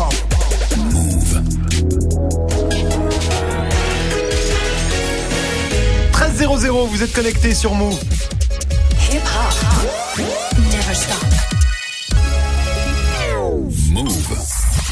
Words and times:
Move. 0.00 1.42
13.00, 6.12 6.88
vous 6.88 7.02
êtes 7.02 7.12
connecté 7.12 7.54
sur 7.54 7.74
Move. 7.74 7.98
Hip 9.12 9.20
hop 9.24 9.80
never 10.70 10.94
stop. 10.94 11.29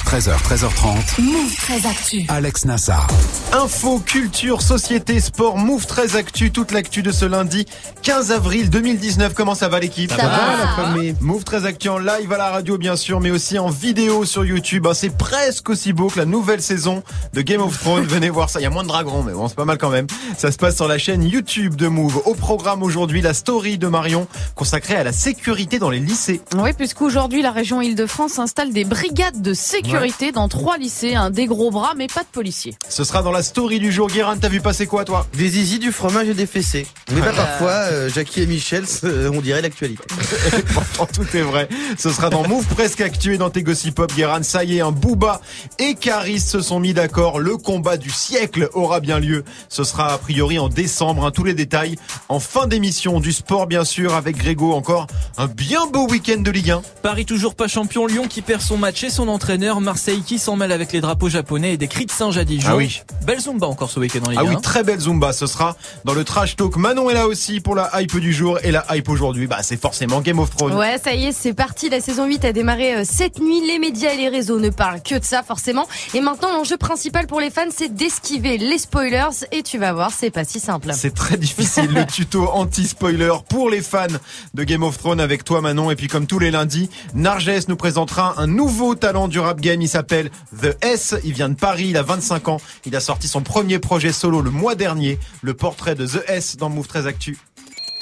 13h, 0.09 0.31
13h30. 0.43 1.21
Move 1.21 1.55
très 1.57 1.87
actu. 1.87 2.25
Alex 2.29 2.65
Nassar. 2.65 3.07
Info, 3.53 3.99
culture, 3.99 4.63
société, 4.63 5.21
sport, 5.21 5.59
Move 5.59 5.85
très 5.85 6.17
actu, 6.17 6.51
toute 6.51 6.73
l'actu 6.73 7.03
de 7.03 7.13
ce 7.13 7.27
lundi 7.27 7.67
15 8.03 8.33
avril 8.33 8.71
2019. 8.71 9.35
Comment 9.35 9.55
ça 9.55 9.69
va 9.69 9.81
l'équipe? 9.81 10.11
Ça 10.11 10.17
va. 10.17 10.57
la 10.57 10.69
famille 10.77 11.15
Move 11.21 11.45
très 11.45 11.67
actu 11.67 11.91
en 11.91 11.99
live 11.99 12.33
à 12.33 12.39
la 12.39 12.49
radio 12.49 12.79
bien 12.79 12.97
sûr, 12.97 13.21
mais 13.21 13.31
aussi 13.31 13.59
en 13.59 13.69
vidéo 13.69 14.25
sur 14.25 14.47
YouTube. 14.47 14.87
hein. 14.87 14.95
C'est 14.95 15.15
presque 15.15 15.69
aussi 15.69 15.93
beau 15.93 16.09
que 16.09 16.19
la 16.19 16.25
nouvelle 16.25 16.63
saison 16.63 17.03
de 17.35 17.43
Game 17.43 17.61
of 17.61 17.79
Thrones. 17.79 18.05
Venez 18.09 18.31
voir 18.31 18.49
ça. 18.49 18.61
Il 18.61 18.63
y 18.63 18.67
a 18.67 18.71
moins 18.71 18.85
de 18.85 18.89
dragons, 18.89 19.23
mais 19.23 19.33
bon, 19.33 19.47
c'est 19.49 19.57
pas 19.57 19.67
mal 19.67 19.77
quand 19.77 19.91
même. 19.91 20.07
Ça 20.39 20.51
se 20.51 20.57
passe 20.57 20.77
sur 20.77 20.89
la 20.89 20.97
chaîne 20.97 21.23
YouTube 21.23 21.77
de 21.77 21.87
Move. 21.87 22.23
Au 22.25 22.35
programme 22.35 22.83
aujourd'hui, 22.83 23.21
la 23.21 23.35
story 23.35 23.77
de 23.77 23.89
Marion 23.89 24.27
consacrée 24.55 24.97
à 24.97 25.05
la 25.05 25.13
sécurité 25.13 25.79
dans 25.79 25.91
les 25.91 26.01
lycées. 26.01 26.41
Oui, 26.57 26.73
puisqu'aujourd'hui, 26.73 27.43
la 27.43 27.51
région 27.53 27.83
Île-de-France 27.83 28.39
installe 28.39 28.73
des 28.73 28.85
brigades 28.85 29.43
de 29.43 29.53
sécurité 29.53 29.98
dans 30.33 30.49
trois 30.49 30.79
lycées, 30.79 31.15
un 31.15 31.31
des 31.31 31.47
gros 31.47 31.71
bras, 31.71 31.93
mais 31.97 32.07
pas 32.07 32.23
de 32.23 32.29
policiers. 32.31 32.75
Ce 32.89 33.05
sera 33.05 33.23
dans 33.23 33.31
la 33.33 33.43
story 33.43 33.79
du 33.79 33.93
jour. 33.93 34.09
Guérin, 34.09 34.37
t'as 34.37 34.49
vu 34.49 34.61
passer 34.61 34.87
quoi 34.87 35.05
toi? 35.05 35.27
Des 35.35 35.49
zizi, 35.49 35.79
du 35.79 35.93
fromage 35.93 36.29
et 36.29 36.35
des 36.35 36.47
fessées. 36.47 36.87
Mais 37.13 37.21
bah, 37.21 37.33
parfois, 37.35 37.71
euh, 37.71 38.09
Jackie 38.09 38.43
et 38.43 38.47
Michel, 38.47 38.85
euh, 39.05 39.31
on 39.33 39.41
dirait 39.41 39.63
l'actualité. 39.63 40.03
Pourtant, 40.75 41.07
tout 41.07 41.37
est 41.37 41.43
vrai. 41.43 41.69
Ce 41.99 42.11
sera 42.11 42.31
dans 42.31 42.47
Move 42.47 42.67
Presque 42.67 43.01
Actu 43.01 43.35
et 43.35 43.39
dans 43.39 43.51
tes 43.51 43.63
Gossip 43.63 43.95
Pop, 43.95 44.13
Guérin. 44.15 44.43
Ça 44.43 44.65
y 44.65 44.79
est, 44.79 44.81
un 44.81 44.91
Booba 44.93 45.41
et 45.79 45.95
Caris 45.95 46.41
se 46.41 46.61
sont 46.61 46.81
mis 46.81 46.95
d'accord. 46.95 47.39
Le 47.39 47.57
combat 47.57 47.97
du 47.97 48.11
siècle 48.11 48.69
aura 48.75 49.01
bien 49.01 49.19
lieu. 49.19 49.45
Ce 49.69 49.85
sera 49.85 50.13
a 50.13 50.19
priori 50.19 50.59
en 50.59 50.69
décembre. 50.69 51.27
hein. 51.27 51.31
Tous 51.31 51.45
les 51.45 51.55
détails 51.55 51.97
en 52.29 52.41
fin 52.41 52.67
d'émission. 52.67 53.21
Du 53.21 53.33
sport, 53.33 53.67
bien 53.67 53.85
sûr, 53.85 54.15
avec 54.15 54.37
Grégo. 54.37 54.73
Encore 54.73 55.07
un 55.37 55.47
bien 55.47 55.87
beau 55.87 56.09
week-end 56.09 56.41
de 56.41 56.51
Ligue 56.51 56.71
1. 56.71 56.83
Paris 57.03 57.25
toujours 57.25 57.55
pas 57.55 57.69
champion, 57.69 58.07
Lyon 58.07 58.27
qui 58.29 58.43
perd 58.43 58.61
son 58.61 58.77
match 58.77 59.05
et 59.05 59.11
son 59.11 59.29
entraîneur, 59.29 59.81
Marseille 59.89 60.21
qui 60.21 60.39
s'en 60.39 60.55
mêle 60.55 60.73
avec 60.73 60.93
les 60.93 61.01
drapeaux 61.01 61.31
japonais 61.31 61.73
et 61.73 61.77
des 61.79 61.89
cris 61.89 62.05
de 62.05 62.11
singe 62.11 62.37
à 62.37 62.45
Dijon. 62.45 62.69
Ah 62.71 62.77
oui. 62.77 63.01
Belle 63.25 63.41
Zumba 63.41 63.67
encore 63.67 63.91
ce 63.91 63.99
week-end 63.99 64.21
en 64.27 64.31
Ligue 64.31 64.39
Ah 64.43 64.45
oui, 64.45 64.55
1. 64.57 64.61
très 64.61 64.83
belle 64.83 65.01
Zumba. 65.01 65.33
Ce 65.33 65.47
sera 65.47 65.77
dans 66.05 66.13
le 66.13 66.25
Trash 66.25 66.57
Talk. 66.57 66.77
Manon 66.77 67.09
est 67.09 67.15
là 67.15 67.27
aussi 67.27 67.61
pour 67.61 67.75
la 67.75 67.91
hype 67.99 68.19
du 68.19 68.35
jour. 68.35 68.59
Et 68.65 68.71
la 68.71 68.85
hype 68.95 69.09
aujourd'hui, 69.09 69.47
bah, 69.47 69.61
c'est 69.63 69.81
forcément 69.81 70.21
Game 70.21 70.41
of 70.41 70.55
Thrones. 70.55 70.75
Ouais, 70.75 70.99
ça 71.03 71.15
y 71.15 71.25
est, 71.25 71.33
c'est 71.33 71.55
parti. 71.55 71.89
La 71.89 72.03
saison 72.03 72.27
8 72.27 72.45
a 72.45 72.53
démarré 72.53 72.97
euh, 72.97 73.03
cette 73.05 73.41
nuit. 73.41 73.67
Les 73.67 73.79
médias 73.79 74.13
et 74.13 74.19
les 74.19 74.29
réseaux 74.29 74.61
ne 74.61 74.69
parlent 74.69 75.01
que 75.03 75.15
de 75.19 75.25
ça, 75.25 75.43
forcément. 75.43 75.89
Et 76.13 76.21
maintenant, 76.21 76.53
l'enjeu 76.53 76.77
principal 76.77 77.27
pour 77.27 77.41
les 77.41 77.49
fans, 77.49 77.63
c'est 77.75 77.95
d'esquiver 77.95 78.59
les 78.59 78.77
spoilers. 78.77 79.47
Et 79.53 79.63
tu 79.63 79.79
vas 79.79 79.95
voir, 79.95 80.11
c'est 80.13 80.31
pas 80.31 80.45
si 80.45 80.61
simple. 80.61 80.91
C'est 80.93 81.15
très 81.15 81.39
difficile 81.39 81.91
le 81.95 82.05
tuto 82.13 82.47
anti-spoiler 82.53 83.33
pour 83.49 83.71
les 83.71 83.81
fans 83.81 84.07
de 84.53 84.65
Game 84.65 84.83
of 84.83 84.99
Thrones 84.99 85.21
avec 85.21 85.45
toi 85.45 85.63
Manon 85.63 85.91
et 85.91 85.97
puis 85.97 86.09
comme 86.09 86.27
tous 86.27 86.39
les 86.39 86.51
lundis, 86.51 86.91
Narges 87.15 87.49
nous 87.69 87.77
présentera 87.77 88.35
un 88.37 88.47
nouveau 88.47 88.95
talent 88.95 89.29
du 89.29 89.39
rap 89.39 89.61
game, 89.61 89.78
il 89.83 89.89
s'appelle 89.89 90.31
The 90.61 90.77
S, 90.83 91.15
il 91.25 91.33
vient 91.33 91.49
de 91.49 91.55
Paris, 91.55 91.89
il 91.89 91.97
a 91.97 92.03
25 92.03 92.49
ans, 92.49 92.61
il 92.85 92.95
a 92.97 93.01
sorti 93.01 93.29
son 93.29 93.43
premier 93.43 93.79
projet 93.79 94.13
solo 94.13 94.41
le 94.41 94.51
mois 94.51 94.75
dernier, 94.75 95.19
le 95.43 95.55
portrait 95.55 95.95
de 95.95 96.07
The 96.07 96.23
S 96.29 96.57
dans 96.57 96.69
Move 96.71 96.87
13 96.87 97.07
Actu. 97.07 97.39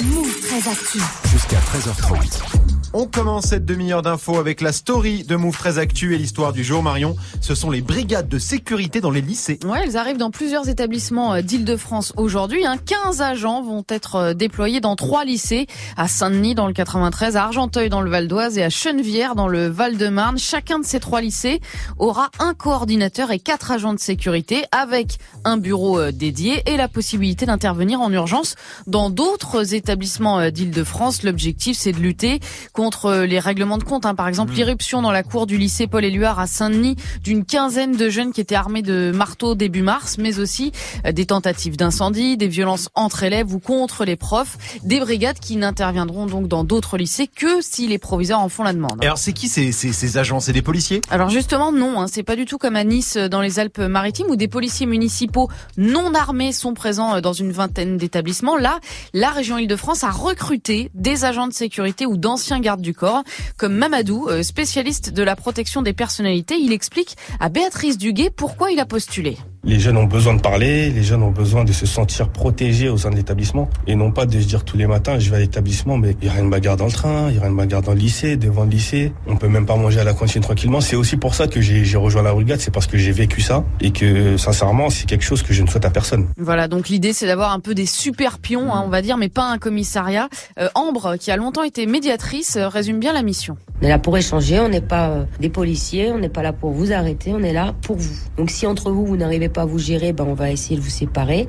Move 0.04 0.40
très 0.40 0.70
actu. 0.70 1.00
Jusqu'à 1.30 1.58
13h30. 1.58 2.65
On 2.98 3.04
commence 3.04 3.48
cette 3.48 3.66
demi-heure 3.66 4.00
d'infos 4.00 4.38
avec 4.38 4.62
la 4.62 4.72
story 4.72 5.22
de 5.22 5.36
Move 5.36 5.54
13 5.54 5.78
Actu 5.78 6.14
et 6.14 6.18
l'histoire 6.18 6.54
du 6.54 6.64
jour 6.64 6.82
Marion. 6.82 7.14
Ce 7.42 7.54
sont 7.54 7.68
les 7.68 7.82
brigades 7.82 8.26
de 8.26 8.38
sécurité 8.38 9.02
dans 9.02 9.10
les 9.10 9.20
lycées. 9.20 9.58
Ouais, 9.66 9.80
elles 9.84 9.98
arrivent 9.98 10.16
dans 10.16 10.30
plusieurs 10.30 10.70
établissements 10.70 11.34
euh, 11.34 11.42
d'Île-de-France 11.42 12.14
aujourd'hui. 12.16 12.64
Hein. 12.64 12.78
15 12.78 13.20
agents 13.20 13.62
vont 13.62 13.84
être 13.90 14.14
euh, 14.14 14.32
déployés 14.32 14.80
dans 14.80 14.96
trois 14.96 15.26
lycées, 15.26 15.66
à 15.98 16.08
Saint-Denis 16.08 16.54
dans 16.54 16.66
le 16.66 16.72
93, 16.72 17.36
à 17.36 17.44
Argenteuil 17.44 17.90
dans 17.90 18.00
le 18.00 18.10
Val 18.10 18.28
d'Oise 18.28 18.56
et 18.56 18.62
à 18.62 18.70
Chenevière 18.70 19.34
dans 19.34 19.48
le 19.48 19.66
Val-de-Marne. 19.66 20.38
Chacun 20.38 20.78
de 20.78 20.86
ces 20.86 20.98
trois 20.98 21.20
lycées 21.20 21.60
aura 21.98 22.30
un 22.38 22.54
coordinateur 22.54 23.30
et 23.30 23.40
quatre 23.40 23.72
agents 23.72 23.92
de 23.92 24.00
sécurité 24.00 24.64
avec 24.72 25.18
un 25.44 25.58
bureau 25.58 25.98
euh, 25.98 26.12
dédié 26.12 26.62
et 26.64 26.78
la 26.78 26.88
possibilité 26.88 27.44
d'intervenir 27.44 28.00
en 28.00 28.10
urgence 28.10 28.54
dans 28.86 29.10
d'autres 29.10 29.74
établissements 29.74 30.50
d'Île-de-France. 30.50 31.24
L'objectif, 31.24 31.76
c'est 31.76 31.92
de 31.92 32.00
lutter 32.00 32.40
contre 32.72 32.85
euh, 33.06 33.26
les 33.26 33.38
règlements 33.38 33.78
de 33.78 33.84
compte. 33.84 34.06
hein. 34.06 34.14
Par 34.14 34.28
exemple, 34.28 34.52
l'irruption 34.52 35.02
dans 35.02 35.10
la 35.10 35.22
cour 35.22 35.46
du 35.46 35.58
lycée 35.58 35.86
Paul-Éluard 35.86 36.38
à 36.38 36.46
Saint-Denis 36.46 36.96
d'une 37.22 37.44
quinzaine 37.44 37.96
de 37.96 38.08
jeunes 38.08 38.32
qui 38.32 38.40
étaient 38.40 38.54
armés 38.54 38.82
de 38.82 39.12
marteaux 39.14 39.54
début 39.54 39.82
mars, 39.82 40.16
mais 40.18 40.38
aussi 40.38 40.72
euh, 41.04 41.12
des 41.12 41.26
tentatives 41.26 41.76
d'incendie, 41.76 42.36
des 42.36 42.48
violences 42.48 42.88
entre 42.94 43.22
élèves 43.22 43.52
ou 43.52 43.58
contre 43.58 44.04
les 44.04 44.16
profs, 44.16 44.56
des 44.84 45.00
brigades 45.00 45.38
qui 45.38 45.56
n'interviendront 45.56 46.26
donc 46.26 46.48
dans 46.48 46.64
d'autres 46.64 46.96
lycées 46.96 47.26
que 47.26 47.60
si 47.60 47.86
les 47.86 47.98
proviseurs 47.98 48.40
en 48.40 48.48
font 48.48 48.62
la 48.62 48.72
demande. 48.72 48.98
Et 49.02 49.06
alors 49.06 49.18
c'est 49.18 49.32
qui 49.32 49.48
ces, 49.48 49.72
ces, 49.72 49.92
ces 49.92 50.18
agents? 50.18 50.40
C'est 50.40 50.52
des 50.52 50.62
policiers? 50.62 51.00
Alors 51.10 51.28
justement 51.28 51.72
non, 51.72 52.00
hein, 52.00 52.06
c'est 52.06 52.22
pas 52.22 52.36
du 52.36 52.44
tout 52.44 52.58
comme 52.58 52.76
à 52.76 52.84
Nice 52.84 53.16
euh, 53.16 53.28
dans 53.28 53.40
les 53.40 53.58
Alpes-Maritimes 53.58 54.26
où 54.28 54.36
des 54.36 54.48
policiers 54.48 54.86
municipaux 54.86 55.48
non 55.76 56.14
armés 56.14 56.52
sont 56.52 56.74
présents 56.74 57.20
dans 57.20 57.32
une 57.32 57.52
vingtaine 57.52 57.96
d'établissements. 57.96 58.56
Là, 58.56 58.80
la 59.12 59.30
région 59.30 59.58
Île-de-France 59.58 60.04
a 60.04 60.10
recruté 60.10 60.90
des 60.94 61.24
agents 61.24 61.46
de 61.46 61.52
sécurité 61.52 62.06
ou 62.06 62.16
d'anciens 62.16 62.60
gardes 62.60 62.75
du 62.80 62.94
corps, 62.94 63.22
comme 63.56 63.74
Mamadou, 63.74 64.28
euh, 64.28 64.42
spécialiste 64.42 65.12
de 65.12 65.22
la 65.22 65.36
protection 65.36 65.82
des 65.82 65.92
personnalités. 65.92 66.56
Il 66.58 66.72
explique 66.72 67.16
à 67.40 67.48
Béatrice 67.48 67.98
Duguet 67.98 68.30
pourquoi 68.30 68.70
il 68.70 68.80
a 68.80 68.86
postulé. 68.86 69.36
Les 69.68 69.80
jeunes 69.80 69.96
ont 69.96 70.04
besoin 70.04 70.34
de 70.34 70.40
parler, 70.40 70.90
les 70.90 71.02
jeunes 71.02 71.24
ont 71.24 71.32
besoin 71.32 71.64
de 71.64 71.72
se 71.72 71.86
sentir 71.86 72.28
protégés 72.28 72.88
au 72.88 72.96
sein 72.96 73.10
de 73.10 73.16
l'établissement 73.16 73.68
et 73.88 73.96
non 73.96 74.12
pas 74.12 74.24
de 74.24 74.38
se 74.38 74.46
dire 74.46 74.64
tous 74.64 74.76
les 74.76 74.86
matins 74.86 75.18
je 75.18 75.28
vais 75.28 75.38
à 75.38 75.40
l'établissement 75.40 75.98
mais 75.98 76.14
il 76.22 76.28
y 76.28 76.30
aura 76.30 76.38
une 76.38 76.50
bagarre 76.50 76.76
dans 76.76 76.84
le 76.84 76.92
train, 76.92 77.30
il 77.30 77.34
y 77.34 77.38
aura 77.38 77.48
une 77.48 77.56
bagarre 77.56 77.82
dans 77.82 77.92
le 77.92 77.98
lycée, 77.98 78.36
devant 78.36 78.62
le 78.62 78.70
lycée, 78.70 79.12
on 79.26 79.36
peut 79.36 79.48
même 79.48 79.66
pas 79.66 79.74
manger 79.74 79.98
à 79.98 80.04
la 80.04 80.14
cantine 80.14 80.40
tranquillement. 80.40 80.80
C'est 80.80 80.94
aussi 80.94 81.16
pour 81.16 81.34
ça 81.34 81.48
que 81.48 81.60
j'ai 81.60 81.96
rejoint 81.96 82.22
la 82.22 82.32
brigade, 82.32 82.60
c'est 82.60 82.70
parce 82.70 82.86
que 82.86 82.96
j'ai 82.96 83.10
vécu 83.10 83.40
ça 83.40 83.64
et 83.80 83.90
que 83.90 84.36
sincèrement 84.36 84.88
c'est 84.88 85.06
quelque 85.06 85.24
chose 85.24 85.42
que 85.42 85.52
je 85.52 85.64
ne 85.64 85.66
souhaite 85.66 85.84
à 85.84 85.90
personne. 85.90 86.28
Voilà, 86.38 86.68
donc 86.68 86.88
l'idée 86.88 87.12
c'est 87.12 87.26
d'avoir 87.26 87.50
un 87.50 87.58
peu 87.58 87.74
des 87.74 87.86
super 87.86 88.38
pions, 88.38 88.72
hein, 88.72 88.84
on 88.86 88.88
va 88.88 89.02
dire, 89.02 89.16
mais 89.16 89.28
pas 89.28 89.50
un 89.50 89.58
commissariat. 89.58 90.28
Euh, 90.60 90.68
Ambre, 90.76 91.16
qui 91.16 91.32
a 91.32 91.36
longtemps 91.36 91.64
été 91.64 91.86
médiatrice, 91.86 92.54
euh, 92.54 92.68
résume 92.68 93.00
bien 93.00 93.12
la 93.12 93.24
mission. 93.24 93.56
On 93.82 93.84
est 93.84 93.88
là 93.88 93.98
pour 93.98 94.16
échanger, 94.16 94.60
on 94.60 94.68
n'est 94.68 94.80
pas 94.80 95.08
euh, 95.08 95.24
des 95.40 95.50
policiers, 95.50 96.12
on 96.12 96.18
n'est 96.18 96.28
pas 96.28 96.42
là 96.42 96.52
pour 96.52 96.70
vous 96.70 96.92
arrêter, 96.92 97.32
on 97.34 97.42
est 97.42 97.52
là 97.52 97.74
pour 97.82 97.96
vous. 97.96 98.14
Donc 98.38 98.50
si 98.50 98.66
entre 98.66 98.92
vous, 98.92 99.04
vous 99.04 99.16
n'arrivez 99.16 99.48
vous 99.64 99.78
gérer, 99.78 100.12
ben, 100.12 100.24
on 100.24 100.34
va 100.34 100.50
essayer 100.50 100.76
de 100.76 100.82
vous 100.82 100.90
séparer. 100.90 101.46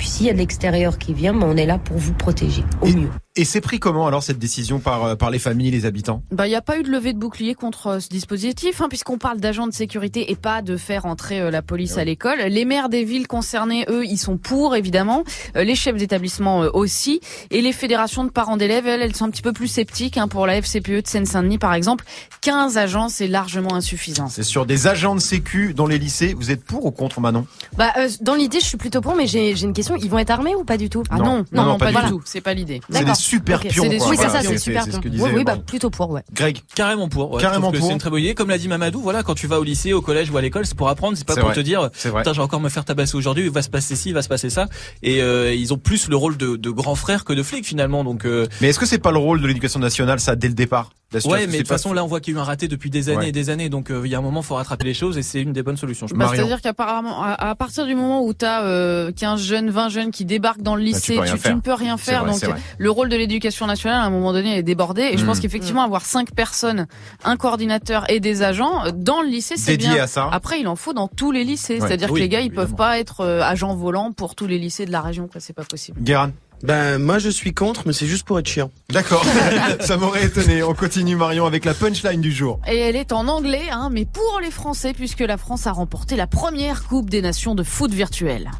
Et 0.00 0.02
puis 0.02 0.08
s'il 0.08 0.24
y 0.28 0.30
a 0.30 0.32
de 0.32 0.38
l'extérieur 0.38 0.96
qui 0.96 1.12
vient, 1.12 1.34
ben, 1.34 1.46
on 1.46 1.58
est 1.58 1.66
là 1.66 1.76
pour 1.76 1.98
vous 1.98 2.14
protéger 2.14 2.64
au 2.80 2.86
Et- 2.86 2.94
mieux. 2.94 3.10
Et 3.36 3.44
c'est 3.44 3.60
pris 3.60 3.78
comment 3.78 4.08
alors 4.08 4.24
cette 4.24 4.40
décision 4.40 4.80
par, 4.80 5.04
euh, 5.04 5.14
par 5.14 5.30
les 5.30 5.38
familles, 5.38 5.70
les 5.70 5.86
habitants? 5.86 6.24
Bah, 6.32 6.46
il 6.48 6.50
n'y 6.50 6.56
a 6.56 6.60
pas 6.60 6.78
eu 6.78 6.82
de 6.82 6.90
levée 6.90 7.12
de 7.12 7.18
bouclier 7.18 7.54
contre 7.54 7.86
euh, 7.86 8.00
ce 8.00 8.08
dispositif, 8.08 8.80
hein, 8.80 8.88
puisqu'on 8.88 9.18
parle 9.18 9.38
d'agents 9.38 9.68
de 9.68 9.72
sécurité 9.72 10.32
et 10.32 10.34
pas 10.36 10.62
de 10.62 10.76
faire 10.76 11.06
entrer 11.06 11.40
euh, 11.40 11.50
la 11.50 11.62
police 11.62 11.96
à 11.96 12.04
l'école. 12.04 12.38
Les 12.40 12.64
maires 12.64 12.88
des 12.88 13.04
villes 13.04 13.28
concernées, 13.28 13.86
eux, 13.88 14.04
ils 14.04 14.18
sont 14.18 14.36
pour, 14.36 14.74
évidemment. 14.74 15.22
Euh, 15.56 15.62
les 15.62 15.76
chefs 15.76 15.96
d'établissement 15.96 16.64
euh, 16.64 16.70
aussi. 16.74 17.20
Et 17.52 17.62
les 17.62 17.72
fédérations 17.72 18.24
de 18.24 18.30
parents 18.30 18.56
d'élèves, 18.56 18.88
elles, 18.88 19.00
elles 19.00 19.14
sont 19.14 19.26
un 19.26 19.30
petit 19.30 19.42
peu 19.42 19.52
plus 19.52 19.68
sceptiques. 19.68 20.18
Hein, 20.18 20.26
pour 20.26 20.46
la 20.48 20.56
FCPE 20.60 21.02
de 21.02 21.06
Seine-Saint-Denis, 21.06 21.58
par 21.58 21.72
exemple, 21.74 22.04
15 22.40 22.78
agents, 22.78 23.08
c'est 23.08 23.28
largement 23.28 23.74
insuffisant. 23.74 24.28
C'est 24.28 24.42
sur 24.42 24.66
des 24.66 24.88
agents 24.88 25.14
de 25.14 25.20
sécu 25.20 25.72
dans 25.72 25.86
les 25.86 25.98
lycées. 25.98 26.34
Vous 26.36 26.50
êtes 26.50 26.64
pour 26.64 26.84
ou 26.84 26.90
contre 26.90 27.20
Manon? 27.20 27.46
Bah, 27.76 27.92
euh, 27.96 28.08
dans 28.22 28.34
l'idée, 28.34 28.58
je 28.60 28.66
suis 28.66 28.76
plutôt 28.76 29.00
pour, 29.00 29.14
mais 29.14 29.28
j'ai 29.28 29.52
une 29.62 29.72
question. 29.72 29.89
Ils 29.96 30.10
vont 30.10 30.18
être 30.18 30.30
armés 30.30 30.54
ou 30.54 30.64
pas 30.64 30.76
du 30.76 30.88
tout? 30.88 31.02
Ah 31.10 31.16
Non. 31.18 31.24
non, 31.24 31.30
Non, 31.30 31.44
non, 31.52 31.62
non, 31.62 31.68
non, 31.72 31.78
pas 31.78 31.92
pas, 31.92 32.02
du 32.04 32.08
tout. 32.10 32.22
C'est 32.24 32.40
pas 32.40 32.54
l'idée. 32.54 32.80
C'est 32.90 33.04
des 33.04 33.14
super 33.14 33.58
Ok, 33.60 33.68
pions. 33.68 33.82
c'est 33.84 33.88
des 33.88 33.98
quoi. 33.98 34.08
Oui, 34.08 34.16
c'est 34.18 34.28
ça, 34.28 34.40
c'est 34.42 34.58
super. 34.58 34.84
Disait. 34.86 34.98
oui, 35.24 35.30
oui, 35.34 35.44
bah, 35.44 35.56
plutôt 35.56 35.90
pour, 35.90 36.10
ouais. 36.10 36.22
Greg, 36.32 36.58
Carrément 36.74 37.08
pour. 37.08 37.32
Ouais, 37.32 37.40
Carrément 37.40 37.72
pour. 37.72 37.86
C'est 37.86 37.92
une 37.92 37.98
très 37.98 38.10
bonne 38.10 38.20
idée. 38.22 38.34
Comme 38.34 38.48
l'a 38.50 38.58
dit 38.58 38.68
Mamadou, 38.68 39.00
voilà, 39.00 39.22
quand 39.22 39.34
tu 39.34 39.46
vas 39.46 39.58
au 39.58 39.64
lycée, 39.64 39.92
au 39.92 40.00
collège 40.02 40.30
ou 40.30 40.36
à 40.36 40.42
l'école, 40.42 40.66
c'est 40.66 40.76
pour 40.76 40.88
apprendre, 40.88 41.16
c'est 41.16 41.26
pas 41.26 41.34
pour 41.34 41.44
vrai. 41.46 41.54
te 41.54 41.60
dire. 41.60 41.90
Putain, 41.90 42.32
je 42.32 42.38
vais 42.38 42.42
encore 42.44 42.60
me 42.60 42.68
faire 42.68 42.84
tabasser 42.84 43.16
aujourd'hui, 43.16 43.44
il 43.44 43.50
va 43.50 43.62
se 43.62 43.70
passer 43.70 43.96
ci, 43.96 44.10
il 44.10 44.14
va 44.14 44.22
se 44.22 44.28
passer 44.28 44.50
ça. 44.50 44.66
Et 45.02 45.22
euh, 45.22 45.54
ils 45.54 45.72
ont 45.72 45.78
plus 45.78 46.08
le 46.08 46.16
rôle 46.16 46.36
de, 46.36 46.56
de 46.56 46.70
grand 46.70 46.94
frère 46.94 47.24
que 47.24 47.32
de 47.32 47.42
flic 47.42 47.64
finalement. 47.66 48.04
Donc 48.04 48.24
euh, 48.24 48.46
Mais 48.60 48.68
est-ce 48.68 48.78
que 48.78 48.86
c'est 48.86 48.98
pas 48.98 49.10
le 49.12 49.18
rôle 49.18 49.40
de 49.40 49.46
l'éducation 49.46 49.80
nationale, 49.80 50.20
ça, 50.20 50.36
dès 50.36 50.48
le 50.48 50.54
départ? 50.54 50.90
Ouais, 51.12 51.46
mais 51.46 51.52
de 51.54 51.58
toute 51.58 51.68
façon 51.68 51.92
là, 51.92 52.04
on 52.04 52.06
voit 52.06 52.20
qu'il 52.20 52.34
y 52.34 52.36
a 52.36 52.38
eu 52.38 52.42
un 52.42 52.44
raté 52.44 52.68
depuis 52.68 52.90
des 52.90 53.08
années 53.08 53.18
Ouais. 53.18 53.28
et 53.28 53.32
des 53.32 53.50
années. 53.50 53.68
Donc 53.68 53.90
euh, 53.90 54.02
il 54.04 54.10
y 54.10 54.14
a 54.14 54.18
un 54.18 54.22
moment, 54.22 54.42
faut 54.42 54.54
rattraper 54.54 54.84
les 54.84 54.94
choses 54.94 55.18
et 55.18 55.22
c'est 55.22 55.42
une 55.42 55.52
des 55.52 55.62
bonnes 55.62 55.76
solutions. 55.76 56.06
Je 56.06 56.14
Bah. 56.14 56.30
C'est-à-dire 56.32 56.60
qu'apparemment, 56.60 57.22
à, 57.22 57.32
à 57.50 57.54
partir 57.54 57.86
du 57.86 57.94
moment 57.94 58.24
où 58.24 58.32
tu 58.34 58.44
as 58.44 58.62
euh, 58.64 59.10
15 59.12 59.40
jeunes, 59.42 59.70
20 59.70 59.88
jeunes 59.88 60.10
qui 60.10 60.24
débarquent 60.24 60.62
dans 60.62 60.76
le 60.76 60.80
Bah, 60.82 60.86
tu 60.88 60.94
lycée, 61.12 61.18
tu, 61.42 61.54
ne 61.54 61.60
peux 61.60 61.72
rien 61.74 61.96
faire. 61.96 62.24
vrai, 62.24 62.32
donc 62.48 62.54
le 62.78 62.90
rôle 62.90 63.08
de 63.08 63.16
l'éducation 63.16 63.66
nationale, 63.66 64.00
à 64.00 64.04
un 64.04 64.10
moment 64.10 64.32
donné, 64.32 64.56
est 64.56 64.62
débordé. 64.62 65.02
Et 65.12 65.18
je 65.18 65.24
Mm. 65.24 65.26
pense 65.26 65.40
qu'effectivement, 65.40 65.82
avoir 65.82 66.04
cinq 66.04 66.32
personnes, 66.34 66.86
un 67.24 67.36
coordinateur 67.36 68.08
et 68.10 68.20
des 68.20 68.42
agents 68.42 68.84
euh, 68.86 68.90
dans 68.94 69.20
le 69.22 69.28
lycée, 69.28 69.56
c'est 69.56 69.76
bien. 69.76 69.94
à 70.02 70.06
ça. 70.06 70.28
Après, 70.32 70.60
il 70.60 70.68
en 70.68 70.76
faut 70.76 70.92
dans 70.92 71.08
tous 71.08 71.32
les 71.32 71.44
lycées. 71.44 71.80
Ouais. 71.80 71.86
C'est-à-dire 71.86 72.10
Oui, 72.10 72.20
que 72.20 72.22
les 72.24 72.28
gars, 72.28 72.40
ils 72.40 72.46
évidemment. 72.46 72.66
peuvent 72.68 72.76
pas 72.76 72.98
être 72.98 73.20
euh, 73.20 73.42
agents 73.42 73.74
volants 73.74 74.12
pour 74.12 74.34
tous 74.34 74.46
les 74.46 74.58
lycées 74.58 74.86
de 74.86 74.92
la 74.92 75.00
région. 75.00 75.26
quoi. 75.28 75.40
C'est 75.40 75.52
pas 75.52 75.64
possible. 75.64 76.00
Guérin. 76.00 76.32
Ben 76.62 76.98
moi 76.98 77.18
je 77.18 77.28
suis 77.28 77.54
contre, 77.54 77.82
mais 77.86 77.92
c'est 77.92 78.06
juste 78.06 78.26
pour 78.26 78.38
être 78.38 78.48
chiant. 78.48 78.70
D'accord, 78.90 79.24
ça 79.80 79.96
m'aurait 79.96 80.24
étonné. 80.24 80.62
On 80.62 80.74
continue 80.74 81.16
Marion 81.16 81.46
avec 81.46 81.64
la 81.64 81.74
punchline 81.74 82.20
du 82.20 82.32
jour. 82.32 82.60
Et 82.66 82.78
elle 82.78 82.96
est 82.96 83.12
en 83.12 83.28
anglais, 83.28 83.68
hein, 83.70 83.88
mais 83.90 84.04
pour 84.04 84.40
les 84.42 84.50
Français, 84.50 84.92
puisque 84.92 85.20
la 85.20 85.36
France 85.36 85.66
a 85.66 85.72
remporté 85.72 86.16
la 86.16 86.26
première 86.26 86.84
Coupe 86.84 87.08
des 87.10 87.22
Nations 87.22 87.54
de 87.54 87.62
foot 87.62 87.92
virtuel. 87.92 88.50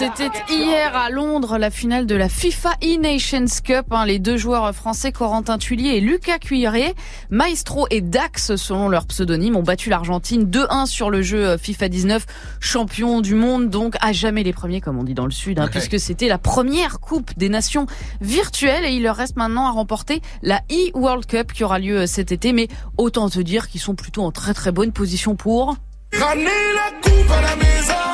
C'était 0.00 0.30
hier 0.48 0.96
à 0.96 1.10
Londres 1.10 1.58
la 1.58 1.70
finale 1.70 2.06
de 2.06 2.14
la 2.14 2.30
FIFA 2.30 2.70
E-Nations 2.82 3.44
Cup. 3.62 3.84
hein. 3.90 4.06
les 4.06 4.18
deux 4.18 4.38
joueurs 4.38 4.74
français 4.74 5.12
Corentin 5.12 5.58
Tullier 5.58 5.96
et 5.96 6.00
Lucas 6.00 6.38
Cuiré, 6.38 6.94
Maestro 7.28 7.86
et 7.90 8.00
Dax 8.00 8.56
selon 8.56 8.88
leur 8.88 9.04
pseudonyme, 9.06 9.56
ont 9.56 9.62
battu 9.62 9.90
l'Argentine 9.90 10.44
2-1 10.50 10.86
sur 10.86 11.10
le 11.10 11.20
jeu 11.20 11.44
euh, 11.46 11.58
FIFA 11.58 11.88
19, 11.90 12.26
champion 12.60 13.20
du 13.20 13.34
monde 13.34 13.68
donc 13.68 13.96
à 14.00 14.12
jamais 14.12 14.42
les 14.42 14.54
premiers 14.54 14.80
comme 14.80 14.98
on 14.98 15.04
dit 15.04 15.12
dans 15.14 15.26
le 15.26 15.30
sud, 15.32 15.58
hein, 15.58 15.64
Ouais. 15.64 15.70
puisque 15.70 16.00
c'était 16.00 16.28
la 16.28 16.38
première 16.38 17.00
Coupe 17.00 17.32
des 17.36 17.50
Nations 17.50 17.86
virtuelle 18.22 18.84
et 18.86 18.92
il 18.92 19.02
leur 19.02 19.16
reste 19.16 19.36
maintenant 19.36 19.66
à 19.66 19.70
remporter 19.70 20.22
la 20.42 20.62
E-World 20.72 21.26
Cup 21.26 21.52
qui 21.52 21.62
aura 21.62 21.78
lieu 21.78 21.98
euh, 22.00 22.06
cet 22.06 22.32
été. 22.32 22.52
Mais 22.54 22.68
autant 22.96 23.28
te 23.28 23.38
dire 23.40 23.68
qu'ils 23.68 23.80
sont 23.82 23.94
plutôt 23.94 24.22
en 24.22 24.32
très 24.32 24.54
très 24.54 24.72
bonne 24.72 24.92
position 24.92 25.36
pour. 25.36 25.76
Bah 26.18 26.32
ouais. 26.34 28.09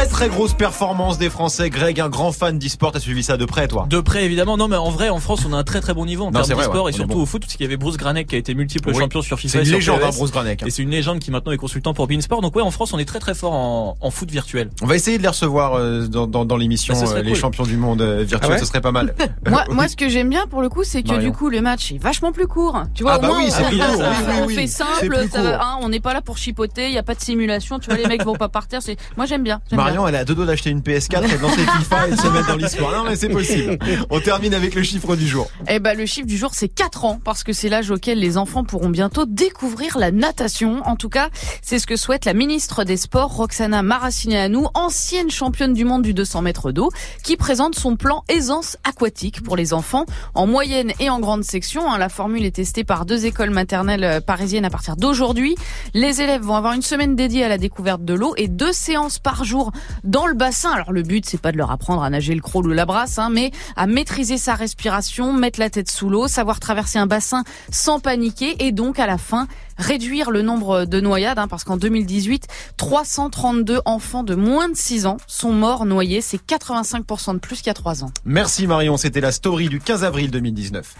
Très 0.00 0.08
très 0.08 0.28
grosse 0.30 0.54
performance 0.54 1.18
des 1.18 1.28
Français. 1.28 1.68
Greg, 1.68 2.00
un 2.00 2.08
grand 2.08 2.32
fan 2.32 2.58
d'e-sport, 2.58 2.90
t'as 2.92 3.00
suivi 3.00 3.22
ça 3.22 3.36
de 3.36 3.44
près 3.44 3.68
toi 3.68 3.84
De 3.86 4.00
près 4.00 4.24
évidemment, 4.24 4.56
non 4.56 4.66
mais 4.66 4.76
en 4.76 4.88
vrai 4.88 5.10
en 5.10 5.18
France 5.20 5.44
on 5.46 5.52
a 5.52 5.58
un 5.58 5.62
très 5.62 5.82
très 5.82 5.92
bon 5.92 6.06
niveau 6.06 6.22
en 6.24 6.26
Non, 6.28 6.32
termes 6.32 6.44
c'est 6.46 6.54
vrai, 6.54 6.64
d'e-sport 6.64 6.84
ouais, 6.86 6.90
et 6.90 6.94
surtout 6.94 7.16
bon. 7.16 7.22
au 7.22 7.26
foot 7.26 7.42
parce 7.42 7.52
qu'il 7.54 7.64
y 7.64 7.66
avait 7.66 7.76
Bruce 7.76 7.98
Granek 7.98 8.26
qui 8.28 8.34
a 8.34 8.38
été 8.38 8.54
multiple 8.54 8.88
Oui. 8.88 8.98
champion 8.98 9.20
sur 9.20 9.38
FIFA 9.38 9.52
C'est 9.52 9.58
une 9.58 9.64
sur 9.66 9.74
légende, 9.76 10.00
hein, 10.02 10.10
Bruce 10.16 10.30
Granek. 10.32 10.62
Et 10.66 10.70
c'est 10.70 10.80
une 10.82 10.88
légende 10.88 11.18
qui 11.18 11.30
maintenant 11.30 11.52
est 11.52 11.58
consultant 11.58 11.92
pour 11.92 12.06
Beansport. 12.06 12.40
Donc 12.40 12.56
ouais, 12.56 12.62
en 12.62 12.70
France, 12.70 12.94
on 12.94 12.98
est 12.98 13.04
très 13.04 13.18
très 13.18 13.34
fort 13.34 13.52
en, 13.52 13.98
en 14.00 14.10
foot 14.10 14.30
virtuel. 14.30 14.70
On 14.80 14.86
va 14.86 14.96
essayer 14.96 15.18
de 15.18 15.22
les 15.22 15.28
recevoir 15.28 15.74
euh, 15.74 16.06
dans, 16.06 16.26
dans, 16.26 16.46
dans 16.46 16.56
l'émission, 16.56 16.94
Bah, 16.94 17.00
euh, 17.16 17.22
les 17.22 17.32
cool. 17.32 17.38
champions 17.38 17.64
du 17.64 17.76
monde 17.76 18.00
euh, 18.00 18.22
virtuel, 18.24 18.40
Ah 18.42 18.54
ouais 18.54 18.58
ce 18.58 18.64
serait 18.64 18.80
pas 18.80 18.92
mal. 18.92 19.14
Moi, 19.50 19.64
moi, 19.68 19.86
ce 19.86 19.96
que 19.96 20.08
j'aime 20.08 20.30
bien 20.30 20.46
pour 20.46 20.62
le 20.62 20.70
coup, 20.70 20.82
c'est 20.82 21.02
que 21.02 21.08
Marion. 21.08 21.30
du 21.30 21.36
coup, 21.36 21.50
le 21.50 21.60
match 21.60 21.92
est 21.92 21.98
vachement 21.98 22.32
plus 22.32 22.46
court. 22.46 22.84
Tu 22.94 23.02
vois, 23.02 23.12
Ah 23.14 23.18
au 23.18 23.20
bah 23.20 23.26
moins, 23.28 23.38
oui, 23.40 23.48
on, 23.48 23.50
c'est 23.50 23.64
plus 23.64 23.80
on- 23.82 24.48
fait 24.48 24.66
simple. 24.66 25.14
hein, 25.60 25.76
on 25.82 25.90
n'est 25.90 26.00
pas 26.00 26.14
là 26.14 26.22
pour 26.22 26.38
chipoter. 26.38 26.86
Il 26.88 26.94
y 26.94 26.98
a 26.98 27.02
pas 27.02 27.14
de 27.14 27.20
simulation. 27.20 27.78
Tu 27.78 27.90
vois, 27.90 27.98
les 27.98 28.06
mecs 28.06 28.24
vont 28.24 28.34
pas 28.36 28.48
par 28.48 28.66
terre. 28.66 28.80
C'est, 28.80 28.96
moi, 29.18 29.26
j'aime 29.26 29.42
bien. 29.42 29.60
Elle 30.08 30.16
a 30.16 30.24
deux 30.24 30.34
doigts 30.34 30.46
d'acheter 30.46 30.70
une 30.70 30.80
PS4 30.80 31.24
et 31.24 31.28
de 31.28 31.36
FIFA 31.78 32.08
et 32.08 32.10
de 32.12 32.16
se 32.16 32.28
mettre 32.28 32.46
dans 32.48 32.56
l'e-sport. 32.56 32.90
Non 32.92 33.04
mais 33.04 33.16
c'est 33.16 33.28
possible. 33.28 33.78
On 34.10 34.20
termine 34.20 34.54
avec 34.54 34.74
le 34.74 34.82
chiffre 34.82 35.16
du 35.16 35.26
jour. 35.26 35.50
Eh 35.68 35.78
ben, 35.78 35.96
le 35.96 36.06
chiffre 36.06 36.26
du 36.26 36.36
jour, 36.36 36.50
c'est 36.54 36.68
4 36.68 37.04
ans 37.04 37.20
parce 37.22 37.44
que 37.44 37.52
c'est 37.52 37.68
l'âge 37.68 37.90
auquel 37.90 38.18
les 38.18 38.36
enfants 38.36 38.64
pourront 38.64 38.88
bientôt 38.90 39.24
découvrir 39.26 39.98
la 39.98 40.10
natation. 40.10 40.82
En 40.86 40.96
tout 40.96 41.08
cas, 41.08 41.28
c'est 41.62 41.78
ce 41.78 41.86
que 41.86 41.96
souhaite 41.96 42.24
la 42.24 42.34
ministre 42.34 42.84
des 42.84 42.96
Sports, 42.96 43.34
Roxana 43.34 43.82
Maracineanu, 43.82 44.64
ancienne 44.74 45.30
championne 45.30 45.72
du 45.74 45.84
monde 45.84 46.02
du 46.02 46.14
200 46.14 46.42
mètres 46.42 46.72
d'eau, 46.72 46.90
qui 47.24 47.36
présente 47.36 47.74
son 47.74 47.96
plan 47.96 48.24
aisance 48.28 48.76
aquatique 48.84 49.42
pour 49.42 49.56
les 49.56 49.72
enfants 49.72 50.06
en 50.34 50.46
moyenne 50.46 50.92
et 51.00 51.10
en 51.10 51.20
grande 51.20 51.44
section. 51.44 51.90
hein. 51.90 51.98
La 51.98 52.08
formule 52.08 52.44
est 52.44 52.56
testée 52.56 52.84
par 52.84 53.04
deux 53.06 53.26
écoles 53.26 53.50
maternelles 53.50 54.04
euh, 54.04 54.20
parisiennes 54.20 54.64
à 54.64 54.70
partir 54.70 54.96
d'aujourd'hui. 54.96 55.54
Les 55.94 56.20
élèves 56.22 56.42
vont 56.42 56.54
avoir 56.56 56.72
une 56.74 56.82
semaine 56.82 57.16
dédiée 57.16 57.44
à 57.44 57.48
la 57.48 57.58
découverte 57.58 58.04
de 58.04 58.14
l'eau 58.14 58.34
et 58.36 58.48
deux 58.48 58.72
séances 58.72 59.18
par 59.18 59.44
jour 59.44 59.72
dans 60.04 60.26
le 60.26 60.34
bassin. 60.34 60.70
Alors 60.70 60.92
le 60.92 61.02
but, 61.02 61.26
c'est 61.26 61.40
pas 61.40 61.52
de 61.52 61.56
leur 61.56 61.70
apprendre 61.70 62.02
à 62.02 62.10
nager 62.10 62.34
le 62.34 62.40
crawl 62.40 62.66
ou 62.66 62.72
la 62.72 62.86
brasse, 62.86 63.18
hein, 63.18 63.30
mais 63.30 63.50
à 63.76 63.86
maîtriser 63.86 64.38
sa 64.38 64.54
respiration, 64.54 65.32
mettre 65.32 65.60
la 65.60 65.70
tête 65.70 65.90
sous 65.90 66.08
l'eau, 66.08 66.28
savoir 66.28 66.60
traverser 66.60 66.98
un 66.98 67.06
bassin 67.06 67.44
sans 67.70 68.00
paniquer 68.00 68.56
et 68.64 68.72
donc 68.72 68.98
à 68.98 69.06
la 69.06 69.18
fin 69.18 69.46
réduire 69.80 70.30
le 70.30 70.42
nombre 70.42 70.84
de 70.84 71.00
noyades, 71.00 71.38
hein, 71.38 71.48
parce 71.48 71.64
qu'en 71.64 71.76
2018, 71.76 72.46
332 72.76 73.80
enfants 73.84 74.22
de 74.22 74.34
moins 74.34 74.68
de 74.68 74.76
6 74.76 75.06
ans 75.06 75.16
sont 75.26 75.52
morts 75.52 75.86
noyés. 75.86 76.20
C'est 76.20 76.40
85% 76.44 77.34
de 77.34 77.38
plus 77.38 77.56
qu'il 77.56 77.68
y 77.68 77.70
a 77.70 77.74
3 77.74 78.04
ans. 78.04 78.12
Merci 78.24 78.66
Marion, 78.66 78.96
c'était 78.96 79.20
la 79.20 79.32
story 79.32 79.68
du 79.68 79.80
15 79.80 80.04
avril 80.04 80.30
2019. 80.30 80.94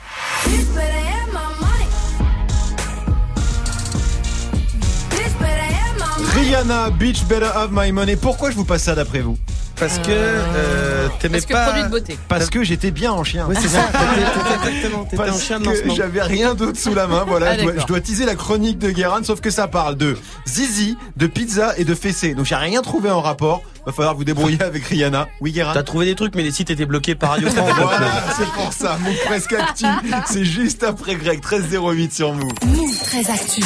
Rihanna, 6.51 6.91
Beach 6.91 7.23
Better 7.27 7.45
Have 7.55 7.71
My 7.73 7.93
Money. 7.93 8.17
Pourquoi 8.17 8.51
je 8.51 8.57
vous 8.57 8.65
passe 8.65 8.83
ça 8.83 8.97
d'après 8.97 9.21
vous 9.21 9.39
Parce 9.79 9.99
que 10.01 10.07
euh, 10.09 11.07
t'aimais 11.21 11.35
Parce 11.39 11.47
que 11.47 11.53
pas. 11.53 11.65
produit 11.67 11.83
de 11.85 11.89
beauté. 11.89 12.19
Parce 12.27 12.51
que 12.51 12.65
j'étais 12.65 12.91
bien 12.91 13.13
en 13.13 13.23
chien. 13.23 13.47
Ouais, 13.47 13.55
c'est 13.55 13.69
ça. 13.69 13.89
Exactement. 14.69 15.05
T'étais 15.05 15.31
en 15.31 15.39
chien 15.39 15.61
de 15.61 15.67
lancement. 15.67 15.95
j'avais 15.95 16.23
rien 16.23 16.57
d'autre 16.57 16.77
sous 16.77 16.93
la 16.93 17.07
main. 17.07 17.25
Voilà, 17.25 17.51
Ah, 17.51 17.55
je, 17.57 17.63
dois, 17.63 17.67
d'accord. 17.71 17.83
je 17.87 17.93
dois 17.93 18.01
teaser 18.01 18.25
la 18.27 18.35
chronique 18.35 18.79
de 18.81 18.91
Guérin, 18.91 19.23
sauf 19.23 19.41
que 19.41 19.51
ça 19.51 19.69
parle 19.69 19.95
de 19.97 20.19
zizi, 20.45 20.99
de 21.17 21.29
pizza 21.29 21.73
et 21.79 21.85
de 21.85 21.95
fessé. 21.95 22.35
Donc 22.35 22.47
j'ai 22.47 22.57
rien 22.57 22.83
trouvé 22.83 23.13
en 23.13 23.21
rapport. 23.21 23.63
Va 23.87 23.93
falloir 23.93 24.17
vous 24.17 24.25
débrouiller 24.25 24.61
avec 24.61 24.85
Rihanna. 24.87 25.29
Oui, 25.41 25.53
Guérin. 25.53 25.73
T'as 25.73 25.85
trouvé 25.85 26.05
des 26.07 26.17
trucs, 26.17 26.35
mais 26.35 26.43
les 26.43 26.51
sites 26.51 26.71
étaient 26.71 26.85
bloqués 26.85 27.15
par 27.15 27.31
Radio 27.31 27.49
France. 27.49 27.71
Voilà, 27.77 28.07
euh, 28.07 28.21
c'est 28.37 28.51
pour 28.61 28.73
ça. 28.73 28.99
Move 29.05 29.15
presque 29.25 29.53
actu. 29.53 29.85
C'est 30.27 30.45
juste 30.45 30.83
après 30.83 31.15
Greg, 31.15 31.39
1308 31.49 32.13
sur 32.13 32.35
Move. 32.35 32.51
Move 32.67 32.99
très 33.05 33.31
actu. 33.31 33.63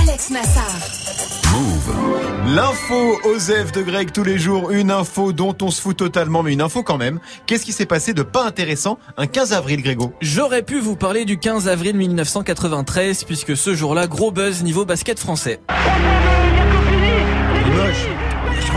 Alex 0.00 0.30
L'info 2.46 3.18
Osef 3.24 3.72
de 3.72 3.82
Greg 3.82 4.12
tous 4.12 4.24
les 4.24 4.38
jours, 4.38 4.70
une 4.70 4.90
info 4.90 5.32
dont 5.32 5.56
on 5.62 5.70
se 5.70 5.80
fout 5.80 5.96
totalement, 5.96 6.42
mais 6.42 6.52
une 6.52 6.60
info 6.60 6.82
quand 6.82 6.98
même. 6.98 7.20
Qu'est-ce 7.46 7.64
qui 7.64 7.72
s'est 7.72 7.86
passé 7.86 8.14
de 8.14 8.22
pas 8.22 8.44
intéressant 8.44 8.98
un 9.16 9.26
15 9.26 9.52
avril, 9.52 9.82
Grégo? 9.82 10.12
J'aurais 10.20 10.62
pu 10.62 10.80
vous 10.80 10.96
parler 10.96 11.24
du 11.24 11.38
15 11.38 11.68
avril 11.68 11.96
1993 11.96 13.24
puisque 13.24 13.56
ce 13.56 13.74
jour-là, 13.74 14.06
gros 14.06 14.30
buzz 14.30 14.62
niveau 14.62 14.84
basket 14.84 15.18
français. 15.18 15.60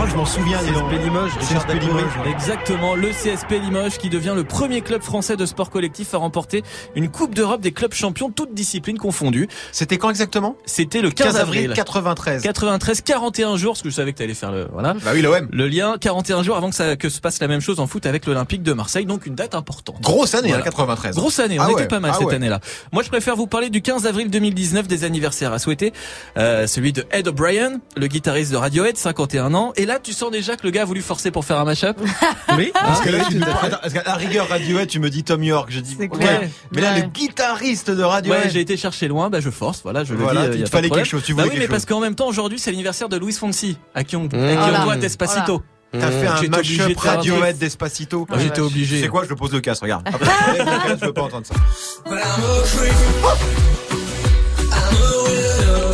Limoges. 0.06 0.10
Je 0.10 0.16
m'en 0.16 0.24
souviens. 0.26 0.58
CSP 0.58 1.02
Limoges, 1.04 1.32
Richard 1.38 1.66
CSP. 1.66 1.80
Limoges. 1.80 2.04
Exactement, 2.30 2.94
le 2.94 3.08
CSP 3.10 3.52
Limoges 3.62 3.98
qui 3.98 4.08
devient 4.08 4.32
le 4.34 4.44
premier 4.44 4.80
club 4.80 5.02
français 5.02 5.36
de 5.36 5.46
sport 5.46 5.70
collectif 5.70 6.14
à 6.14 6.18
remporter 6.18 6.62
une 6.94 7.08
Coupe 7.10 7.34
d'Europe 7.34 7.60
des 7.60 7.72
clubs 7.72 7.92
champions, 7.94 8.30
toutes 8.30 8.54
disciplines 8.54 8.98
confondues. 8.98 9.48
C'était 9.72 9.98
quand 9.98 10.10
exactement? 10.10 10.56
C'était 10.64 11.00
le 11.00 11.10
15, 11.10 11.26
15 11.28 11.36
avril 11.36 11.60
avril. 11.64 11.76
93. 11.76 12.42
93, 12.42 13.00
41 13.02 13.56
jours, 13.56 13.72
parce 13.72 13.82
que 13.82 13.90
je 13.90 13.94
savais 13.94 14.12
que 14.12 14.18
tu 14.18 14.22
allais 14.24 14.34
faire 14.34 14.52
le, 14.52 14.68
voilà. 14.72 14.94
Bah 14.94 15.10
oui, 15.14 15.22
l'OM. 15.22 15.48
Le 15.52 15.68
lien, 15.68 15.96
41 16.00 16.42
jours 16.42 16.56
avant 16.56 16.70
que 16.70 16.76
ça, 16.76 16.96
que 16.96 17.08
se 17.08 17.20
passe 17.20 17.40
la 17.40 17.48
même 17.48 17.60
chose 17.60 17.80
en 17.80 17.86
foot 17.86 18.06
avec 18.06 18.26
l'Olympique 18.26 18.62
de 18.62 18.72
Marseille, 18.72 19.06
donc 19.06 19.26
une 19.26 19.34
date 19.34 19.54
importante. 19.54 20.00
Grosse 20.02 20.34
année, 20.34 20.48
Voilà. 20.48 20.62
hein, 20.62 20.64
93. 20.66 21.16
Grosse 21.16 21.38
année, 21.38 21.58
on 21.58 21.62
Ah 21.62 21.70
était 21.70 21.82
ouais, 21.82 21.88
pas 21.88 22.00
mal 22.00 22.12
ah 22.14 22.18
cette 22.18 22.28
ouais. 22.28 22.34
année-là. 22.34 22.60
Moi, 22.92 23.02
je 23.02 23.08
préfère 23.08 23.36
vous 23.36 23.46
parler 23.46 23.70
du 23.70 23.82
15 23.82 24.06
avril 24.06 24.30
2019 24.30 24.86
des 24.88 25.04
anniversaires 25.04 25.52
à 25.52 25.58
souhaiter. 25.58 25.92
Euh, 26.36 26.66
celui 26.66 26.92
de 26.92 27.04
Ed 27.10 27.28
O'Brien, 27.28 27.80
le 27.96 28.06
guitariste 28.06 28.52
de 28.52 28.56
Radiohead, 28.56 28.96
51 28.96 29.54
ans. 29.54 29.72
Et 29.76 29.86
là, 29.86 29.95
tu 30.02 30.12
sens 30.12 30.30
déjà 30.30 30.56
que 30.56 30.62
le 30.64 30.70
gars 30.70 30.82
a 30.82 30.84
voulu 30.84 31.02
forcer 31.02 31.30
pour 31.30 31.44
faire 31.44 31.58
un 31.58 31.64
mashup. 31.64 31.96
Oui. 32.56 32.70
Parce 32.72 33.00
que 33.00 33.10
là, 33.10 33.18
Ah, 33.22 33.28
tu 33.30 33.36
me- 33.36 33.44
à. 33.44 33.64
Attends, 33.64 33.76
parce 33.82 33.92
qu'à 33.92 34.02
la 34.04 34.14
rigueur 34.14 34.48
Radiohead, 34.48 34.88
tu 34.88 34.98
me 35.00 35.10
dis 35.10 35.24
Tom 35.24 35.42
York, 35.42 35.68
je 35.70 35.80
dis. 35.80 35.96
C'est 35.98 36.06
ok. 36.10 36.18
clair. 36.18 36.42
Mais 36.72 36.80
là, 36.80 36.92
Ouais. 36.94 37.00
le 37.02 37.06
guitariste 37.08 37.90
de 37.90 38.02
Ouais, 38.02 38.08
Radiohead. 38.08 38.50
j'ai 38.50 38.60
été 38.60 38.76
chercher 38.76 39.08
loin, 39.08 39.28
bah 39.30 39.40
je 39.40 39.50
force, 39.50 39.80
voilà, 39.82 40.04
je 40.04 40.14
Voilà, 40.14 40.44
le 40.44 40.48
dis. 40.50 40.56
il 40.56 40.60
y 40.60 40.62
a 40.62 40.66
te 40.66 40.70
fallait 40.70 40.88
problème. 40.88 41.04
quelque 41.04 41.10
chose, 41.10 41.22
tu 41.24 41.34
bah 41.34 41.42
voulais 41.42 41.54
oui, 41.54 41.58
quelque 41.60 41.68
mais 41.70 41.74
parce 41.74 41.84
qu'en 41.86 42.00
même 42.00 42.14
temps, 42.14 42.28
aujourd'hui, 42.28 42.58
c'est 42.58 42.70
l'anniversaire 42.70 43.08
de 43.08 43.16
Luis 43.18 43.32
Fonsi, 43.34 43.76
à 43.94 44.04
qui 44.04 44.16
on, 44.16 44.24
à 44.24 44.28
qui 44.28 44.36
Mmh. 44.36 44.40
on 44.40 44.56
Voilà. 44.56 44.84
doit 44.84 44.96
Despacito. 44.96 45.62
T'as 45.92 46.10
fait 46.10 46.26
un 46.26 46.32
un 46.34 46.94
Radiohead. 46.98 47.58
Despacito. 47.58 48.26
Ah, 48.30 48.38
J'étais 48.38 48.54
Tu 48.56 48.60
obligé. 48.60 49.00
sais 49.00 49.08
quoi, 49.08 49.24
je 49.24 49.30
le 49.30 49.36
pose 49.36 49.52
le 49.52 49.60
casque, 49.60 49.82
regarde. 49.82 50.02
Après, 50.12 50.26
je 50.48 50.52
lève 50.58 50.66
le 50.66 50.88
casque, 50.88 50.98
je 51.00 51.06
veux 51.06 51.12
pas 51.12 51.22
entendre 51.22 51.46
ça. 51.46 51.54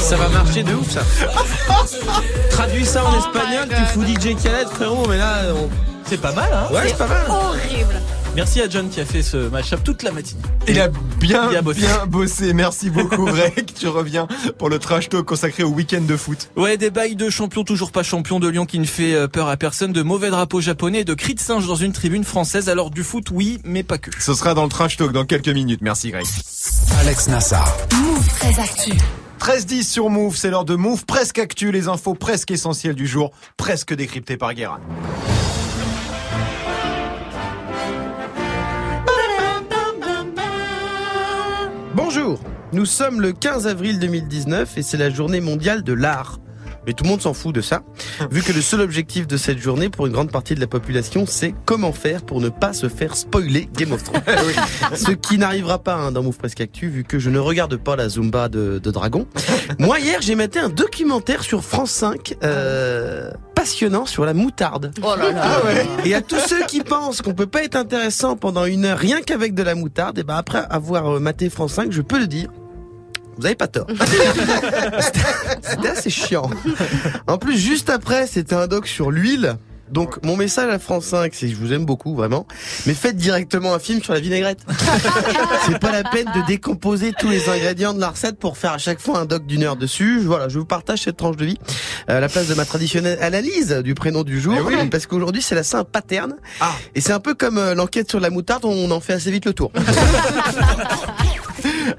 Ça 0.03 0.17
va 0.17 0.29
marcher 0.29 0.63
de 0.63 0.75
ouf, 0.75 0.91
ça. 0.91 1.03
Traduis 2.51 2.85
ça 2.85 3.05
en 3.05 3.17
espagnol, 3.19 3.69
tu 3.69 3.85
fous 3.93 4.03
DJ 4.03 4.37
Khaled, 4.43 4.69
frérot, 4.69 5.07
mais 5.09 5.17
là, 5.17 5.43
on... 5.55 5.71
C'est 6.05 6.21
pas 6.21 6.33
mal, 6.33 6.51
hein 6.53 6.67
ouais, 6.75 6.89
c'est 6.89 6.99
pas 6.99 7.07
mal. 7.07 7.25
Horrible. 7.31 7.95
Merci 8.35 8.61
à 8.61 8.69
John 8.69 8.89
qui 8.91 9.01
a 9.01 9.05
fait 9.07 9.23
ce 9.23 9.37
mashup 9.49 9.83
toute 9.85 10.03
la 10.03 10.11
matinée. 10.11 10.43
Il 10.67 10.81
a 10.81 10.89
bien, 10.89 11.51
Il 11.51 11.57
a 11.57 11.63
bossé. 11.63 11.81
bien 11.81 12.07
bossé. 12.07 12.53
Merci 12.53 12.91
beaucoup, 12.91 13.25
Greg. 13.27 13.73
Tu 13.79 13.87
reviens 13.89 14.27
pour 14.59 14.69
le 14.69 14.79
trash 14.79 15.09
talk 15.09 15.25
consacré 15.25 15.63
au 15.63 15.69
week-end 15.69 16.01
de 16.03 16.17
foot. 16.17 16.51
Ouais, 16.57 16.77
des 16.77 16.91
bails 16.91 17.15
de 17.17 17.31
champion, 17.31 17.63
toujours 17.63 17.93
pas 17.93 18.03
champion 18.03 18.41
de 18.41 18.49
Lyon 18.49 18.67
qui 18.67 18.79
ne 18.79 18.85
fait 18.85 19.15
euh, 19.15 19.29
peur 19.29 19.49
à 19.49 19.57
personne, 19.57 19.93
de 19.93 20.03
mauvais 20.03 20.31
drapeaux 20.31 20.61
japonais, 20.61 21.01
et 21.01 21.05
de 21.05 21.15
cris 21.15 21.35
de 21.35 21.41
singe 21.41 21.67
dans 21.67 21.77
une 21.77 21.93
tribune 21.93 22.25
française. 22.25 22.69
Alors 22.69 22.91
du 22.91 23.05
foot, 23.05 23.29
oui, 23.31 23.61
mais 23.65 23.83
pas 23.83 23.99
que. 23.99 24.11
Ce 24.19 24.35
sera 24.35 24.55
dans 24.55 24.65
le 24.65 24.71
trash 24.71 24.97
talk 24.97 25.13
dans 25.13 25.25
quelques 25.25 25.49
minutes. 25.49 25.81
Merci, 25.83 26.11
Greg. 26.11 26.27
Alex 27.01 27.29
Nassar. 27.29 27.75
Move 27.95 28.29
très 28.39 28.61
actu. 28.61 28.93
13-10 29.43 29.83
sur 29.83 30.09
Move, 30.09 30.37
c'est 30.37 30.51
l'heure 30.51 30.65
de 30.65 30.77
Move 30.77 31.05
presque 31.05 31.41
actu, 31.41 31.73
les 31.73 31.89
infos 31.89 32.15
presque 32.15 32.53
essentielles 32.53 32.95
du 32.95 33.09
jour, 33.09 33.33
presque 33.57 33.93
décryptées 33.93 34.37
par 34.37 34.55
Guérin. 34.55 34.79
Bonjour, 41.93 42.39
nous 42.73 42.87
sommes 42.87 43.21
le 43.21 43.33
15 43.33 43.67
avril 43.67 43.99
2019 43.99 44.79
et 44.79 44.83
c'est 44.83 44.97
la 44.97 45.11
journée 45.11 45.41
mondiale 45.41 45.83
de 45.83 45.93
l'art. 45.93 46.39
Mais 46.87 46.93
tout 46.93 47.05
le 47.05 47.11
monde 47.11 47.21
s'en 47.23 47.35
fout 47.35 47.55
de 47.55 47.61
ça, 47.61 47.83
vu 48.31 48.43
que 48.43 48.53
le 48.53 48.61
seul 48.61 48.81
objectif 48.81 49.27
de 49.27 49.37
cette 49.37 49.59
journée 49.59 49.89
pour 49.89 50.07
une 50.07 50.13
grande 50.13 50.31
partie 50.31 50.55
de 50.55 50.61
la 50.61 50.67
population, 50.67 51.25
c'est 51.27 51.55
comment 51.65 51.93
faire 51.93 52.23
pour 52.23 52.41
ne 52.41 52.49
pas 52.49 52.73
se 52.73 52.89
faire 52.89 53.17
spoiler 53.17 53.69
Game 53.77 53.93
of 53.93 54.03
Thrones. 54.03 54.23
Ce 54.95 55.13
qui 55.13 55.39
n'arrivera 55.39 55.79
pas 55.79 55.95
hein, 55.95 56.13
dans 56.13 56.23
Move 56.23 56.37
Presque 56.37 56.61
Actu, 56.61 56.89
vu 56.89 57.05
que 57.05 57.19
je 57.19 57.31
ne 57.31 57.39
regarde 57.39 57.77
pas 57.77 57.97
la 57.97 58.09
Zumba 58.09 58.49
de, 58.49 58.81
de 58.83 58.91
Dragon. 58.91 59.27
Moi, 59.79 60.01
hier, 60.01 60.21
j'ai 60.21 60.35
maté 60.35 60.59
un 60.59 60.69
documentaire 60.69 61.43
sur 61.43 61.65
France 61.65 61.91
5, 61.91 62.37
euh, 62.43 63.31
passionnant 63.55 64.07
sur 64.07 64.25
la 64.25 64.35
moutarde. 64.35 64.93
Oh 65.03 65.15
là 65.17 65.31
là. 65.31 65.61
Et 66.05 66.15
à 66.15 66.21
tous 66.21 66.41
ceux 66.41 66.65
qui 66.67 66.81
pensent 66.81 67.23
qu'on 67.23 67.35
peut 67.35 67.47
pas 67.47 67.63
être 67.63 67.77
intéressant 67.77 68.37
pendant 68.37 68.65
une 68.65 68.85
heure 68.85 68.99
rien 68.99 69.21
qu'avec 69.21 69.55
de 69.55 69.63
la 69.63 69.75
moutarde, 69.75 70.19
et 70.19 70.25
ben 70.25 70.37
après 70.37 70.65
avoir 70.71 71.21
maté 71.21 71.49
France 71.51 71.75
5, 71.75 71.93
je 71.93 72.03
peux 72.03 72.19
le 72.19 72.27
dire. 72.27 72.49
Vous 73.39 73.47
avez 73.47 73.55
pas 73.55 73.69
tort. 73.69 73.87
C'était- 75.01 75.89
assez 75.89 76.11
chiant. 76.11 76.51
En 77.27 77.39
plus, 77.39 77.57
juste 77.59 77.91
après, 77.91 78.27
c'était 78.27 78.55
un 78.55 78.67
doc 78.67 78.87
sur 78.87 79.11
l'huile. 79.11 79.57
Donc, 79.91 80.25
mon 80.25 80.37
message 80.39 80.71
à 80.73 80.79
France 80.79 81.05
5, 81.05 81.35
c'est 81.35 81.47
que 81.49 81.53
je 81.53 81.57
vous 81.59 81.75
aime 81.75 81.85
beaucoup, 81.85 82.15
vraiment. 82.15 82.47
Mais 82.87 82.95
faites 82.95 83.17
directement 83.17 83.75
un 83.75 83.79
film 83.79 84.03
sur 84.03 84.15
la 84.15 84.21
vinaigrette. 84.21 84.61
c'est 85.67 85.79
pas 85.79 85.93
la 85.93 86.03
peine 86.03 86.29
de 86.35 86.47
décomposer 86.47 87.13
tous 87.19 87.29
les 87.29 87.51
ingrédients 87.51 87.93
de 87.93 88.01
la 88.01 88.09
recette 88.09 88.39
pour 88.39 88.57
faire 88.57 88.73
à 88.73 88.79
chaque 88.79 89.01
fois 89.01 89.19
un 89.19 89.27
doc 89.27 89.45
d'une 89.47 89.65
heure 89.65 89.77
dessus. 89.77 90.21
Voilà, 90.21 90.49
je 90.49 90.59
vous 90.59 90.65
partage 90.65 91.03
cette 91.03 91.19
tranche 91.19 91.37
de 91.37 91.45
vie 91.45 91.59
euh, 92.09 92.17
à 92.17 92.21
la 92.21 92.31
place 92.31 92.49
de 92.49 92.55
ma 92.55 92.65
traditionnelle 92.65 93.19
analyse 93.21 93.69
du 93.85 93.93
prénom 93.93 94.23
du 94.23 94.41
jour. 94.41 94.57
Parce 94.91 95.05
qu'aujourd'hui, 95.05 95.43
c'est 95.43 95.55
la 95.55 95.63
Saint 95.63 95.85
paterne. 95.85 96.37
Et 96.95 97.03
c'est 97.03 97.13
un 97.13 97.21
peu 97.21 97.35
comme 97.35 97.59
euh, 97.59 97.75
l'enquête 97.75 98.09
sur 98.09 98.19
la 98.21 98.31
moutarde, 98.31 98.65
on 98.65 98.91
en 98.91 99.01
fait 99.01 99.13
assez 99.13 99.31
vite 99.31 99.45
le 99.45 99.53
tour. 99.53 99.73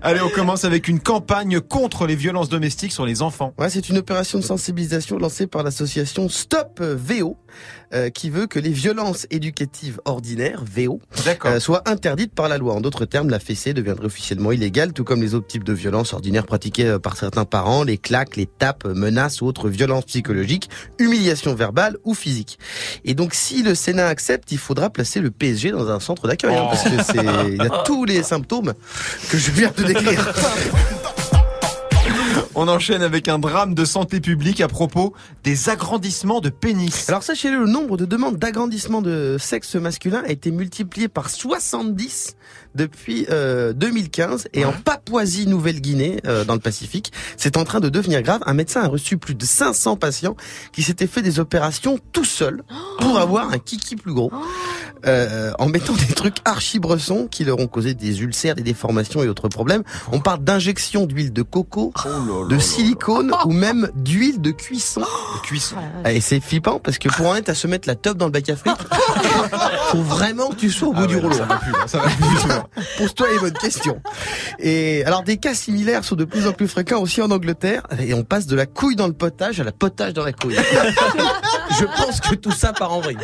Allez, 0.02 0.22
on 0.22 0.30
commence 0.30 0.66
avec 0.66 0.88
une 0.88 1.00
campagne 1.00 1.60
contre 1.60 2.06
les 2.06 2.16
violences 2.16 2.50
domestiques 2.50 2.92
sur 2.92 3.06
les 3.06 3.22
enfants. 3.22 3.54
Ouais, 3.58 3.70
c'est 3.70 3.90
une 3.90 3.98
opération 3.98 4.40
de 4.40 4.44
sensibilisation 4.44 5.18
lancée 5.18 5.48
par 5.48 5.64
l'association 5.64 6.30
Stop 6.30 6.82
VO, 6.82 7.38
euh, 7.94 8.10
qui 8.10 8.30
veut 8.30 8.48
que 8.48 8.60
les 8.60 8.72
violences 8.72 9.28
éducatives 9.30 10.00
ordinaires, 10.06 10.64
VO, 10.66 11.00
euh, 11.46 11.60
soient 11.60 11.88
interdites 11.90 12.34
par 12.34 12.50
la 12.50 12.58
loi. 12.58 12.74
En 12.74 12.82
d'autres 12.82 13.06
termes, 13.06 13.30
la 13.30 13.40
fessée 13.40 13.74
deviendrait 13.74 14.06
officiellement 14.06 14.52
illégale, 14.52 14.94
tout 14.94 15.04
comme 15.04 15.22
les 15.22 15.36
autres 15.36 15.48
types 15.48 15.64
de 15.64 15.74
violences 15.74 16.14
ordinaires 16.14 16.46
pratiquées 16.46 16.88
euh, 16.88 17.00
par 17.00 17.18
certains 17.18 17.46
parents, 17.46 17.84
les 17.84 17.98
claques, 17.98 18.36
les 18.36 18.46
tapes, 18.46 18.86
menaces 18.86 19.42
ou 19.42 19.46
autres 19.46 19.70
violences 19.70 20.06
psychologiques, 20.06 20.70
humiliation 21.00 21.56
verbale 21.56 21.98
ou 22.04 22.14
physique. 22.14 22.60
Et 23.06 23.14
donc, 23.14 23.34
si 23.34 23.64
le 23.64 23.76
Sénat 23.76 24.08
accepte, 24.08 24.52
il 24.52 24.58
faudra 24.58 24.90
placer 24.90 25.20
le 25.20 25.32
PSG 25.32 25.72
dans 25.72 25.90
un 25.90 26.00
centre 26.00 26.28
d'accueil, 26.28 26.56
hein, 26.56 26.68
parce 26.70 26.84
que 26.84 27.04
c'est, 27.04 27.54
il 27.54 27.62
a 27.62 27.84
tous 27.86 28.06
les 28.06 28.24
symptômes 28.24 28.74
que 29.30 29.38
je 29.38 29.52
viens 29.52 29.72
de 29.76 29.84
décrire. 29.84 30.34
On 32.56 32.68
enchaîne 32.68 33.02
avec 33.02 33.28
un 33.28 33.40
drame 33.40 33.74
de 33.74 33.86
santé 33.86 34.20
publique 34.20 34.62
à 34.62 34.68
propos 34.68 35.14
des 35.44 35.70
agrandissements 35.70 36.40
de 36.40 36.50
pénis. 36.50 37.10
Alors 37.10 37.24
sachez-le, 37.24 37.60
le 37.60 37.68
nombre 37.68 37.98
de 37.98 38.06
demandes 38.06 38.38
d'agrandissement 38.38 39.02
de 39.02 39.38
sexe 39.40 39.76
masculin 39.76 40.24
a 40.26 40.32
été 40.32 40.52
multiplié 40.52 41.08
par 41.08 41.30
70 41.30 42.36
depuis 42.76 43.26
euh, 43.30 43.74
2015 43.74 44.48
et 44.54 44.66
en 44.66 44.72
Papouasie-Nouvelle-Guinée, 44.72 46.22
euh, 46.26 46.46
dans 46.46 46.54
le 46.54 46.60
Pacifique, 46.60 47.12
c'est 47.38 47.58
en 47.58 47.64
train 47.64 47.80
de 47.80 47.90
devenir 47.90 48.22
grave. 48.22 48.42
Un 48.46 48.54
médecin 48.54 48.82
a 48.82 48.88
reçu 48.88 49.18
plus 49.18 49.36
de 49.36 49.46
500 49.46 49.98
patients 49.98 50.36
qui 50.72 50.84
s'étaient 50.84 51.08
fait 51.08 51.22
des 51.22 51.40
opérations 51.40 52.00
tout 52.12 52.26
seul 52.26 52.64
pour 53.00 53.20
avoir 53.20 53.52
un 53.52 53.60
kiki 53.60 53.96
plus 53.96 54.14
gros, 54.14 54.32
euh, 55.06 55.52
en 55.60 55.68
mettant 55.68 55.94
des 55.94 56.14
trucs 56.14 56.38
archi-bressons 56.46 57.28
qui 57.30 57.44
leur 57.44 57.60
ont 57.60 57.68
causé 57.68 57.94
des 57.94 58.22
ulcères, 58.22 58.56
des 58.56 58.64
déformations 58.64 59.24
et 59.24 59.28
autres 59.28 59.50
problèmes. 59.50 59.84
On 60.12 60.20
parle 60.20 60.44
d'injection 60.44 61.06
d'huile 61.06 61.34
de 61.34 61.42
coco, 61.42 61.94
de 62.50 62.60
silicone 62.60 63.32
ou 63.46 63.52
même 63.52 63.90
d'huile 63.96 64.42
de 64.42 64.52
cuisson. 64.52 65.02
De 65.02 65.42
cuisson. 65.42 65.76
Et 66.06 66.22
c'est 66.22 66.40
flippant 66.40 66.80
parce 66.80 66.98
que 66.98 67.10
pour 67.10 67.28
en 67.28 67.36
être 67.36 67.50
à 67.50 67.56
se 67.56 67.68
mettre 67.68 67.88
la 67.88 67.96
top 67.96 68.18
dans 68.18 68.26
le 68.26 68.32
bac 68.32 68.50
à 68.50 68.56
frites, 68.56 68.74
faut 69.92 70.02
vraiment 70.02 70.50
que 70.50 70.56
tu 70.56 70.72
sois 70.72 70.90
au 70.90 70.94
bout 70.94 71.08
du 71.08 71.18
rouleau. 71.18 71.36
Ça 71.88 72.00
va 72.00 72.06
plus 72.06 72.28
du 72.28 72.36
tout. 72.36 72.48
Pose-toi 72.98 73.28
les 73.34 73.40
bonnes 73.40 73.54
questions. 73.54 74.02
Et 74.60 75.04
alors 75.06 75.24
des 75.24 75.38
cas 75.38 75.54
similaires 75.54 76.04
sont 76.04 76.16
de 76.16 76.26
plus 76.26 76.48
en 76.48 76.54
plus 76.54 76.68
fréquents 76.68 77.02
aussi 77.02 77.22
en 77.22 77.32
Angleterre 77.32 77.84
et 78.00 78.14
on 78.14 78.24
passe 78.24 78.48
de 78.48 78.56
la 78.56 78.66
couille 78.66 78.96
dans 78.96 79.08
le 79.08 79.14
potage 79.14 79.60
à 79.60 79.64
la 79.64 79.72
potage 79.72 80.14
dans 80.14 80.24
la 80.24 80.34
couille. 80.34 80.56
Je 81.80 81.86
pense 81.86 82.22
que 82.22 82.36
tout 82.36 82.52
ça 82.52 82.74
part 82.74 82.94
en 82.94 83.02
vrille. 83.02 83.18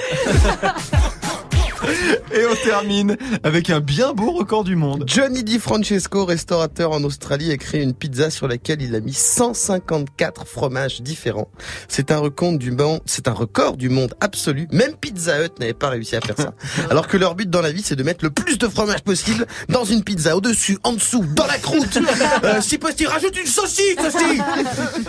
Et 2.34 2.46
on 2.46 2.56
termine 2.64 3.18
avec 3.44 3.70
un 3.70 3.80
bien 3.80 4.14
beau 4.14 4.32
record 4.32 4.64
du 4.64 4.76
monde. 4.76 5.04
Johnny 5.08 5.44
Di 5.44 5.60
Francesco, 5.60 6.26
restaurateur 6.26 6.92
en 6.92 7.04
Australie, 7.04 7.52
a 7.52 7.58
créé 7.58 7.82
une 7.82 7.94
pizza 7.94 8.30
sur 8.30 8.48
laquelle 8.48 8.82
il 8.82 8.96
a 8.96 9.00
mis 9.00 9.14
154 9.14 10.46
fromages 10.48 11.02
différents. 11.02 11.50
C'est 11.88 12.12
un 12.12 12.18
record 12.18 12.58
du 12.58 12.72
monde, 12.72 13.02
c'est 13.06 13.28
un 13.28 13.34
record 13.34 13.78
du 13.78 13.90
monde 13.90 14.14
absolu. 14.22 14.68
Même 14.72 14.96
Pizza 14.96 15.44
Hut 15.44 15.50
n'avait 15.60 15.74
pas 15.74 15.90
réussi 15.90 16.16
à 16.16 16.22
faire 16.22 16.38
ça. 16.38 16.54
Alors 16.90 17.08
que 17.08 17.18
leur 17.18 17.36
but 17.36 17.50
dans 17.50 17.62
la 17.62 17.72
vie, 17.72 17.82
c'est 17.84 17.96
de 17.96 18.04
mettre 18.04 18.24
le 18.24 18.32
plus 18.32 18.58
de 18.58 18.68
fromage 18.68 19.02
possible 19.02 19.46
dans 19.68 19.86
une 19.86 20.04
pizza, 20.04 20.36
au-dessus, 20.36 20.78
en 20.84 20.94
dessous, 20.94 21.26
dans 21.36 21.48
la 21.48 21.58
croûte. 21.58 22.00
Euh, 22.44 22.62
si 22.62 22.78
possible, 22.78 23.10
rajoute 23.10 23.38
une 23.38 23.48
saucisse 23.48 23.98
aussi. 24.06 24.40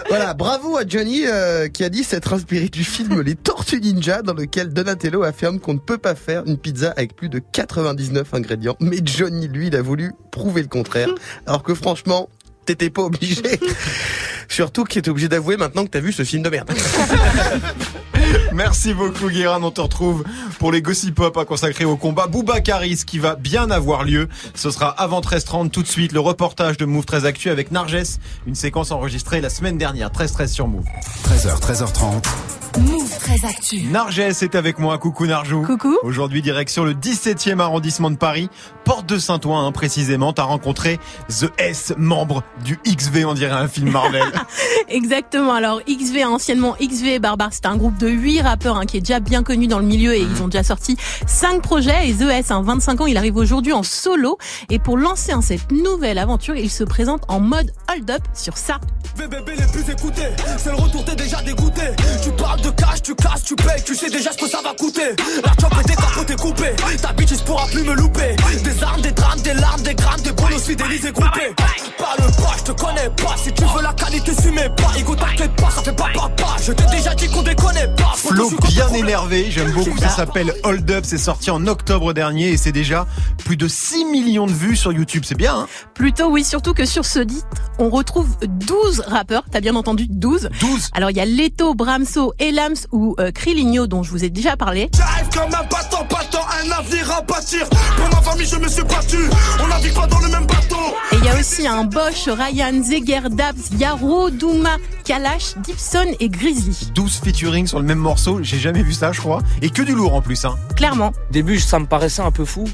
Voilà, 0.08 0.34
bravo 0.34 0.76
à 0.76 0.82
Johnny 0.86 1.26
euh, 1.26 1.68
qui 1.68 1.84
a 1.84 1.88
dit 1.88 2.02
s'être 2.02 2.32
inspiré 2.32 2.68
du 2.68 2.82
film 2.82 3.20
Les 3.20 3.34
Tortues 3.34 3.80
Ninja 3.80 4.22
dans 4.22 4.34
lequel 4.34 4.72
Donatello 4.72 5.22
affirme 5.22 5.60
qu'on 5.60 5.74
ne 5.74 5.78
peut 5.78 5.98
pas 5.98 6.14
faire 6.14 6.42
une 6.46 6.58
pizza 6.58 6.69
avec 6.96 7.16
plus 7.16 7.28
de 7.28 7.38
99 7.38 8.34
ingrédients. 8.34 8.76
Mais 8.80 8.98
Johnny, 9.04 9.48
lui, 9.48 9.68
il 9.68 9.76
a 9.76 9.82
voulu 9.82 10.12
prouver 10.30 10.62
le 10.62 10.68
contraire. 10.68 11.08
Alors 11.46 11.62
que 11.62 11.74
franchement, 11.74 12.28
t'étais 12.66 12.90
pas 12.90 13.02
obligé. 13.02 13.42
Surtout 14.48 14.84
qu'il 14.84 14.98
était 14.98 15.10
obligé 15.10 15.28
d'avouer 15.28 15.56
maintenant 15.56 15.84
que 15.84 15.90
t'as 15.90 16.00
vu 16.00 16.12
ce 16.12 16.24
film 16.24 16.42
de 16.42 16.50
merde. 16.50 16.70
Merci 18.52 18.94
beaucoup 18.94 19.28
Guérin, 19.28 19.62
on 19.62 19.70
te 19.70 19.80
retrouve 19.80 20.24
pour 20.58 20.70
les 20.70 20.82
Gossip 20.82 21.14
Pop 21.14 21.36
à 21.36 21.44
consacrer 21.44 21.84
au 21.84 21.96
combat 21.96 22.26
Boubacaris 22.26 23.02
qui 23.06 23.18
va 23.18 23.34
bien 23.34 23.70
avoir 23.70 24.04
lieu. 24.04 24.28
Ce 24.54 24.70
sera 24.70 24.88
avant 24.88 25.20
13h30 25.20 25.70
tout 25.70 25.82
de 25.82 25.88
suite 25.88 26.12
le 26.12 26.20
reportage 26.20 26.76
de 26.76 26.84
Move 26.84 27.06
13 27.06 27.26
Actu 27.26 27.50
avec 27.50 27.70
Narges, 27.70 28.18
une 28.46 28.54
séquence 28.54 28.90
enregistrée 28.92 29.40
la 29.40 29.50
semaine 29.50 29.78
dernière, 29.78 30.10
13-13 30.10 30.48
sur 30.48 30.68
Move. 30.68 30.84
13h, 31.24 31.60
13h30. 31.60 32.59
Move 32.78 33.18
très 33.18 33.44
actu. 33.48 33.82
Narges 33.82 34.20
est 34.20 34.54
avec 34.54 34.78
moi, 34.78 34.96
coucou 34.98 35.26
Narjou. 35.26 35.62
Coucou. 35.62 35.98
Aujourd'hui 36.02 36.40
direction 36.40 36.84
le 36.84 36.94
17e 36.94 37.58
arrondissement 37.58 38.10
de 38.10 38.16
Paris, 38.16 38.48
porte 38.84 39.06
de 39.06 39.18
Saint-Ouen 39.18 39.66
hein, 39.66 39.72
précisément, 39.72 40.32
t'as 40.32 40.44
rencontré 40.44 41.00
The 41.28 41.50
S, 41.58 41.92
membre 41.96 42.44
du 42.64 42.78
XV, 42.86 43.24
on 43.24 43.34
dirait 43.34 43.52
un 43.52 43.66
film 43.66 43.90
Marvel. 43.90 44.22
Exactement. 44.88 45.52
Alors 45.52 45.80
XV, 45.88 46.24
anciennement 46.24 46.76
XV 46.80 47.14
et 47.14 47.18
Barbare, 47.18 47.50
c'est 47.52 47.66
un 47.66 47.76
groupe 47.76 47.98
de 47.98 48.08
8 48.08 48.42
rappeurs 48.42 48.76
hein, 48.76 48.86
qui 48.86 48.98
est 48.98 49.00
déjà 49.00 49.20
bien 49.20 49.42
connu 49.42 49.66
dans 49.66 49.80
le 49.80 49.86
milieu 49.86 50.14
et 50.14 50.20
ils 50.20 50.42
ont 50.42 50.48
déjà 50.48 50.62
sorti 50.62 50.96
5 51.26 51.62
projets. 51.62 52.08
Et 52.08 52.14
The 52.14 52.22
S, 52.22 52.50
hein, 52.50 52.62
25 52.62 53.00
ans, 53.00 53.06
il 53.06 53.16
arrive 53.16 53.36
aujourd'hui 53.36 53.72
en 53.72 53.82
solo. 53.82 54.38
Et 54.68 54.78
pour 54.78 54.96
lancer 54.96 55.32
hein, 55.32 55.42
cette 55.42 55.72
nouvelle 55.72 56.18
aventure, 56.18 56.56
il 56.56 56.70
se 56.70 56.84
présente 56.84 57.22
en 57.28 57.40
mode 57.40 57.72
hold-up 57.92 58.22
sur 58.34 58.56
ça. 58.56 58.78
VBB 59.16 59.50
les 59.58 59.66
plus 59.66 59.90
écoutés, 59.90 60.28
c'est 60.56 60.70
le 60.70 60.76
retour, 60.76 61.04
t'es 61.04 61.16
déjà 61.16 61.42
dégoûté. 61.42 61.82
Tu 62.22 62.30
parles 62.30 62.59
de 62.60 62.70
cash, 62.70 63.02
tu 63.02 63.14
casses, 63.14 63.42
tu 63.44 63.56
payes, 63.56 63.82
tu 63.84 63.94
sais 63.94 64.10
déjà 64.10 64.32
ce 64.32 64.38
que 64.38 64.48
ça 64.48 64.60
va 64.62 64.74
coûter. 64.74 65.16
La 65.44 65.52
chop 65.60 65.72
est 65.80 65.88
décapotée, 65.88 66.36
coupée. 66.36 66.76
Ta 67.00 67.12
bitch, 67.12 67.30
il 67.32 67.38
pourra 67.44 67.66
plus 67.66 67.82
me 67.82 67.94
louper. 67.94 68.36
Des 68.62 68.82
armes, 68.82 69.00
des 69.00 69.12
drames, 69.12 69.40
des 69.40 69.54
larmes, 69.54 69.82
des 69.82 69.94
grammes, 69.94 70.20
des 70.20 70.32
bonus 70.32 70.62
fidélisés 70.62 71.12
groupés. 71.12 71.54
Parle 71.98 72.30
pas, 72.36 72.56
je 72.58 72.64
te 72.64 72.72
connais 72.72 73.10
pas. 73.16 73.36
Si 73.36 73.52
tu 73.52 73.64
veux 73.64 73.82
la 73.82 73.92
qualité, 73.92 74.32
suis 74.40 74.50
mes 74.50 74.68
pas. 74.70 74.92
Ego, 74.98 75.14
t'inquiète 75.14 75.54
pas, 75.56 75.70
ça 75.70 75.82
fait 75.82 75.96
pas 75.96 76.10
papa. 76.14 76.56
Je 76.62 76.72
t'ai 76.72 76.96
déjà 76.96 77.14
dit 77.14 77.28
qu'on 77.28 77.42
déconnait 77.42 77.88
pas. 77.96 78.12
Flo 78.16 78.50
bien 78.68 78.88
énervé, 78.88 79.50
j'aime 79.50 79.72
beaucoup, 79.72 79.98
ça 79.98 80.08
s'appelle 80.08 80.52
Hold 80.64 80.90
Up, 80.90 81.04
c'est 81.06 81.18
sorti 81.18 81.50
en 81.50 81.66
octobre 81.66 82.12
dernier 82.12 82.50
et 82.50 82.56
c'est 82.56 82.72
déjà 82.72 83.06
plus 83.44 83.56
de 83.56 83.66
6 83.66 84.04
millions 84.04 84.46
de 84.46 84.52
vues 84.52 84.76
sur 84.76 84.92
YouTube, 84.92 85.24
c'est 85.26 85.36
bien 85.36 85.54
hein? 85.54 85.68
Plutôt 85.94 86.28
oui, 86.28 86.44
surtout 86.44 86.74
que 86.74 86.84
sur 86.84 87.04
ce 87.04 87.20
titre, 87.20 87.46
on 87.78 87.90
retrouve 87.90 88.28
12 88.46 89.00
rappeurs, 89.06 89.44
t'as 89.50 89.60
bien 89.60 89.74
entendu 89.74 90.06
12 90.08 90.50
12 90.60 90.90
Alors 90.92 91.10
il 91.10 91.16
y 91.16 91.20
a 91.20 91.24
Leto, 91.24 91.74
Bramso, 91.74 92.32
Elams 92.50 92.74
ou 92.90 93.14
euh, 93.20 93.30
Kriligno 93.30 93.86
dont 93.86 94.02
je 94.02 94.10
vous 94.10 94.24
ai 94.24 94.28
déjà 94.28 94.56
parlé. 94.56 94.90
J'arrive 94.96 95.28
comme 95.32 95.54
un 95.54 95.62
battant, 95.62 96.04
battant, 96.10 96.44
un 96.64 96.70
avenir 96.72 97.08
à 97.12 97.22
bâtir. 97.22 97.68
Pour 97.68 98.08
ma 98.08 98.20
famille, 98.20 98.46
je 98.46 98.56
me 98.56 98.66
suis 98.68 98.82
battu. 98.82 99.18
On 99.62 99.68
navigue 99.68 99.94
pas 99.94 100.08
dans 100.08 100.18
le 100.18 100.28
même 100.28 100.46
bateau. 100.46 100.76
Et 101.12 101.16
il 101.16 101.24
y 101.24 101.28
a 101.28 101.38
aussi 101.38 101.68
un 101.68 101.84
Bosch, 101.84 102.26
Ryan, 102.26 102.82
Zeger, 102.82 103.30
Dabs, 103.30 103.78
Yaro, 103.78 104.30
Douma, 104.30 104.78
Kalash, 105.04 105.54
Gibson 105.64 106.06
et 106.18 106.28
Grizzly. 106.28 106.90
12 106.92 107.20
featuring 107.24 107.66
sur 107.68 107.78
le 107.78 107.84
même 107.84 107.98
morceau, 107.98 108.40
j'ai 108.42 108.58
jamais 108.58 108.82
vu 108.82 108.92
ça 108.92 109.12
je 109.12 109.20
crois, 109.20 109.42
et 109.62 109.70
que 109.70 109.82
du 109.82 109.94
lourd 109.94 110.14
en 110.14 110.20
plus 110.20 110.44
hein. 110.44 110.56
Clairement. 110.74 111.08
Au 111.08 111.32
début, 111.32 111.60
ça 111.60 111.78
me 111.78 111.86
paraissait 111.86 112.22
un 112.22 112.32
peu 112.32 112.44
fou. 112.44 112.64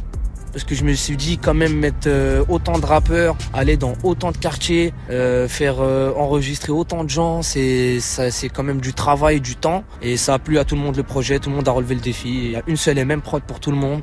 Parce 0.56 0.64
que 0.64 0.74
je 0.74 0.84
me 0.84 0.94
suis 0.94 1.18
dit 1.18 1.36
quand 1.36 1.52
même 1.52 1.74
mettre 1.76 2.06
euh, 2.06 2.42
autant 2.48 2.78
de 2.78 2.86
rappeurs, 2.86 3.36
aller 3.52 3.76
dans 3.76 3.92
autant 4.02 4.32
de 4.32 4.38
quartiers, 4.38 4.94
euh, 5.10 5.48
faire 5.48 5.82
euh, 5.82 6.14
enregistrer 6.16 6.72
autant 6.72 7.04
de 7.04 7.10
gens, 7.10 7.42
c'est 7.42 8.00
c'est 8.00 8.48
quand 8.48 8.62
même 8.62 8.80
du 8.80 8.94
travail, 8.94 9.42
du 9.42 9.54
temps. 9.54 9.84
Et 10.00 10.16
ça 10.16 10.32
a 10.32 10.38
plu 10.38 10.58
à 10.58 10.64
tout 10.64 10.74
le 10.74 10.80
monde 10.80 10.96
le 10.96 11.02
projet, 11.02 11.38
tout 11.40 11.50
le 11.50 11.56
monde 11.56 11.68
a 11.68 11.72
relevé 11.72 11.94
le 11.94 12.00
défi. 12.00 12.28
Il 12.28 12.50
y 12.52 12.56
a 12.56 12.62
une 12.66 12.78
seule 12.78 12.96
et 12.96 13.04
même 13.04 13.20
prod 13.20 13.42
pour 13.42 13.60
tout 13.60 13.70
le 13.70 13.76
monde, 13.76 14.00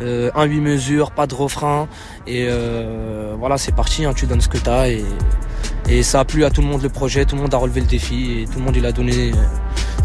euh, 0.00 0.30
un 0.36 0.44
8 0.44 0.60
mesures, 0.60 1.10
pas 1.10 1.26
de 1.26 1.34
refrain. 1.34 1.88
Et 2.28 2.46
euh, 2.48 3.34
voilà, 3.36 3.58
c'est 3.58 3.74
parti, 3.74 4.04
hein, 4.04 4.12
tu 4.14 4.26
donnes 4.26 4.40
ce 4.40 4.48
que 4.48 4.58
t'as 4.58 4.88
et, 4.88 5.04
Et 5.88 6.04
ça 6.04 6.20
a 6.20 6.24
plu 6.24 6.44
à 6.44 6.50
tout 6.50 6.60
le 6.60 6.68
monde 6.68 6.82
le 6.82 6.88
projet, 6.88 7.24
tout 7.24 7.34
le 7.34 7.42
monde 7.42 7.52
a 7.52 7.58
relevé 7.58 7.80
le 7.80 7.88
défi 7.88 8.42
et 8.42 8.44
tout 8.44 8.60
le 8.60 8.64
monde 8.64 8.76
il 8.76 8.86
a 8.86 8.92
donné 8.92 9.32
euh, 9.32 9.34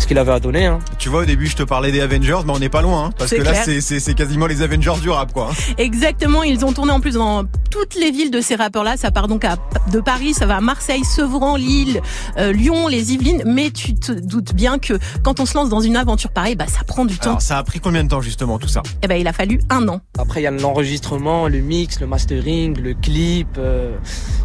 ce 0.02 0.08
qu'il 0.08 0.18
avait 0.18 0.32
à 0.32 0.40
donner. 0.40 0.66
Hein. 0.66 0.80
Tu 0.98 1.10
vois, 1.10 1.22
au 1.22 1.26
début, 1.26 1.48
je 1.48 1.56
te 1.56 1.64
parlais 1.64 1.92
des 1.92 2.02
Avengers, 2.02 2.40
mais 2.46 2.52
on 2.54 2.60
n'est 2.60 2.70
pas 2.70 2.82
loin, 2.82 3.06
hein, 3.06 3.10
parce 3.18 3.32
que 3.32 3.42
là, 3.42 3.52
clair. 3.52 3.82
c'est- 3.82 4.14
quasiment 4.16 4.48
les 4.48 4.62
Avengers 4.62 5.00
du 5.02 5.10
rap, 5.10 5.32
quoi. 5.32 5.52
Exactement, 5.78 6.44
ils 6.44 6.66
ont 6.66 6.74
tourné 6.74 6.92
en 6.92 7.00
plus 7.00 7.14
dans 7.14 7.44
toutes 7.70 7.96
les 7.96 8.12
villes 8.12 8.32
de 8.32 8.42
ces 8.42 8.56
rappeurs-là. 8.56 8.98
Ça 8.98 9.12
part 9.12 9.28
donc 9.28 9.46
à, 9.46 9.56
de 9.92 10.00
Paris, 10.00 10.34
ça 10.34 10.46
va 10.46 10.58
à 10.58 10.62
Marseille, 10.62 11.04
Sevran, 11.06 11.56
Lille, 11.56 12.02
euh, 12.38 12.52
Lyon, 12.52 12.88
les 12.88 13.14
Yvelines. 13.14 13.44
Mais 13.46 13.72
tu 13.72 13.94
te 13.96 14.12
doutes 14.12 14.54
bien 14.54 14.80
que 14.80 14.94
quand 15.24 15.40
on 15.40 15.46
se 15.46 15.54
lance 15.56 15.70
dans 15.70 15.80
une 15.82 15.96
aventure 15.96 16.32
pareille, 16.32 16.56
bah 16.56 16.66
ça 16.68 16.84
prend 16.84 17.06
du 17.06 17.18
temps. 17.18 17.30
Alors, 17.32 17.42
ça 17.42 17.58
a 17.58 17.64
pris 17.64 17.80
combien 17.80 18.04
de 18.04 18.10
temps, 18.10 18.22
justement, 18.22 18.60
tout 18.60 18.68
ça? 18.68 18.82
Eh 19.04 19.08
ben, 19.08 19.16
il 19.16 19.28
a 19.28 19.34
fallu 19.34 19.62
un 19.70 19.88
an. 19.88 20.02
Après 20.18 20.42
il 20.42 20.44
y 20.44 20.48
a 20.48 20.52
l'enregistrement, 20.52 21.48
le 21.48 21.60
mix, 21.60 22.00
le 22.00 22.08
mastering, 22.08 22.80
le 22.82 22.94
clip. 22.94 23.48
euh, 23.58 23.96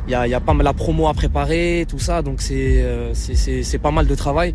Il 0.09 0.13
y, 0.13 0.15
a, 0.15 0.27
il 0.27 0.31
y 0.31 0.35
a 0.35 0.41
pas 0.41 0.55
mal 0.55 0.65
la 0.65 0.73
promo 0.73 1.09
à 1.09 1.15
préparer, 1.15 1.85
tout 1.89 1.99
ça. 1.99 2.23
Donc 2.23 2.41
c'est 2.41 2.83
euh, 2.83 3.13
c'est- 3.15 3.35
c'est 3.35 3.63
c'est 3.65 3.79
pas 3.79 3.91
mal 3.91 4.07
de 4.07 4.15
travail. 4.15 4.55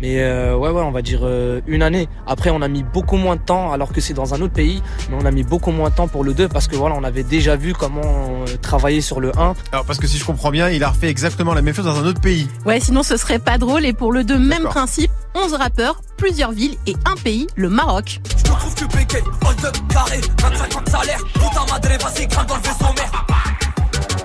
Mais 0.00 0.20
euh, 0.20 0.56
ouais 0.56 0.70
ouais, 0.70 0.82
on 0.82 0.90
va 0.90 1.02
dire 1.02 1.20
euh, 1.22 1.60
une 1.66 1.82
année. 1.82 2.08
Après 2.26 2.50
on 2.50 2.62
a 2.62 2.68
mis 2.68 2.82
beaucoup 2.82 3.16
moins 3.16 3.36
de 3.36 3.42
temps, 3.42 3.72
alors 3.72 3.92
que 3.92 4.00
c'est 4.00 4.14
dans 4.14 4.34
un 4.34 4.40
autre 4.40 4.52
pays. 4.52 4.82
Mais 5.10 5.16
on 5.20 5.26
a 5.26 5.30
mis 5.30 5.42
beaucoup 5.42 5.70
moins 5.70 5.90
de 5.90 5.94
temps 5.94 6.08
pour 6.08 6.24
le 6.24 6.34
2 6.34 6.48
parce 6.48 6.68
que 6.68 6.76
voilà, 6.76 6.94
on 6.98 7.04
avait 7.04 7.22
déjà 7.22 7.56
vu 7.56 7.72
comment 7.74 8.00
euh, 8.04 8.56
travailler 8.62 9.00
sur 9.00 9.20
le 9.20 9.36
1. 9.38 9.54
Alors, 9.72 9.84
parce 9.84 9.98
que 9.98 10.06
si 10.06 10.18
je 10.18 10.24
comprends 10.24 10.50
bien, 10.50 10.70
il 10.70 10.82
a 10.84 10.90
refait 10.90 11.08
exactement 11.08 11.54
la 11.54 11.62
même 11.62 11.74
chose 11.74 11.84
dans 11.84 11.98
un 11.98 12.06
autre 12.06 12.20
pays. 12.20 12.48
Ouais, 12.64 12.80
sinon 12.80 13.02
ce 13.02 13.16
serait 13.16 13.38
pas 13.38 13.58
drôle. 13.58 13.84
Et 13.84 13.92
pour 13.92 14.12
le 14.12 14.24
2, 14.24 14.38
même 14.38 14.64
principe, 14.64 15.10
11 15.34 15.54
rappeurs, 15.54 16.02
plusieurs 16.16 16.52
villes 16.52 16.76
et 16.86 16.94
un 17.04 17.14
pays, 17.22 17.46
le 17.56 17.68
Maroc. 17.68 18.20
Je 18.36 18.42
te 18.42 18.48
trouve 18.48 18.74
que 18.74 18.84
PK, 18.84 19.22
hold 19.46 19.64
up, 19.64 19.76
carré, 19.88 20.20
25 20.40 20.76
ans 20.76 20.82
de 20.84 20.90
salaire. 20.90 21.18
Putain, 21.34 21.66
madre, 21.70 21.88
vas-y, 22.04 22.28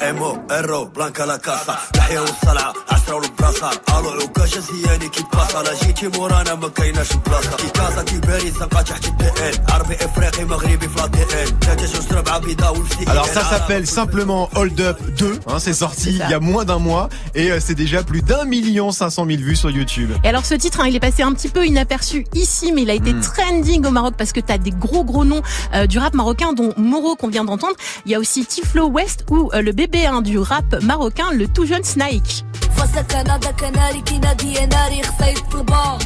ايمو 0.05 0.39
ايرو 0.51 0.85
بلانكا 0.85 1.23
لا 1.23 1.37
كاسا 1.37 1.79
تحيا 1.93 2.21
والصلعة 2.21 2.73
عشرة 2.91 3.15
والبلاصة 3.15 3.71
الو 3.99 4.11
عكاشة 4.11 4.61
زياني 4.61 5.09
كي 5.09 5.23
تباصا 5.33 5.63
لا 5.63 5.75
جيتي 5.83 6.09
مورانا 6.09 6.55
ما 6.55 6.69
كايناش 6.69 7.13
بلاصة 7.27 7.57
كي 7.57 7.69
كازا 7.69 8.03
كي 8.03 8.19
باريس 8.19 8.55
زنقة 8.55 8.83
تحت 8.83 9.05
الدي 9.09 9.25
ان 9.29 9.53
عربي 9.71 9.95
افريقي 9.95 10.45
مغربي 10.45 10.89
في 10.89 10.97
لا 10.99 11.07
دي 11.07 11.23
ان 11.23 11.59
ثلاثة 11.61 12.01
جوج 12.01 12.13
ربعة 12.19 12.39
بيضاء 12.39 12.73
والفتي 12.79 13.05
Alors 13.11 13.27
ça 13.27 13.45
s'appelle 13.51 13.87
simplement 13.87 14.49
Hold 14.55 14.81
Up 14.81 14.99
2, 15.19 15.41
hein, 15.47 15.59
c'est 15.59 15.75
sorti 15.75 16.11
il 16.11 16.31
y 16.31 16.35
a 16.35 16.41
moins 16.41 16.65
d'un 16.65 16.79
mois 16.79 17.09
et 17.35 17.51
euh, 17.51 17.61
c'est 17.61 17.75
déjà 17.75 18.03
plus 18.03 18.23
d'un 18.23 18.45
million 18.45 18.91
cinq 18.93 19.11
cent 19.11 19.25
mille 19.25 19.43
vues 19.45 19.57
sur 19.57 19.71
YouTube. 19.71 20.11
Et 20.25 20.29
alors 20.29 20.45
ce 20.45 20.55
titre, 20.55 20.81
hein, 20.81 20.87
il 20.89 20.95
est 20.97 21.01
passé 21.09 21.23
un 21.23 21.33
petit 21.33 21.49
peu 21.49 21.67
inaperçu 21.67 22.27
ici, 22.35 22.73
mais 22.73 22.83
il 22.83 22.91
a 22.91 22.95
été 22.95 23.11
Mm. 23.11 23.21
trending 23.33 23.87
au 23.87 23.91
Maroc 23.91 24.15
parce 24.21 24.33
que 24.33 24.41
t'as 24.49 24.59
des 24.59 24.71
gros 24.85 25.05
gros 25.11 25.25
noms 25.25 25.43
euh, 25.75 25.87
du 25.93 25.99
rap 25.99 26.15
marocain, 26.15 26.53
dont 26.53 26.73
Moro 26.77 27.17
qu'on 27.17 27.29
vient 27.37 27.45
d'entendre. 27.45 27.75
Il 28.07 28.13
y 28.13 28.15
a 28.15 28.19
aussi 28.25 28.41
Tiflo 28.45 28.85
West 28.97 29.19
ou 29.33 29.51
euh, 29.53 29.63
le 29.63 29.73
bébé 29.73 29.94
hein, 30.07 30.23
du 30.23 30.39
rap 30.39 30.83
marocain, 30.83 31.31
le 31.33 31.47
tout 31.47 31.67
jeune 31.67 31.85
Snake. 31.85 32.45
فصلك 32.77 33.15
انا 33.15 33.39
ذاك 33.39 33.65
ناري 33.65 34.01
كي 34.01 34.19
نادي 34.19 34.53
يا 34.53 34.67
ناري 34.67 35.03
خصها 35.03 35.29
يطلبها 35.29 35.99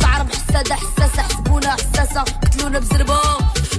العرب 0.00 0.28
حساسة 0.28 0.74
حساسة 0.74 1.22
حسبونا 1.22 1.70
حساسة 1.70 2.20
قتلونا 2.20 2.78
بزربة 2.78 3.14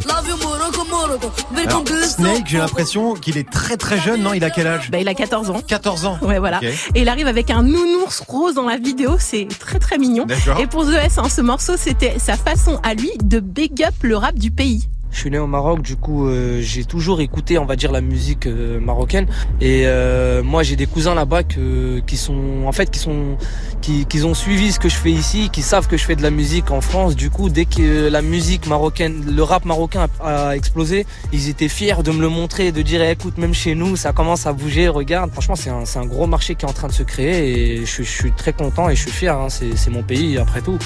لافيو 0.06 0.38
موروكو 0.38 0.84
موروكو 0.92 1.28
Alors 1.28 1.56
بينكم 1.56 1.86
Snake, 1.86 2.48
j'ai 2.48 2.58
l'impression 2.58 3.14
qu'il 3.16 3.38
est 3.38 3.50
très 3.50 3.78
très 3.78 4.00
jeune, 4.00 4.22
non 4.22 4.34
Il 4.34 4.44
a 4.44 4.50
quel 4.50 4.68
âge 4.68 4.92
Bah 4.92 5.00
il 5.00 5.08
a 5.08 5.14
14 5.14 5.50
ans. 5.50 5.62
14 5.68 6.06
ans. 6.06 6.18
Ouais 6.22 6.40
voilà. 6.40 6.58
Ok. 6.58 6.64
Et 6.96 7.02
il 7.02 7.10
arrive 7.10 7.28
avec 7.28 7.50
un 7.50 7.64
nounours 7.64 8.24
rose 8.28 8.54
dans 8.54 8.68
la 8.68 8.78
vidéo, 8.78 9.16
c'est 9.20 9.48
très 9.60 9.80
très 9.80 9.98
mignon. 9.98 10.26
D'accord. 10.26 10.60
Et 10.60 10.68
pour 10.68 10.86
The 10.86 10.96
S, 11.06 11.18
hein, 11.18 11.30
ce 11.30 11.42
morceau, 11.42 11.74
c'était 11.78 12.20
sa 12.20 12.36
façon 12.38 12.80
à 12.84 12.94
lui 12.94 13.12
de 13.24 13.40
big 13.40 13.84
up 13.84 13.96
le 14.02 14.16
rap 14.18 14.36
du 14.36 14.52
pays. 14.52 14.84
Je 15.13 15.19
suis 15.19 15.31
né 15.31 15.39
au 15.39 15.47
Maroc, 15.47 15.83
du 15.83 15.97
coup 15.97 16.27
euh, 16.27 16.61
j'ai 16.63 16.85
toujours 16.85 17.21
écouté, 17.21 17.59
on 17.59 17.67
va 17.67 17.77
dire, 17.77 17.93
la 17.93 18.01
musique 18.01 18.47
euh, 18.47 18.81
marocaine. 18.81 19.27
Et 19.61 19.83
euh, 19.85 20.43
moi 20.43 20.63
j'ai 20.63 20.75
des 20.75 20.87
cousins 20.87 21.15
là-bas 21.15 21.43
qui 21.43 22.17
sont, 22.17 22.65
en 22.67 22.73
fait, 22.73 22.91
qui 22.91 22.99
sont, 22.99 23.37
qui, 23.83 24.07
qui 24.07 24.23
ont 24.25 24.33
suivi 24.33 24.73
ce 24.73 24.79
que 24.81 24.89
je 24.89 24.97
fais 24.97 25.11
ici, 25.11 25.51
qui 25.53 25.61
savent 25.61 25.87
que 25.87 25.99
je 25.99 26.05
fais 26.05 26.17
de 26.17 26.23
la 26.23 26.31
musique 26.31 26.71
en 26.71 26.81
France. 26.81 27.15
Du 27.15 27.29
coup, 27.29 27.51
dès 27.51 27.67
que 27.67 28.09
la 28.09 28.23
musique 28.23 28.67
marocaine, 28.67 29.35
le 29.37 29.43
rap 29.43 29.67
marocain 29.67 30.07
a, 30.25 30.57
explosé, 30.57 31.05
ils 31.33 31.51
étaient 31.51 31.69
fiers 31.69 32.03
de 32.03 32.11
me 32.11 32.21
le 32.23 32.29
montrer, 32.31 32.73
de 32.73 32.81
dire, 32.81 33.03
Eh, 33.03 33.11
écoute, 33.11 33.37
même 33.37 33.53
chez 33.55 33.75
nous, 33.75 33.97
ça 33.97 34.13
commence 34.15 34.47
à 34.47 34.55
bouger. 34.55 34.89
Regarde, 34.89 35.31
franchement, 35.31 35.57
c'est 35.57 35.71
un, 35.71 35.85
c'est 35.85 35.99
un 35.99 36.07
gros 36.07 36.27
marché 36.27 36.55
qui 36.55 36.65
est 36.65 36.69
en 36.69 36.73
train 36.73 36.89
de 36.89 36.93
se 36.93 37.03
créer 37.03 37.53
et 37.53 37.81
je, 37.81 37.85
suis- 37.91 38.05
je 38.05 38.11
suis 38.11 38.33
très 38.33 38.55
content 38.55 38.89
et 38.89 38.97
je 38.97 39.03
suis 39.03 39.11
fier. 39.11 39.37
hein. 39.37 39.51
c'est, 39.51 39.77
c'est 39.77 39.91
mon 39.91 40.03
pays 40.03 40.39
après 40.39 40.63
tout. 40.63 40.79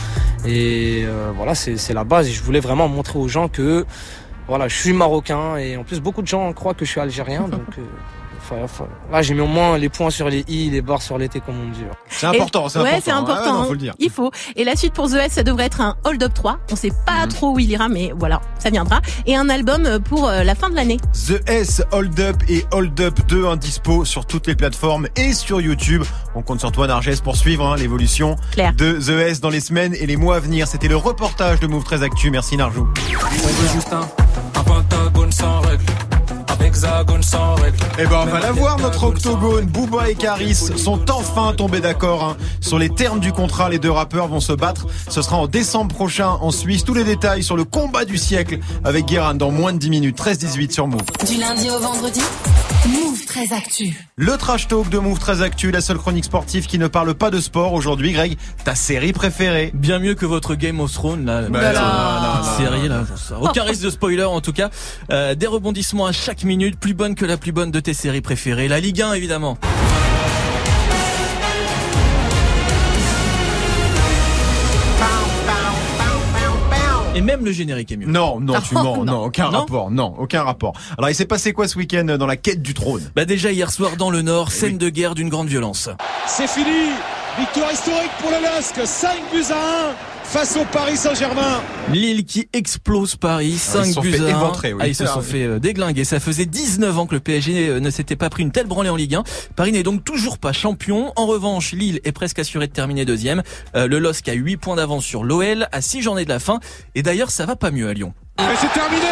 Et 0.44 1.04
euh, 1.04 1.30
voilà, 1.36 1.54
c'est, 1.54 1.76
c'est 1.76 1.94
la 1.94 2.02
base. 2.04 2.28
Et 2.28 2.32
je 2.32 2.42
voulais 2.42 2.60
vraiment 2.60 2.88
montrer 2.88 3.18
aux 3.20 3.28
gens 3.28 3.46
que 3.48 3.86
voilà, 4.48 4.68
je 4.68 4.76
suis 4.76 4.92
marocain 4.92 5.56
et 5.56 5.76
en 5.76 5.84
plus 5.84 6.00
beaucoup 6.00 6.22
de 6.22 6.26
gens 6.28 6.52
croient 6.52 6.74
que 6.74 6.84
je 6.84 6.90
suis 6.90 7.00
algérien. 7.00 7.42
Donc 7.48 7.60
euh, 7.78 7.82
là, 9.10 9.22
j'ai 9.22 9.34
mis 9.34 9.40
au 9.40 9.46
moins 9.46 9.76
les 9.76 9.88
points 9.88 10.10
sur 10.10 10.28
les 10.28 10.44
i, 10.46 10.70
les 10.70 10.80
barres 10.80 11.02
sur 11.02 11.18
les 11.18 11.28
t, 11.28 11.40
comme 11.40 11.56
on 11.60 11.70
dit. 11.72 11.80
C'est 12.08 12.26
important, 12.26 12.68
c'est 12.68 12.78
ouais, 12.78 12.90
important. 12.90 13.02
c'est 13.04 13.10
hein. 13.10 13.18
important. 13.18 13.42
Ah, 13.44 13.52
non, 13.52 13.60
hein. 13.62 13.64
faut 13.64 13.72
le 13.72 13.78
dire. 13.78 13.94
Il 13.98 14.10
faut. 14.10 14.30
Et 14.54 14.62
la 14.62 14.76
suite 14.76 14.92
pour 14.92 15.08
The 15.10 15.14
S, 15.14 15.32
ça 15.32 15.42
devrait 15.42 15.64
être 15.64 15.80
un 15.80 15.96
Hold 16.04 16.22
Up 16.22 16.32
3. 16.34 16.58
On 16.70 16.76
sait 16.76 16.92
pas 17.06 17.24
Mhm. 17.24 17.28
trop 17.32 17.50
où 17.54 17.58
il 17.58 17.68
ira, 17.70 17.88
mais 17.88 18.12
voilà, 18.16 18.40
ça 18.60 18.70
viendra. 18.70 19.00
Et 19.26 19.34
un 19.34 19.48
album 19.48 19.98
pour 20.04 20.28
euh, 20.28 20.44
la 20.44 20.54
fin 20.54 20.70
de 20.70 20.76
l'année. 20.76 20.98
The 21.26 21.42
S, 21.48 21.82
Hold 21.90 22.20
Up 22.20 22.36
et 22.48 22.64
Hold 22.72 23.00
Up 23.00 23.18
2 23.26 23.46
indispo 23.46 24.04
sur 24.04 24.26
toutes 24.26 24.46
les 24.46 24.54
plateformes 24.54 25.08
et 25.16 25.32
sur 25.32 25.60
YouTube. 25.60 26.04
On 26.36 26.42
compte 26.42 26.60
sur 26.60 26.70
toi 26.70 26.86
Narges 26.86 27.20
pour 27.22 27.36
suivre 27.36 27.66
hein, 27.66 27.76
l'évolution 27.76 28.36
Claire. 28.52 28.74
de 28.74 28.92
The 28.92 29.28
S 29.28 29.40
dans 29.40 29.50
les 29.50 29.60
semaines 29.60 29.94
et 29.94 30.06
les 30.06 30.16
mois 30.16 30.36
à 30.36 30.40
venir. 30.40 30.68
C'était 30.68 30.88
le 30.88 30.96
reportage 30.96 31.58
de 31.60 31.66
Move 31.66 31.84
13 31.84 32.02
Actu. 32.04 32.30
Merci 32.30 32.56
Narjou. 32.56 32.86
On 32.86 33.46
veut 33.48 34.25
hexagone 36.66 37.22
sans 37.22 37.54
règle. 37.54 37.76
Eh 37.98 38.06
ben 38.06 38.20
on 38.22 38.26
va 38.26 38.40
la 38.40 38.52
voir 38.52 38.78
notre 38.78 39.04
octogone. 39.04 39.66
Booba 39.66 40.10
et 40.10 40.14
Caris 40.14 40.54
sont 40.54 41.10
enfin 41.10 41.54
tombés 41.56 41.80
d'accord 41.80 42.24
hein. 42.24 42.36
sur 42.60 42.78
les 42.78 42.90
termes 42.90 43.20
du 43.20 43.32
contrat. 43.32 43.68
Les 43.68 43.78
deux 43.78 43.90
rappeurs 43.90 44.28
vont 44.28 44.40
se 44.40 44.52
battre. 44.52 44.86
Ce 45.08 45.22
sera 45.22 45.36
en 45.36 45.46
décembre 45.46 45.94
prochain 45.94 46.28
en 46.28 46.50
Suisse. 46.50 46.84
Tous 46.84 46.94
les 46.94 47.04
détails 47.04 47.42
sur 47.42 47.56
le 47.56 47.64
combat 47.64 48.04
du 48.04 48.18
siècle 48.18 48.58
avec 48.84 49.06
Guérin 49.06 49.34
dans 49.34 49.50
moins 49.50 49.72
de 49.72 49.78
10 49.78 49.90
minutes. 49.90 50.18
13-18 50.18 50.72
sur 50.72 50.86
Move. 50.86 51.02
Du 51.26 51.36
lundi 51.38 51.70
au 51.70 51.78
vendredi, 51.78 52.20
Move 52.86 53.24
13 53.26 53.52
Actu. 53.52 54.06
Le 54.14 54.36
trash 54.36 54.68
talk 54.68 54.88
de 54.88 54.98
Move 54.98 55.18
13 55.18 55.42
Actu, 55.42 55.72
la 55.72 55.80
seule 55.80 55.98
chronique 55.98 56.24
sportive 56.24 56.66
qui 56.66 56.78
ne 56.78 56.86
parle 56.86 57.14
pas 57.14 57.30
de 57.32 57.40
sport. 57.40 57.72
Aujourd'hui, 57.72 58.12
Greg, 58.12 58.36
ta 58.64 58.76
série 58.76 59.12
préférée 59.12 59.72
Bien 59.74 59.98
mieux 59.98 60.14
que 60.14 60.24
votre 60.24 60.54
Game 60.54 60.78
of 60.78 60.92
Thrones, 60.92 61.26
là. 61.26 61.42
Bah 61.48 61.62
la 61.62 61.72
là, 61.72 61.80
là, 61.80 62.38
petite 62.38 62.60
là, 62.60 62.70
série, 62.70 62.88
là. 62.88 63.04
Aucun 63.40 63.64
risque 63.64 63.82
de 63.82 63.90
spoiler, 63.90 64.22
en 64.22 64.40
tout 64.40 64.52
cas. 64.52 64.70
Euh, 65.10 65.34
des 65.34 65.48
rebondissements 65.48 66.06
à 66.06 66.12
chaque 66.12 66.44
minute, 66.44 66.78
plus 66.78 66.94
bonne 66.94 67.16
que 67.16 67.24
la 67.24 67.36
plus 67.36 67.50
bonne 67.50 67.72
de 67.72 67.80
tes 67.80 67.94
séries 67.94 68.20
préférées. 68.20 68.68
La 68.68 68.78
Ligue 68.78 69.02
1, 69.02 69.14
évidemment. 69.14 69.58
Et 77.16 77.22
même 77.22 77.44
le 77.44 77.52
générique 77.52 77.90
est 77.92 77.96
mieux. 77.96 78.06
Non, 78.06 78.38
non, 78.40 78.60
tu 78.68 78.74
mens. 78.74 79.04
non. 79.04 79.24
Aucun 79.24 79.50
Non 79.50 79.60
rapport. 79.60 79.90
Non, 79.90 80.14
aucun 80.18 80.42
rapport. 80.42 80.74
Alors, 80.98 81.10
il 81.10 81.14
s'est 81.14 81.24
passé 81.26 81.52
quoi 81.52 81.66
ce 81.66 81.78
week-end 81.78 82.04
dans 82.04 82.26
la 82.26 82.36
quête 82.36 82.62
du 82.62 82.74
trône? 82.74 83.10
Bah 83.16 83.24
déjà 83.24 83.50
hier 83.50 83.70
soir 83.70 83.96
dans 83.96 84.10
le 84.10 84.18
Eh 84.20 84.22
Nord, 84.22 84.52
scène 84.52 84.78
de 84.78 84.88
guerre 84.88 85.14
d'une 85.14 85.28
grande 85.28 85.48
violence. 85.48 85.88
C'est 86.26 86.48
fini 86.48 86.90
Victoire 87.38 87.70
historique 87.72 88.10
pour 88.20 88.30
le 88.30 88.36
LOSC, 88.36 88.86
5 88.86 89.10
buts 89.32 89.44
à 89.50 89.90
1 89.90 90.15
face 90.28 90.56
au 90.56 90.64
Paris 90.64 90.96
Saint-Germain. 90.96 91.60
Lille 91.92 92.24
qui 92.24 92.48
explose 92.52 93.16
Paris, 93.16 93.46
Ah, 93.52 93.54
ils 93.54 93.58
5 93.58 93.84
se 93.86 93.92
sont 93.92 94.00
buts 94.00 94.12
fait 94.12 94.20
à 94.20 94.26
1. 94.26 94.28
éventrer, 94.28 94.72
oui. 94.72 94.80
Ah, 94.82 94.88
ils 94.88 94.94
se 94.94 95.04
Ah, 95.04 95.06
sont 95.08 95.20
oui. 95.20 95.26
fait 95.26 95.42
euh, 95.44 95.58
déglinguer. 95.58 96.04
Ça 96.04 96.20
faisait 96.20 96.46
19 96.46 96.98
ans 96.98 97.06
que 97.06 97.14
le 97.14 97.20
PSG 97.20 97.80
ne 97.80 97.90
s'était 97.90 98.16
pas 98.16 98.28
pris 98.28 98.42
une 98.42 98.50
telle 98.50 98.66
branlée 98.66 98.90
en 98.90 98.96
Ligue 98.96 99.14
1. 99.14 99.22
Paris 99.54 99.72
n'est 99.72 99.82
donc 99.82 100.04
toujours 100.04 100.38
pas 100.38 100.52
champion. 100.52 101.12
En 101.16 101.26
revanche, 101.26 101.72
Lille 101.72 102.00
est 102.04 102.12
presque 102.12 102.38
assuré 102.38 102.66
de 102.66 102.72
terminer 102.72 103.04
deuxième. 103.04 103.42
Euh, 103.76 103.86
le 103.86 103.98
LOSC 103.98 104.28
a 104.28 104.32
8 104.34 104.56
points 104.56 104.76
d'avance 104.76 105.04
sur 105.04 105.22
l'OL 105.24 105.68
à 105.72 105.80
6 105.80 106.02
journées 106.02 106.24
de 106.24 106.30
la 106.30 106.38
fin. 106.40 106.60
Et 106.94 107.02
d'ailleurs, 107.02 107.30
ça 107.30 107.46
va 107.46 107.56
pas 107.56 107.70
mieux 107.70 107.88
à 107.88 107.94
Lyon. 107.94 108.12
Et 108.38 108.42
c'est 108.60 108.72
terminé 108.72 109.02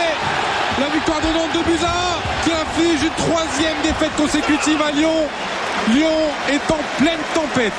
La 0.78 0.88
victoire 0.92 1.20
de 1.20 1.26
Nantes 1.26 1.50
2 1.54 1.72
buts 1.72 1.78
à 1.84 1.88
1 1.90 2.44
qui 2.44 2.50
inflige 2.50 3.02
une 3.04 3.24
troisième 3.24 3.76
défaite 3.82 4.10
consécutive 4.16 4.82
à 4.82 4.90
Lyon. 4.90 5.12
Lyon 5.92 6.08
est 6.50 6.70
en 6.72 6.78
pleine 6.98 7.20
tempête. 7.34 7.72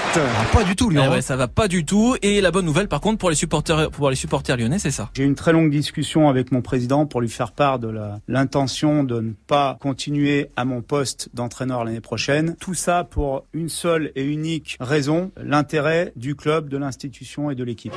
pas 0.53 0.63
du 0.63 0.75
tout, 0.75 0.91
Eh 0.91 1.07
ouais, 1.09 1.21
ça 1.21 1.35
va 1.35 1.47
pas 1.47 1.67
du 1.67 1.85
tout. 1.85 2.15
Et 2.21 2.39
la 2.39 2.51
bonne 2.51 2.65
nouvelle, 2.65 2.87
par 2.87 3.01
contre, 3.01 3.17
pour 3.17 3.29
les 3.31 3.35
supporters, 3.35 3.89
pour 3.89 4.09
les 4.11 4.15
supporters 4.15 4.57
lyonnais, 4.57 4.77
c'est 4.77 4.91
ça. 4.91 5.09
J'ai 5.15 5.23
eu 5.23 5.25
une 5.25 5.33
très 5.35 5.51
longue 5.53 5.71
discussion 5.71 6.29
avec 6.29 6.51
mon 6.51 6.61
président 6.61 7.07
pour 7.07 7.19
lui 7.19 7.29
faire 7.29 7.51
part 7.51 7.79
de 7.79 7.87
la- 7.87 8.19
l'intention 8.27 9.03
de 9.03 9.21
ne 9.21 9.31
pas 9.47 9.77
continuer 9.81 10.49
à 10.55 10.65
mon 10.65 10.81
poste 10.81 11.29
d'entraîneur 11.33 11.83
l'année 11.83 11.99
prochaine. 11.99 12.55
Tout 12.59 12.75
ça 12.75 13.03
pour 13.03 13.45
une 13.53 13.69
seule 13.69 14.11
et 14.15 14.23
unique 14.23 14.77
raison, 14.79 15.31
l'intérêt 15.41 16.13
du 16.15 16.35
club, 16.35 16.69
de 16.69 16.77
l'institution 16.77 17.49
et 17.49 17.55
de 17.55 17.63
l'équipe. 17.63 17.93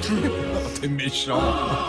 T'es 0.80 0.88
méchant. 0.88 1.40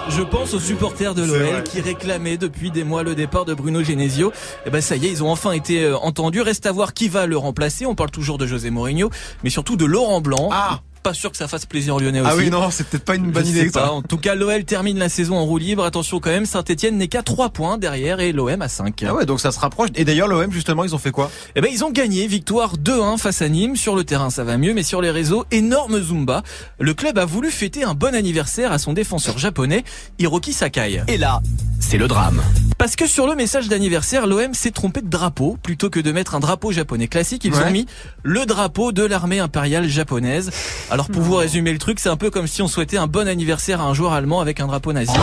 Je 0.09 0.21
pense 0.21 0.53
aux 0.53 0.59
supporters 0.59 1.15
de 1.15 1.23
l'OL 1.23 1.63
qui 1.63 1.81
réclamaient 1.81 2.37
depuis 2.37 2.71
des 2.71 2.83
mois 2.83 3.03
le 3.03 3.15
départ 3.15 3.45
de 3.45 3.53
Bruno 3.53 3.83
Genesio. 3.83 4.31
Et 4.65 4.69
ben 4.69 4.81
ça 4.81 4.95
y 4.95 5.07
est, 5.07 5.11
ils 5.11 5.23
ont 5.23 5.31
enfin 5.31 5.51
été 5.51 5.83
euh, 5.83 5.97
entendus. 5.97 6.41
Reste 6.41 6.65
à 6.65 6.71
voir 6.71 6.93
qui 6.93 7.07
va 7.07 7.25
le 7.25 7.37
remplacer. 7.37 7.85
On 7.85 7.95
parle 7.95 8.11
toujours 8.11 8.37
de 8.37 8.45
José 8.45 8.69
Mourinho, 8.69 9.09
mais 9.43 9.49
surtout 9.49 9.77
de 9.77 9.85
Laurent 9.85 10.21
Blanc. 10.21 10.49
Ah 10.51 10.81
pas 11.01 11.13
sûr 11.13 11.31
que 11.31 11.37
ça 11.37 11.47
fasse 11.47 11.65
plaisir 11.65 11.95
aux 11.95 11.99
Lyonnais 11.99 12.21
Ah 12.23 12.33
aussi. 12.35 12.43
oui, 12.45 12.49
non, 12.49 12.69
c'est 12.71 12.87
peut-être 12.87 13.03
pas 13.05 13.15
une 13.15 13.31
bonne 13.31 13.47
idée 13.47 13.69
pas. 13.69 13.91
En 13.91 14.01
tout 14.01 14.17
cas, 14.17 14.35
l'OL 14.35 14.63
termine 14.63 14.97
la 14.99 15.09
saison 15.09 15.37
en 15.37 15.45
roue 15.45 15.57
libre. 15.57 15.83
Attention 15.83 16.19
quand 16.19 16.29
même, 16.29 16.45
Saint-Etienne 16.45 16.97
n'est 16.97 17.07
qu'à 17.07 17.23
3 17.23 17.49
points 17.49 17.77
derrière 17.77 18.19
et 18.19 18.31
l'OM 18.31 18.61
à 18.61 18.67
5. 18.67 19.03
Ah 19.07 19.13
ouais, 19.13 19.25
donc 19.25 19.39
ça 19.39 19.51
se 19.51 19.59
rapproche. 19.59 19.89
Et 19.95 20.05
d'ailleurs, 20.05 20.27
l'OM, 20.27 20.51
justement, 20.51 20.83
ils 20.83 20.93
ont 20.93 20.99
fait 20.99 21.11
quoi? 21.11 21.31
Eh 21.55 21.61
ben, 21.61 21.69
ils 21.71 21.83
ont 21.83 21.91
gagné, 21.91 22.27
victoire 22.27 22.77
2-1 22.77 23.17
face 23.17 23.41
à 23.41 23.49
Nîmes. 23.49 23.75
Sur 23.75 23.95
le 23.95 24.03
terrain, 24.03 24.29
ça 24.29 24.43
va 24.43 24.57
mieux, 24.57 24.73
mais 24.73 24.83
sur 24.83 25.01
les 25.01 25.11
réseaux, 25.11 25.45
énorme 25.51 25.99
Zumba. 26.01 26.43
Le 26.79 26.93
club 26.93 27.17
a 27.17 27.25
voulu 27.25 27.49
fêter 27.51 27.83
un 27.83 27.93
bon 27.93 28.13
anniversaire 28.15 28.71
à 28.71 28.77
son 28.77 28.93
défenseur 28.93 29.37
japonais, 29.37 29.83
Hiroki 30.19 30.53
Sakai. 30.53 31.01
Et 31.07 31.17
là, 31.17 31.41
c'est 31.79 31.97
le 31.97 32.07
drame. 32.07 32.41
Parce 32.77 32.95
que 32.95 33.07
sur 33.07 33.27
le 33.27 33.35
message 33.35 33.67
d'anniversaire, 33.69 34.27
l'OM 34.27 34.53
s'est 34.53 34.71
trompé 34.71 35.01
de 35.01 35.09
drapeau. 35.09 35.57
Plutôt 35.61 35.89
que 35.89 35.99
de 35.99 36.11
mettre 36.11 36.35
un 36.35 36.39
drapeau 36.39 36.71
japonais 36.71 37.07
classique, 37.07 37.43
ils 37.45 37.53
Ouais. 37.53 37.63
ont 37.63 37.71
mis 37.71 37.85
le 38.23 38.45
drapeau 38.45 38.91
de 38.91 39.03
l'armée 39.03 39.39
impériale 39.39 39.87
japonaise. 39.87 40.51
Alors 40.91 41.07
pour 41.07 41.21
vous 41.21 41.35
résumer 41.37 41.71
le 41.71 41.79
truc, 41.79 42.01
c'est 42.01 42.09
un 42.09 42.17
peu 42.17 42.29
comme 42.29 42.47
si 42.47 42.61
on 42.61 42.67
souhaitait 42.67 42.97
un 42.97 43.07
bon 43.07 43.25
anniversaire 43.25 43.79
à 43.79 43.85
un 43.85 43.93
joueur 43.93 44.11
allemand 44.11 44.41
avec 44.41 44.59
un 44.59 44.67
drapeau 44.67 44.91
nazi. 44.91 45.13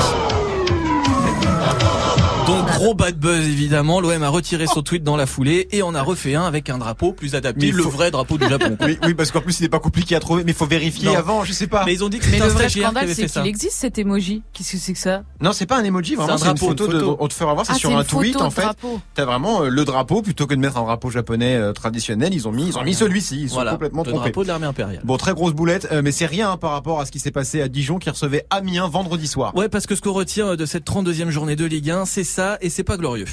Gros 2.79 2.95
bad 2.95 3.19
buzz 3.19 3.45
évidemment, 3.45 4.01
l'OM 4.01 4.23
a 4.23 4.29
retiré 4.29 4.69
son 4.69 4.83
tweet 4.83 5.03
dans 5.03 5.17
la 5.17 5.27
foulée 5.27 5.67
et 5.73 5.83
on 5.83 5.97
a 5.97 6.03
refait 6.03 6.37
un 6.37 6.45
avec 6.45 6.71
un 6.71 6.79
drapeau 6.79 7.13
plus 7.13 7.35
adapté, 7.35 7.73
le 7.73 7.83
faut- 7.83 7.91
vrai 7.91 8.13
drapeau 8.13 8.39
du 8.39 8.49
Japon. 8.49 8.77
quoi. 8.77 8.87
oui, 8.87 8.99
oui, 9.05 9.15
parce 9.15 9.33
qu'en 9.33 9.41
plus, 9.41 9.59
il 9.59 9.65
n'est 9.65 9.69
pas 9.69 9.81
compliqué 9.81 10.15
à 10.15 10.21
trouver, 10.21 10.45
mais 10.45 10.53
il 10.53 10.55
faut 10.55 10.65
vérifier 10.65 11.07
Non. 11.09 11.17
avant, 11.17 11.43
je 11.45 11.53
sais 11.53 11.67
pas. 11.67 11.85
Mais 11.85 11.95
ils 11.95 12.05
ont 12.05 12.09
dit 12.09 12.21
que 12.21 12.27
Mais 12.27 12.33
c'était 12.35 12.45
le 12.45 12.51
un 12.53 12.55
vrai 12.55 12.69
scandale, 12.69 13.15
c'est 13.17 13.27
qu'il 13.27 13.47
existe 13.47 13.77
cet 13.79 13.99
emoji. 13.99 14.43
Qu'est-ce 14.53 14.73
que 14.73 14.79
c'est 14.79 14.93
que 14.93 14.99
ça 15.01 15.23
Non, 15.41 15.53
c'est 15.53 15.67
pas 15.67 15.77
un 15.79 15.83
emoji, 15.83 16.15
vraiment, 16.15 16.39
C'est 16.39 16.45
un 16.47 16.51
une 16.51 16.55
drapeau, 16.55 16.69
photo 16.69 16.87
une 16.93 16.99
de. 16.99 17.17
On 17.19 17.27
te 17.27 17.35
fait 17.35 17.45
voir, 17.45 17.67
c'est 17.67 17.73
Ah, 17.73 17.75
sur 17.75 17.97
un 17.99 18.05
tweet 18.05 18.37
en 18.41 18.51
fait. 18.51 18.63
drapeau. 18.63 19.01
T'as 19.15 19.25
vraiment 19.25 19.63
euh, 19.65 19.69
le 19.71 19.85
drapeau 19.85 20.23
plutôt 20.23 20.47
que 20.47 20.55
de 20.55 20.61
mettre 20.61 20.77
un 20.79 20.85
drapeau 20.85 21.11
japonais 21.11 21.57
euh, 21.57 21.73
traditionnel. 21.73 22.33
Ils 22.33 22.47
ont 22.47 22.53
mis, 22.53 22.69
ils 22.69 22.79
ont 22.79 22.85
mis 22.85 22.95
celui-ci. 22.95 23.41
Ils 23.43 23.49
sont 23.49 23.57
Voilà, 23.57 23.73
complètement 23.73 24.03
le 24.05 24.11
trompés. 24.11 24.25
drapeau 24.27 24.43
de 24.45 24.49
l'armée 24.49 24.67
impériale. 24.67 25.01
Bon, 25.03 25.17
très 25.17 25.33
grosse 25.35 25.53
boulette, 25.53 25.89
euh, 25.91 26.01
mais 26.05 26.13
c'est 26.13 26.27
rien 26.27 26.53
hein, 26.53 26.57
par 26.59 26.71
rapport 26.71 27.01
à 27.01 27.07
ce 27.07 27.11
qui 27.11 27.19
s'est 27.19 27.33
passé 27.33 27.61
à 27.61 27.67
Dijon 27.67 27.99
qui 27.99 28.09
recevait 28.09 28.47
Amiens 28.51 28.87
vendredi 28.87 29.27
soir. 29.27 29.53
Ouais, 29.57 29.69
parce 29.69 29.89
que 29.89 29.97
ce 29.97 30.01
qu'on 30.01 30.13
retient 30.13 30.55
de 30.55 30.65
cette 30.65 30.85
32e 30.89 31.31
journée 31.31 31.57
de 31.57 31.65
Ligue 31.65 31.91
1, 31.91 32.05
c'est 32.05 32.23
ça 32.25 32.57
et 32.69 32.71
c'est 32.71 32.85
pas 32.85 32.99
glorieux. 32.99 33.25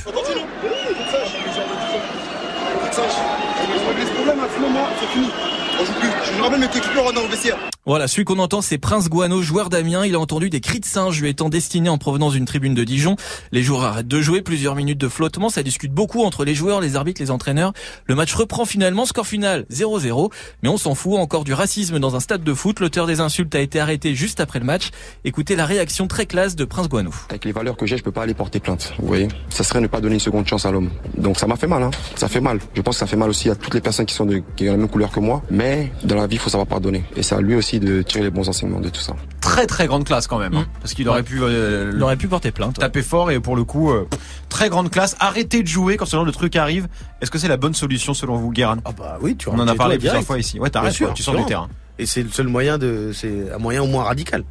Je 6.36 6.42
ramène 6.42 6.60
mes 6.60 6.68
coéquipiers, 6.68 7.00
on 7.00 7.04
rentre 7.04 7.16
dans 7.16 7.22
le 7.24 7.30
vestiaire. 7.30 7.58
Voilà, 7.86 8.08
celui 8.08 8.26
qu'on 8.26 8.40
entend, 8.40 8.62
c'est 8.62 8.80
Prince 8.80 9.10
Guano, 9.10 9.42
joueur 9.42 9.70
d'Amiens. 9.70 10.06
Il 10.06 10.16
a 10.16 10.20
entendu 10.20 10.50
des 10.50 10.60
cris 10.60 10.80
de 10.80 10.86
singe 10.86 11.22
lui 11.22 11.30
étant 11.30 11.50
destinés 11.50 11.88
en 11.88 12.00
provenance 12.00 12.34
d'une 12.34 12.46
tribune 12.46 12.74
de 12.74 12.84
Dijon. 12.84 13.16
Les 13.52 13.62
joueurs 13.62 13.84
arrêtent 13.84 14.08
de 14.08 14.22
jouer, 14.22 14.42
plusieurs 14.42 14.76
minutes 14.76 14.98
de 14.98 15.08
flottement. 15.08 15.50
Ça 15.50 15.62
discute 15.62 15.94
beaucoup 15.94 16.24
entre 16.24 16.44
les 16.44 16.56
joueurs, 16.56 16.82
les 16.82 16.96
arbitres, 16.96 17.22
les 17.22 17.30
entraîneurs. 17.30 17.74
Le 18.06 18.16
match 18.16 18.34
reprend 18.34 18.66
finalement, 18.66 19.06
score 19.06 19.28
final 19.28 19.66
0-0. 19.72 20.32
Mais 20.64 20.70
on 20.70 20.78
s'en 20.78 20.96
fout, 20.96 21.14
encore 21.14 21.44
du 21.44 21.54
racisme 21.54 22.00
dans 22.00 22.16
un 22.16 22.20
stade 22.20 22.44
de 22.44 22.54
foot. 22.56 22.80
L'auteur 22.80 23.06
des 23.06 23.20
insultes 23.20 23.54
a 23.54 23.60
été 23.60 23.80
arrêté 23.80 24.16
juste 24.16 24.40
après 24.40 24.60
le 24.60 24.66
match. 24.66 24.90
Écoutez 25.24 25.56
la 25.56 25.68
réaction 25.68 26.08
très 26.08 26.26
classe 26.26 26.56
de 26.56 26.66
Prince 26.66 26.90
Guano. 26.90 27.12
Avec 27.30 27.46
les 27.46 27.52
valeurs 27.52 27.78
que 27.78 27.86
j'ai, 27.86 27.98
je 27.98 28.04
peux 28.04 28.12
pas 28.12 28.24
aller 28.24 28.34
porter 28.34 28.60
plainte. 28.60 28.94
Vous 28.98 29.08
voyez, 29.08 29.28
ça 29.50 29.64
serait 29.64 29.80
ne 29.80 29.88
pas 29.88 30.02
donner 30.02 30.16
une 30.16 30.20
seconde 30.20 30.48
chance 30.48 30.66
à 30.66 30.72
l'homme. 30.72 30.90
Donc 31.18 31.38
ça 31.38 31.46
m'a 31.46 31.56
fait 31.56 31.68
mal, 31.68 31.84
hein. 31.84 31.92
Ça 32.16 32.28
fait 32.28 32.42
mal. 32.42 32.60
Je 32.74 32.82
pense 32.82 32.96
que 32.96 33.00
ça 33.00 33.08
fait 33.08 33.16
mal 33.16 33.30
aussi 33.30 33.50
à 33.52 33.56
toutes 33.56 33.76
les 33.76 33.82
personnes 33.82 34.08
qui 34.08 34.16
sont 34.16 34.26
de, 34.26 34.42
qui 34.56 34.68
ont 34.68 34.72
la 34.72 34.78
même 34.78 34.90
couleur 34.90 35.12
que 35.12 35.20
moi. 35.20 35.44
Mais 35.52 35.92
dans 36.04 36.16
la 36.16 36.25
vie, 36.28 36.36
il 36.36 36.40
faut 36.40 36.50
savoir 36.50 36.68
pardonner. 36.68 37.04
Et 37.16 37.24
c'est 37.24 37.36
à 37.36 37.42
lui 37.42 37.56
aussi 37.56 37.80
de 37.80 38.02
tirer 38.02 38.24
les 38.24 38.30
bons 38.30 38.48
enseignements 38.50 38.80
de 38.80 38.90
tout 38.90 39.02
ça. 39.02 39.16
Très 39.42 39.66
très 39.68 39.88
grande 39.88 40.04
classe 40.06 40.28
quand 40.28 40.40
même, 40.40 40.54
hein, 40.56 40.66
parce 40.82 40.94
qu'il 40.94 41.08
aurait 41.10 41.20
Ouais. 41.20 41.24
pu, 41.24 41.40
euh, 41.42 41.92
Il 41.96 42.02
aurait 42.04 42.18
pu 42.18 42.28
porter 42.28 42.52
plainte. 42.52 42.80
taper 42.80 43.02
fort 43.04 43.32
et 43.32 43.40
pour 43.40 43.56
le 43.56 43.64
coup, 43.64 43.92
euh, 43.92 44.08
très 44.50 44.70
grande 44.70 44.90
classe. 44.90 45.16
Arrêtez 45.20 45.62
de 45.64 45.68
jouer 45.68 45.98
quand 45.98 46.06
ce 46.06 46.16
genre 46.16 46.26
de 46.26 46.32
truc 46.32 46.56
arrive. 46.56 46.88
Est-ce 47.22 47.32
que 47.32 47.38
c'est 47.38 47.48
la 47.48 47.58
bonne 47.58 47.74
solution 47.74 48.14
selon 48.14 48.38
vous, 48.38 48.52
Guérin? 48.52 48.78
Ah 48.86 48.92
bah 48.98 49.18
oui, 49.22 49.36
tu 49.36 49.50
On 49.50 49.54
en 49.60 49.68
a 49.68 49.76
parlé 49.76 49.96
plusieurs 49.96 50.14
direct. 50.14 50.28
fois 50.28 50.40
ici. 50.40 50.58
Ouais, 50.60 50.70
Bien 50.70 50.82
t'arrêtes, 50.82 51.14
tu 51.14 51.24
sors 51.24 51.36
du 51.36 51.46
terrain. 51.46 51.70
Et 52.00 52.06
c'est 52.06 52.24
le 52.24 52.30
seul 52.30 52.48
moyen 52.48 52.78
de, 52.78 53.12
c'est 53.14 53.52
un 53.54 53.58
moyen 53.58 53.82
au 53.84 53.88
moins 53.88 54.04
radical. 54.04 54.44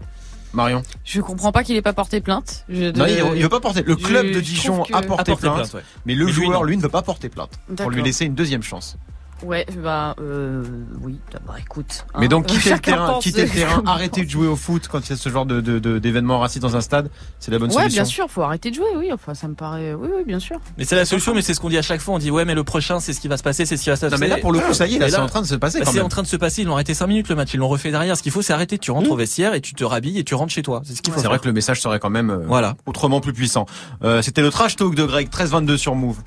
Marion? 0.54 0.82
Je 1.04 1.20
comprends 1.20 1.50
pas 1.50 1.64
qu'il 1.64 1.74
ait 1.74 1.82
pas 1.82 1.92
porté 1.92 2.20
plainte. 2.20 2.64
Je- 2.68 2.96
Non, 2.96 3.06
il, 3.06 3.36
il 3.38 3.42
veut 3.42 3.48
pas 3.48 3.58
porter. 3.58 3.82
Le 3.82 3.94
je- 3.98 4.04
club 4.04 4.30
de 4.30 4.38
Dijon 4.40 4.84
a 4.84 4.86
porté 4.86 4.94
A 4.94 5.02
porté 5.02 5.34
plainte, 5.36 5.54
plainte, 5.56 5.74
ouais. 5.74 5.80
mais 6.06 6.14
le 6.14 6.26
Mais 6.26 6.30
lui, 6.30 6.44
joueur, 6.44 6.60
non. 6.60 6.64
lui, 6.64 6.76
ne 6.76 6.82
veut 6.82 6.88
pas 6.88 7.02
porter 7.02 7.28
plainte 7.28 7.50
pour 7.76 7.90
lui 7.90 8.02
laisser 8.02 8.24
une 8.24 8.34
deuxième 8.36 8.62
chance. 8.62 8.96
Ouais, 9.42 9.66
bah 9.82 10.14
euh, 10.20 10.62
oui, 11.02 11.18
bah 11.46 11.54
écoute. 11.60 12.06
hein. 12.14 12.18
Mais 12.20 12.28
donc 12.28 12.46
quitter 12.48 12.72
le 12.72 12.78
terrain, 12.78 13.18
quitter 13.20 13.42
le 13.44 13.50
terrain, 13.50 13.82
arrêter 13.86 14.24
de 14.24 14.30
jouer 14.30 14.46
au 14.46 14.56
foot 14.56 14.88
quand 14.90 15.00
il 15.00 15.10
y 15.10 15.12
a 15.12 15.16
ce 15.16 15.28
genre 15.28 15.44
de 15.44 15.60
de- 15.60 15.78
de- 15.78 15.98
d'événements 15.98 16.38
racistes 16.38 16.62
dans 16.62 16.76
un 16.76 16.80
stade, 16.80 17.10
c'est 17.40 17.50
la 17.50 17.58
bonne 17.58 17.68
Ouais, 17.70 17.74
solution. 17.74 18.02
bien 18.02 18.04
sûr, 18.04 18.30
faut 18.30 18.42
arrêter 18.42 18.70
de 18.70 18.76
jouer, 18.76 18.86
oui. 18.96 19.10
Enfin, 19.12 19.34
ça 19.34 19.48
me 19.48 19.54
paraît. 19.54 19.92
Oui, 19.94 20.08
oui, 20.16 20.22
bien 20.24 20.38
sûr. 20.38 20.58
Mais 20.78 20.84
c'est 20.84 20.96
la 20.96 21.04
solution, 21.04 21.34
mais 21.34 21.42
c'est 21.42 21.52
ce 21.52 21.60
qu'on 21.60 21.68
dit 21.68 21.76
à 21.78 21.82
chaque 21.82 22.00
fois. 22.00 22.14
On 22.14 22.18
dit 22.18 22.30
ouais, 22.30 22.44
mais 22.44 22.54
le 22.54 22.64
prochain, 22.64 23.00
c'est 23.00 23.12
ce 23.12 23.20
qui 23.20 23.28
va 23.28 23.36
se 23.36 23.42
passer, 23.42 23.66
c'est 23.66 23.76
ce 23.76 23.82
qui 23.84 23.90
va 23.90 23.96
se 23.96 24.02
passer. 24.02 24.14
Non 24.14 24.20
mais 24.20 24.28
là 24.28 24.38
pour 24.38 24.52
le 24.52 24.60
coup 24.60 24.72
ça 24.72 24.86
y 24.86 24.94
est, 24.94 24.98
là 24.98 25.08
c'est 25.10 25.16
en 25.18 25.26
train 25.26 25.42
de 25.42 25.46
se 25.46 25.54
passer 25.56 25.80
Bah, 25.80 25.84
quand 25.86 25.92
c'est 25.92 26.00
en 26.00 26.08
train 26.08 26.22
de 26.22 26.26
se 26.28 26.36
passer. 26.36 26.62
Ils 26.62 26.66
l'ont 26.66 26.74
arrêté 26.74 26.94
5 26.94 27.06
minutes 27.08 27.28
le 27.28 27.34
match. 27.34 27.52
Ils 27.54 27.58
l'ont 27.58 27.68
refait 27.68 27.90
derrière. 27.90 28.16
Ce 28.16 28.22
qu'il 28.22 28.32
faut, 28.32 28.42
c'est 28.42 28.52
arrêter. 28.52 28.78
Tu 28.78 28.90
rentres 28.92 29.10
au 29.10 29.16
vestiaire 29.16 29.54
et 29.54 29.60
tu 29.60 29.74
te 29.74 29.84
rhabilles 29.84 30.18
et 30.18 30.24
tu 30.24 30.34
rentres 30.34 30.52
chez 30.52 30.62
toi. 30.62 30.80
C'est 30.84 30.94
ce 30.94 31.02
qu'il 31.02 31.12
faut. 31.12 31.20
C'est 31.20 31.26
vrai 31.26 31.38
que 31.38 31.46
le 31.46 31.52
message 31.52 31.80
serait 31.82 31.98
quand 31.98 32.10
même 32.10 32.30
euh, 32.30 32.38
Voilà. 32.46 32.76
autrement 32.86 33.20
plus 33.20 33.32
puissant. 33.32 33.66
Euh, 34.02 34.22
C'était 34.22 34.42
le 34.42 34.50
trash 34.50 34.76
talk 34.76 34.94
de 34.94 35.04
Greg 35.04 35.26
1322 35.26 35.76
sur 35.76 35.94
Move. 35.94 36.18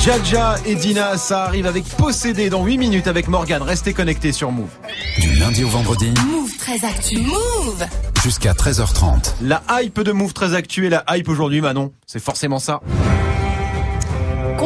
Jaja 0.00 0.56
et 0.64 0.76
Dina, 0.76 1.18
ça 1.18 1.44
arrive 1.44 1.66
avec 1.66 1.84
Possédé 1.84 2.50
dans 2.50 2.64
8 2.64 2.78
minutes 2.78 3.06
avec 3.08 3.26
Morgan. 3.26 3.62
Restez 3.62 3.92
connectés 3.92 4.30
sur 4.30 4.52
Move. 4.52 4.70
Du 5.18 5.34
lundi 5.34 5.64
au 5.64 5.68
vendredi, 5.68 6.12
Move 6.24 6.56
très 6.56 6.84
actu. 6.84 7.18
Move 7.18 7.84
jusqu'à 8.22 8.52
13h30. 8.52 9.34
La 9.42 9.62
hype 9.70 10.00
de 10.00 10.12
Move 10.12 10.32
très 10.32 10.54
actuelle, 10.54 10.90
la 10.90 11.16
hype 11.16 11.28
aujourd'hui 11.28 11.60
Manon, 11.60 11.92
c'est 12.06 12.22
forcément 12.22 12.60
ça. 12.60 12.80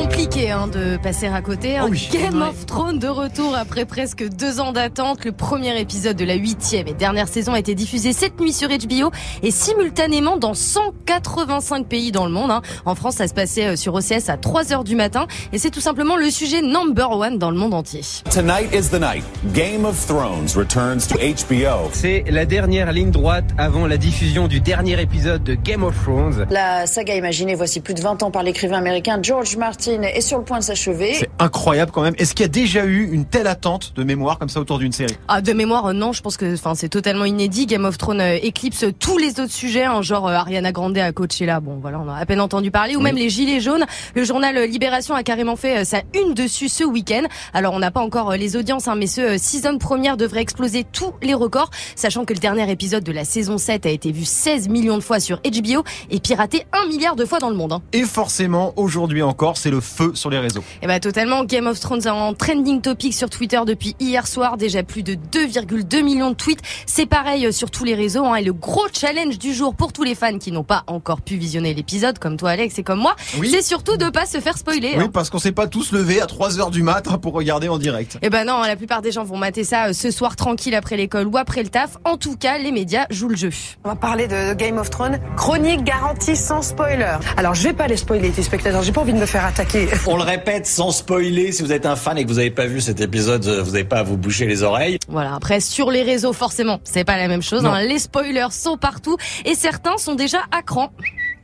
Compliqué 0.07 0.51
hein, 0.51 0.67
de 0.67 0.97
passer 0.97 1.29
à 1.29 1.41
côté. 1.41 1.77
hein. 1.77 1.85
Oh 1.87 1.91
oui. 1.91 2.09
Game 2.13 2.35
Ouais. 2.43 2.49
of 2.49 2.67
Thrones 2.67 2.99
de 2.99 3.07
retour 3.07 3.55
après 3.55 3.85
presque 3.85 4.29
deux 4.29 4.59
ans 4.59 4.73
d'attente. 4.73 5.25
Le 5.25 5.31
premier 5.31 5.79
épisode 5.81 6.17
de 6.17 6.25
la 6.25 6.35
huitième 6.35 6.89
et 6.89 6.93
dernière 6.93 7.29
saison 7.29 7.53
a 7.53 7.59
été 7.61 7.77
diffusé 7.77 8.13
cette 8.13 8.41
nuit 8.41 8.53
sur 8.53 8.69
HBO 8.69 9.13
et 9.45 9.53
simultanément 9.53 10.37
dans 10.39 10.55
185 10.55 11.87
pays 11.87 12.11
dans 12.11 12.27
le 12.27 12.33
monde. 12.33 12.51
hein. 12.51 12.63
En 12.85 12.97
France, 12.97 13.15
ça 13.17 13.29
se 13.29 13.33
passait 13.35 13.67
euh, 13.69 13.77
sur 13.77 13.95
OCS 13.95 14.29
à 14.29 14.37
3 14.37 14.73
heures 14.73 14.83
du 14.83 14.97
matin 14.97 15.29
et 15.53 15.59
c'est 15.59 15.71
tout 15.71 15.81
simplement 15.81 16.17
le 16.17 16.31
sujet 16.31 16.63
number 16.63 17.13
one 17.13 17.39
dans 17.39 17.53
le 17.53 17.57
monde 17.57 17.73
entier. 17.75 18.01
Tonight 18.29 18.75
is 18.75 18.89
the 18.91 19.01
night. 19.01 19.25
Game 19.55 19.85
of 19.85 20.05
Thrones 20.09 20.49
returns 20.57 21.07
to 21.09 21.15
HBO. 21.17 21.91
C'est 21.93 22.25
la 22.29 22.45
dernière 22.45 22.91
ligne 22.93 23.13
droite 23.13 23.45
avant 23.57 23.87
la 23.87 23.99
diffusion 23.99 24.49
du 24.49 24.59
dernier 24.61 25.01
épisode 25.01 25.45
de 25.45 25.55
Game 25.55 25.85
of 25.85 25.95
Thrones. 26.03 26.45
La 26.51 26.87
saga 26.89 27.15
imaginée 27.15 27.55
voici 27.55 27.81
plus 27.81 27.95
de 27.95 28.01
20 28.03 28.25
ans 28.25 28.33
par 28.33 28.43
l'écrivain 28.43 28.79
américain 28.79 29.21
George 29.23 29.57
Martin 29.57 29.92
est 30.03 30.21
sur 30.21 30.39
le 30.39 30.45
point 30.45 30.59
de 30.59 30.65
s'achever. 30.65 31.15
C'est 31.15 31.31
incroyable 31.39 31.93
quand 31.93 32.03
même. 32.03 32.15
Est-ce 32.19 32.35
qu'il 32.35 32.45
y 32.45 32.47
a 32.47 32.49
déjà 32.49 32.85
eu 32.85 33.11
une 33.13 33.25
telle 33.25 33.47
attente 33.47 33.93
de 33.95 34.05
mémoire 34.05 34.39
comme 34.39 34.49
ça 34.49 34.61
autour 34.61 34.79
d'une 34.79 34.93
série? 34.93 35.17
Ah, 35.29 35.41
de 35.41 35.53
mémoire, 35.53 35.87
euh, 35.87 35.93
non, 35.93 36.13
je 36.13 36.23
pense 36.23 36.37
que 36.37 36.55
enfin 36.55 36.75
c'est 36.75 36.89
totalement 36.89 37.25
inédit. 37.25 37.67
Game 37.67 37.85
of 37.85 37.99
Thrones 37.99 38.21
euh, 38.21 38.39
éclipse 38.43 38.85
tous 38.99 39.19
les 39.19 39.41
autres 39.41 39.53
sujets, 39.53 39.85
hein, 39.85 40.03
genre 40.03 40.29
euh, 40.29 40.33
Ariana 40.35 40.73
Grande 40.73 40.97
à 40.99 41.13
Coachella. 41.13 41.61
Bon, 41.61 41.79
voilà, 41.81 42.01
on 42.01 42.09
a 42.09 42.17
à 42.17 42.27
peine 42.27 42.41
entendu 42.41 42.71
parler. 42.71 42.97
Ou 42.97 43.01
même 43.01 43.17
les 43.17 43.29
Gilets 43.29 43.61
jaunes. 43.61 43.85
Le 44.15 44.25
journal 44.25 44.59
Libération 44.69 45.15
a 45.15 45.23
carrément 45.23 45.57
fait 45.57 45.79
euh, 45.79 45.85
sa 45.85 46.03
une 46.15 46.35
dessus 46.35 46.69
ce 46.69 46.85
week-end. 46.85 47.23
Alors, 47.55 47.75
on 47.75 47.79
n'a 47.79 47.91
pas 47.91 48.01
encore 48.01 48.31
euh, 48.33 48.37
les 48.37 48.57
audiences, 48.57 48.89
hein, 48.89 48.95
mais 48.97 49.07
ce 49.07 49.21
euh, 49.21 49.39
season 49.39 49.79
première 49.79 50.17
devrait 50.17 50.41
exploser 50.43 50.85
tous 50.91 51.13
les 51.23 51.35
records, 51.35 51.71
sachant 51.97 52.25
que 52.25 52.33
le 52.33 52.39
dernier 52.39 52.71
épisode 52.71 53.05
de 53.05 53.13
la 53.13 53.25
saison 53.25 53.59
7 53.59 53.87
a 53.87 53.91
été 53.91 54.13
vu 54.13 54.25
16 54.25 54.69
millions 54.69 54.97
de 54.97 55.03
fois 55.03 55.21
sur 55.21 55.39
HBO 55.39 55.83
et 56.11 56.21
piraté 56.21 56.67
1 56.73 56.87
milliard 56.89 57.17
de 57.17 57.25
fois 57.25 57.39
dans 57.39 57.51
le 57.51 57.57
monde. 57.57 57.73
hein. 57.73 57.83
Et 57.93 58.03
forcément, 58.05 58.73
aujourd'hui 58.77 59.23
encore, 59.23 59.57
c'est 59.57 59.71
le 59.71 59.81
feu 59.83 60.13
sur 60.15 60.31
les 60.31 60.39
réseaux. 60.39 60.65
Eh 60.83 60.87
ben 60.87 60.99
totalement, 61.01 61.45
Game 61.45 61.67
of 61.67 61.79
Thrones 61.81 62.09
en 62.09 62.35
trending 62.35 62.81
topic 62.81 63.15
sur 63.15 63.29
Twitter 63.31 63.61
depuis 63.67 63.95
hier 64.01 64.27
soir, 64.27 64.57
déjà 64.57 64.83
plus 64.83 65.03
de 65.03 65.15
2,2 65.15 66.03
millions 66.03 66.31
de 66.31 66.35
tweets. 66.35 66.61
C'est 66.87 67.07
pareil 67.07 67.47
euh, 67.47 67.53
sur 67.53 67.71
tous 67.71 67.85
les 67.85 67.95
réseaux. 67.95 68.25
Hein, 68.25 68.37
et 68.37 68.45
le 68.45 68.53
gros 68.53 68.87
challenge 68.93 69.39
du 69.39 69.53
jour 69.53 69.75
pour 69.75 69.93
tous 69.93 70.03
les 70.03 70.15
fans 70.15 70.39
qui 70.39 70.53
n'ont 70.53 70.65
pas 70.65 70.85
encore 70.87 71.21
pu 71.21 71.37
visionner 71.37 71.75
l'épisode, 71.75 72.19
comme 72.19 72.37
toi 72.37 72.51
Alex 72.51 72.79
et 72.79 72.83
comme 72.83 73.01
moi, 73.01 73.17
c'est 73.45 73.63
surtout 73.63 73.97
de 73.97 74.09
pas 74.11 74.27
se 74.27 74.41
faire 74.41 74.57
spoiler. 74.59 74.95
Oui, 74.97 75.05
hein. 75.05 75.11
parce 75.13 75.31
qu'on 75.31 75.39
s'est 75.39 75.53
pas 75.53 75.67
tous 75.67 75.93
levés 75.93 76.21
à 76.21 76.27
3 76.27 76.61
heures 76.61 76.71
du 76.71 76.83
mat 76.83 77.07
hein, 77.11 77.19
pour 77.19 77.33
regarder 77.33 77.69
en 77.69 77.79
direct. 77.79 78.19
Eh 78.23 78.31
ben 78.31 78.45
non, 78.45 78.63
la 78.63 78.77
plupart 78.77 79.03
des 79.03 79.13
gens 79.13 79.25
vont 79.25 79.37
mater 79.37 79.65
ça 79.65 79.89
euh, 79.89 79.93
ce 79.93 80.11
soir 80.11 80.37
tranquille 80.37 80.75
après 80.75 80.97
l'école 80.97 81.27
ou 81.27 81.37
après 81.37 81.63
le 81.63 81.69
taf. 81.69 81.99
En 82.05 82.17
tout 82.17 82.37
cas, 82.37 82.59
les 82.59 82.73
médias 82.73 83.07
jouent 83.11 83.29
le 83.29 83.37
jeu. 83.37 83.51
On 83.85 83.89
va 83.89 83.97
parler 83.97 84.29
de 84.29 84.55
Game 84.55 84.79
of 84.79 84.91
Thrones, 84.91 85.19
chronique 85.37 85.85
garantie 85.85 86.37
sans 86.37 86.63
spoiler. 86.63 87.17
Alors 87.37 87.55
je 87.55 87.65
vais 87.65 87.73
pas 87.73 87.87
les 87.87 87.97
spoiler, 87.97 88.33
les 88.37 88.43
spectateurs, 88.43 88.83
j'ai 88.83 88.93
pas 88.93 89.01
envie 89.01 89.13
de 89.13 89.19
me 89.19 89.27
faire 89.27 89.45
attaquer. 89.45 89.62
On 90.09 90.17
le 90.17 90.25
répète 90.25 90.67
sans 90.67 90.91
spoiler, 90.91 91.53
si 91.53 91.63
vous 91.63 91.73
êtes 91.73 91.87
un 91.87 91.95
fan 91.95 92.19
et 92.19 92.25
que 92.25 92.29
vous 92.29 92.37
n'avez 92.37 92.51
pas 92.51 92.67
vu 92.67 92.81
cet 92.81 93.01
épisode, 93.01 93.47
euh, 93.47 93.63
vous 93.63 93.73
n'avez 93.73 93.85
pas 93.85 93.99
à 93.99 94.03
vous 94.03 94.17
boucher 94.17 94.47
les 94.47 94.63
oreilles. 94.63 94.99
Voilà, 95.09 95.35
après 95.35 95.61
sur 95.61 95.91
les 95.91 96.03
réseaux 96.03 96.33
forcément, 96.33 96.81
c'est 96.83 97.05
pas 97.05 97.17
la 97.17 97.29
même 97.29 97.43
chose. 97.43 97.65
Hein. 97.65 97.83
Les 97.83 98.01
spoilers 98.01 98.51
sont 98.51 98.77
partout 98.77 99.17
et 99.45 99.55
certains 99.55 99.99
sont 99.99 100.15
déjà 100.15 100.39
à 100.51 100.63
cran. 100.63 100.91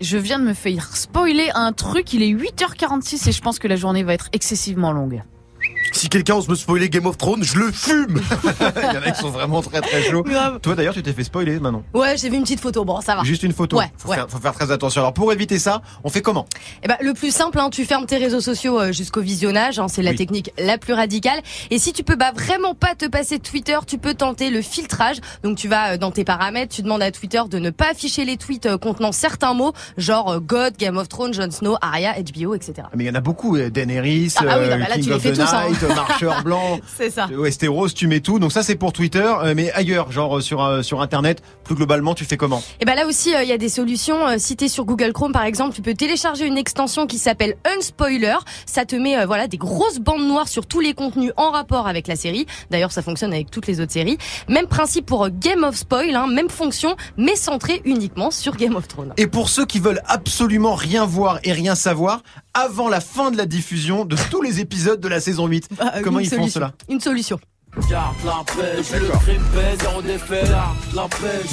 Je 0.00 0.18
viens 0.18 0.40
de 0.40 0.44
me 0.44 0.54
faire 0.54 0.96
spoiler 0.96 1.50
un 1.54 1.72
truc, 1.72 2.12
il 2.12 2.22
est 2.22 2.32
8h46 2.32 3.28
et 3.28 3.32
je 3.32 3.40
pense 3.40 3.58
que 3.58 3.68
la 3.68 3.76
journée 3.76 4.02
va 4.02 4.14
être 4.14 4.28
excessivement 4.32 4.92
longue. 4.92 5.22
Si 5.92 6.08
quelqu'un 6.08 6.34
ose 6.36 6.48
me 6.48 6.54
spoiler 6.54 6.88
Game 6.88 7.06
of 7.06 7.16
Thrones, 7.18 7.42
je 7.42 7.56
le 7.58 7.72
fume 7.72 8.20
Il 8.76 8.94
y 8.94 8.98
en 8.98 9.02
a 9.02 9.10
qui 9.10 9.20
sont 9.20 9.30
vraiment 9.30 9.62
très 9.62 9.80
très 9.80 10.02
chauds. 10.02 10.22
Grave. 10.22 10.60
Toi 10.60 10.74
d'ailleurs, 10.74 10.94
tu 10.94 11.02
t'es 11.02 11.12
fait 11.12 11.24
spoiler, 11.24 11.58
Manon. 11.60 11.82
Ouais, 11.94 12.16
j'ai 12.16 12.28
vu 12.30 12.36
une 12.36 12.42
petite 12.42 12.60
photo. 12.60 12.84
Bon, 12.84 13.00
ça 13.00 13.16
va. 13.16 13.22
Juste 13.24 13.42
une 13.42 13.52
photo. 13.52 13.78
Ouais, 13.78 13.90
faut, 13.96 14.08
ouais. 14.10 14.16
Faire, 14.16 14.28
faut 14.30 14.38
faire 14.38 14.52
très 14.54 14.70
attention. 14.70 15.00
Alors 15.00 15.14
pour 15.14 15.32
éviter 15.32 15.58
ça, 15.58 15.82
on 16.04 16.08
fait 16.10 16.22
comment? 16.22 16.46
Eh 16.82 16.88
ben, 16.88 16.96
le 17.00 17.14
plus 17.14 17.30
simple, 17.34 17.58
hein, 17.58 17.70
tu 17.70 17.84
fermes 17.84 18.06
tes 18.06 18.16
réseaux 18.18 18.40
sociaux 18.40 18.78
euh, 18.80 18.92
jusqu'au 18.92 19.20
visionnage. 19.20 19.78
hein, 19.78 19.88
c'est 19.88 20.02
la 20.02 20.10
Oui. 20.10 20.16
technique 20.16 20.52
la 20.58 20.78
plus 20.78 20.92
radicale. 20.92 21.40
Et 21.70 21.78
si 21.78 21.92
tu 21.92 22.04
peux 22.04 22.16
bah, 22.16 22.32
vraiment 22.34 22.74
pas 22.74 22.94
te 22.94 23.06
passer 23.06 23.38
de 23.38 23.42
Twitter, 23.42 23.78
tu 23.86 23.98
peux 23.98 24.14
tenter 24.14 24.50
le 24.50 24.62
filtrage. 24.62 25.16
Donc 25.42 25.56
tu 25.56 25.68
vas 25.68 25.92
euh, 25.94 25.96
dans 25.98 26.10
tes 26.10 26.24
paramètres, 26.24 26.74
tu 26.74 26.82
demandes 26.82 27.02
à 27.02 27.10
Twitter 27.10 27.40
de 27.50 27.58
ne 27.58 27.70
pas 27.70 27.90
afficher 27.90 28.24
les 28.24 28.36
tweets 28.36 28.66
euh, 28.66 28.78
contenant 28.78 29.12
certains 29.12 29.54
mots, 29.54 29.72
genre 29.96 30.40
God, 30.40 30.76
Game 30.78 30.96
of 30.96 31.08
Thrones, 31.08 31.34
Jon 31.34 31.50
Snow, 31.50 31.76
Arya, 31.80 32.14
HBO, 32.20 32.54
etc. 32.54 32.74
Ah, 32.84 32.90
Mais 32.94 33.04
il 33.04 33.06
y 33.06 33.10
en 33.10 33.14
a 33.14 33.20
beaucoup. 33.20 33.56
Daenerys, 33.58 34.34
Ah, 34.36 34.44
ah 34.48 34.58
oui, 34.60 34.68
non, 34.68 34.78
bah 34.78 34.86
là, 34.88 34.94
King 34.94 35.04
tu 35.04 35.10
les 35.10 35.18
fais 35.18 35.32
the 35.32 35.36
tous, 35.36 35.42
hein. 35.52 35.62
Marcheur 35.86 36.42
Blanc. 36.42 36.80
C'est 36.96 37.10
ça. 37.10 37.26
Westeros, 37.30 37.88
tu 37.90 38.06
mets 38.06 38.20
tout. 38.20 38.38
Donc 38.38 38.52
ça 38.52 38.62
c'est 38.62 38.74
pour 38.76 38.92
Twitter, 38.92 39.24
euh, 39.42 39.54
mais 39.56 39.70
ailleurs, 39.72 40.10
genre 40.12 40.38
euh, 40.38 40.40
sur 40.40 40.62
euh, 40.62 40.82
sur 40.82 41.00
internet, 41.00 41.42
plus 41.64 41.74
globalement, 41.74 42.14
tu 42.14 42.24
fais 42.24 42.36
comment? 42.36 42.62
Et 42.80 42.84
ben 42.84 42.94
là 42.94 43.06
aussi, 43.06 43.34
euh, 43.34 43.42
il 43.42 43.48
y 43.48 43.52
a 43.52 43.58
des 43.58 43.68
solutions. 43.68 44.16
Si 44.38 44.56
t'es 44.56 44.68
sur 44.68 44.84
Google 44.84 45.12
Chrome, 45.12 45.32
par 45.32 45.44
exemple, 45.44 45.74
tu 45.74 45.82
peux 45.82 45.94
télécharger 45.94 46.46
une 46.46 46.58
extension 46.58 47.06
qui 47.06 47.18
s'appelle 47.18 47.56
Unspoiler. 47.76 48.36
Ça 48.66 48.84
te 48.84 48.96
met 48.96 49.16
euh, 49.18 49.26
voilà 49.26 49.48
des 49.48 49.58
grosses 49.58 49.98
bandes 49.98 50.26
noires 50.26 50.48
sur 50.48 50.66
tous 50.66 50.80
les 50.80 50.94
contenus 50.94 51.32
en 51.36 51.50
rapport 51.50 51.86
avec 51.86 52.06
la 52.08 52.16
série. 52.16 52.46
D'ailleurs, 52.70 52.92
ça 52.92 53.02
fonctionne 53.02 53.32
avec 53.32 53.50
toutes 53.50 53.66
les 53.66 53.80
autres 53.80 53.92
séries. 53.92 54.18
Même 54.48 54.66
principe 54.66 55.06
pour 55.06 55.28
Game 55.30 55.64
of 55.64 55.76
Spoil, 55.76 56.14
hein, 56.14 56.26
même 56.26 56.48
fonction, 56.48 56.96
mais 57.16 57.36
centrée 57.36 57.82
uniquement 57.84 58.30
sur 58.30 58.56
Game 58.56 58.76
of 58.76 58.88
Thrones. 58.88 59.12
Et 59.16 59.26
pour 59.26 59.48
ceux 59.48 59.66
qui 59.66 59.78
veulent 59.78 60.02
absolument 60.06 60.74
rien 60.74 61.04
voir 61.04 61.38
et 61.44 61.52
rien 61.52 61.74
savoir, 61.74 62.22
avant 62.58 62.88
la 62.88 63.00
fin 63.00 63.30
de 63.30 63.36
la 63.36 63.46
diffusion 63.46 64.04
de 64.04 64.16
tous 64.30 64.42
les 64.42 64.60
épisodes 64.60 65.00
de 65.00 65.08
la 65.08 65.20
saison 65.20 65.46
8, 65.46 65.68
Bah, 65.78 65.92
comment 66.02 66.18
ils 66.18 66.28
font 66.28 66.48
cela? 66.48 66.72
Une 66.88 67.00
solution. 67.00 67.38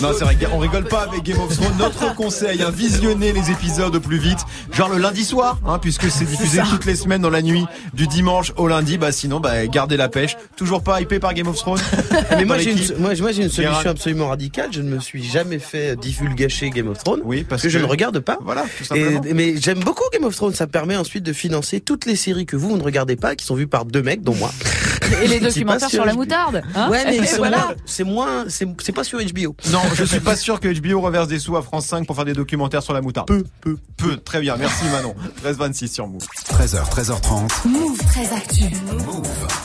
Non, 0.02 0.10
c'est 0.18 0.24
vrai, 0.24 0.38
on 0.54 0.58
rigole 0.60 0.86
pas 0.86 1.02
avec 1.04 1.24
Game 1.24 1.40
of 1.40 1.56
Thrones. 1.56 1.76
Notre 1.80 2.16
conseil, 2.16 2.62
hein, 2.64 2.72
visionner 2.72 3.32
les 3.32 3.52
épisodes 3.52 3.98
plus 4.00 4.18
vite, 4.18 4.40
genre 4.72 4.90
le 4.90 4.98
lundi 4.98 5.24
soir, 5.24 5.60
hein, 5.68 5.78
puisque 5.80 6.10
c'est 6.10 6.26
diffusé 6.26 6.62
toutes 6.70 6.86
les 6.86 6.96
semaines 6.96 7.22
dans 7.22 7.30
la 7.30 7.42
nuit 7.42 7.66
du 7.94 8.08
dimanche 8.08 8.54
au 8.58 8.68
lundi. 8.68 8.98
Bah 8.98 9.12
sinon, 9.12 9.40
bah 9.40 9.68
gardez 9.68 9.98
la 9.98 10.10
pêche. 10.10 10.36
Toujours 10.56 10.82
pas 10.84 11.00
hypé 11.02 11.20
par 11.20 11.34
Game 11.34 11.48
of 11.48 11.58
Thrones. 11.58 11.82
Mais 12.32 12.46
moi 12.46 12.58
j'ai 12.58 12.72
une, 12.72 12.98
moi, 13.00 13.12
moi, 13.20 13.32
j'ai 13.32 13.44
une 13.44 13.50
solution 13.50 13.90
absolument 13.90 14.30
radicale. 14.30 14.70
Je 14.72 14.82
ne 14.82 14.90
me 14.90 15.00
suis 15.00 15.24
jamais 15.24 15.60
fait 15.60 15.96
divulgacher 15.96 16.70
Game 16.70 16.88
of 16.88 16.98
Thrones. 17.04 17.22
Oui, 17.24 17.44
parce 17.48 17.62
que, 17.62 17.70
je 17.70 17.78
ne 17.78 17.86
regarde 17.86 18.20
pas. 18.20 18.38
Voilà, 18.42 18.64
tout 18.64 18.84
Et- 18.84 18.86
simplement. 18.86 19.22
mais 19.34 19.56
j'aime 19.58 19.80
beaucoup 19.80 20.04
Game 20.12 20.24
of 20.24 20.36
Thrones. 20.36 20.54
Ça 20.54 20.66
me 20.66 20.72
permet 20.72 20.96
ensuite 20.98 21.24
de 21.24 21.34
financer 21.34 21.82
toutes 21.82 22.06
les 22.06 22.16
séries 22.16 22.46
que 22.46 22.56
vous, 22.56 22.70
vous 22.70 22.78
ne 22.78 22.84
regardez 22.84 23.16
pas, 23.16 23.36
qui 23.36 23.46
sont 23.46 23.56
vues 23.56 23.68
par 23.68 23.86
deux 23.86 24.02
mecs, 24.02 24.22
dont 24.22 24.36
moi. 24.36 24.52
Et 25.24 25.28
les 25.28 25.40
documentaires 25.40 25.90
sur 25.90 26.06
la 26.06 26.14
moutarde. 26.14 26.62
hein 26.76 26.90
ouais, 26.90 27.20
mais 27.20 27.28
voilà. 27.38 27.58
moins- 27.58 27.76
c'est 27.86 28.04
moins, 28.04 28.46
c'est 28.50 28.68
c'est 28.82 28.92
pas 28.92 29.04
sur 29.04 29.20
HBO. 29.20 29.56
Non, 29.72 29.82
je 29.94 30.04
suis 30.04 30.20
pas 30.20 30.36
sûr 30.36 30.60
que 30.60 30.68
HBO 30.68 31.02
reverse 31.02 31.28
des 31.28 31.40
sous 31.40 31.56
à 31.58 31.62
France 31.62 31.86
5 31.88 32.06
pour 32.08 32.16
faire 32.16 32.26
des 32.26 32.34
documentaires 32.34 32.84
sur 32.84 32.94
la 32.94 33.02
moutarde. 33.02 33.28
Peu, 33.28 33.44
peu. 33.62 33.78
Peu, 33.98 34.18
très 34.18 34.42
bien. 34.42 34.56
Merci 34.58 34.86
Manon. 34.92 35.16
13-26 35.44 35.88
sur 35.94 36.08
Move. 36.08 36.22
13h, 36.50 36.90
13h30. 36.90 37.68
Move 37.68 37.98
très 38.06 38.34
actu. 38.34 38.64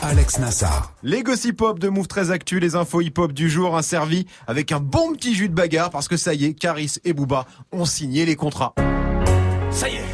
Alex 0.02 0.38
Nassar. 0.38 0.92
Les 1.02 1.22
gossip 1.22 1.60
hop 1.62 1.78
de 1.78 1.88
Move 1.88 2.06
très 2.08 2.30
actu, 2.30 2.60
les 2.60 2.74
infos 2.76 3.00
hip 3.00 3.14
hop 3.18 3.32
du 3.32 3.48
jour, 3.50 3.76
un 3.76 3.82
servi 3.82 4.26
avec 4.46 4.72
un 4.72 4.80
bon 4.80 5.12
petit 5.14 5.34
jus 5.34 5.48
de 5.48 5.54
bagarre 5.54 5.90
parce 5.90 6.08
que 6.08 6.16
ça 6.16 6.34
y 6.34 6.44
est, 6.44 6.54
Caris 6.54 6.94
et 7.04 7.12
Booba 7.12 7.46
ont 7.72 7.84
signé 7.84 8.24
les 8.26 8.36
contrats. 8.36 8.74
Ça 9.70 9.88
y 9.88 9.94
est. 9.94 10.04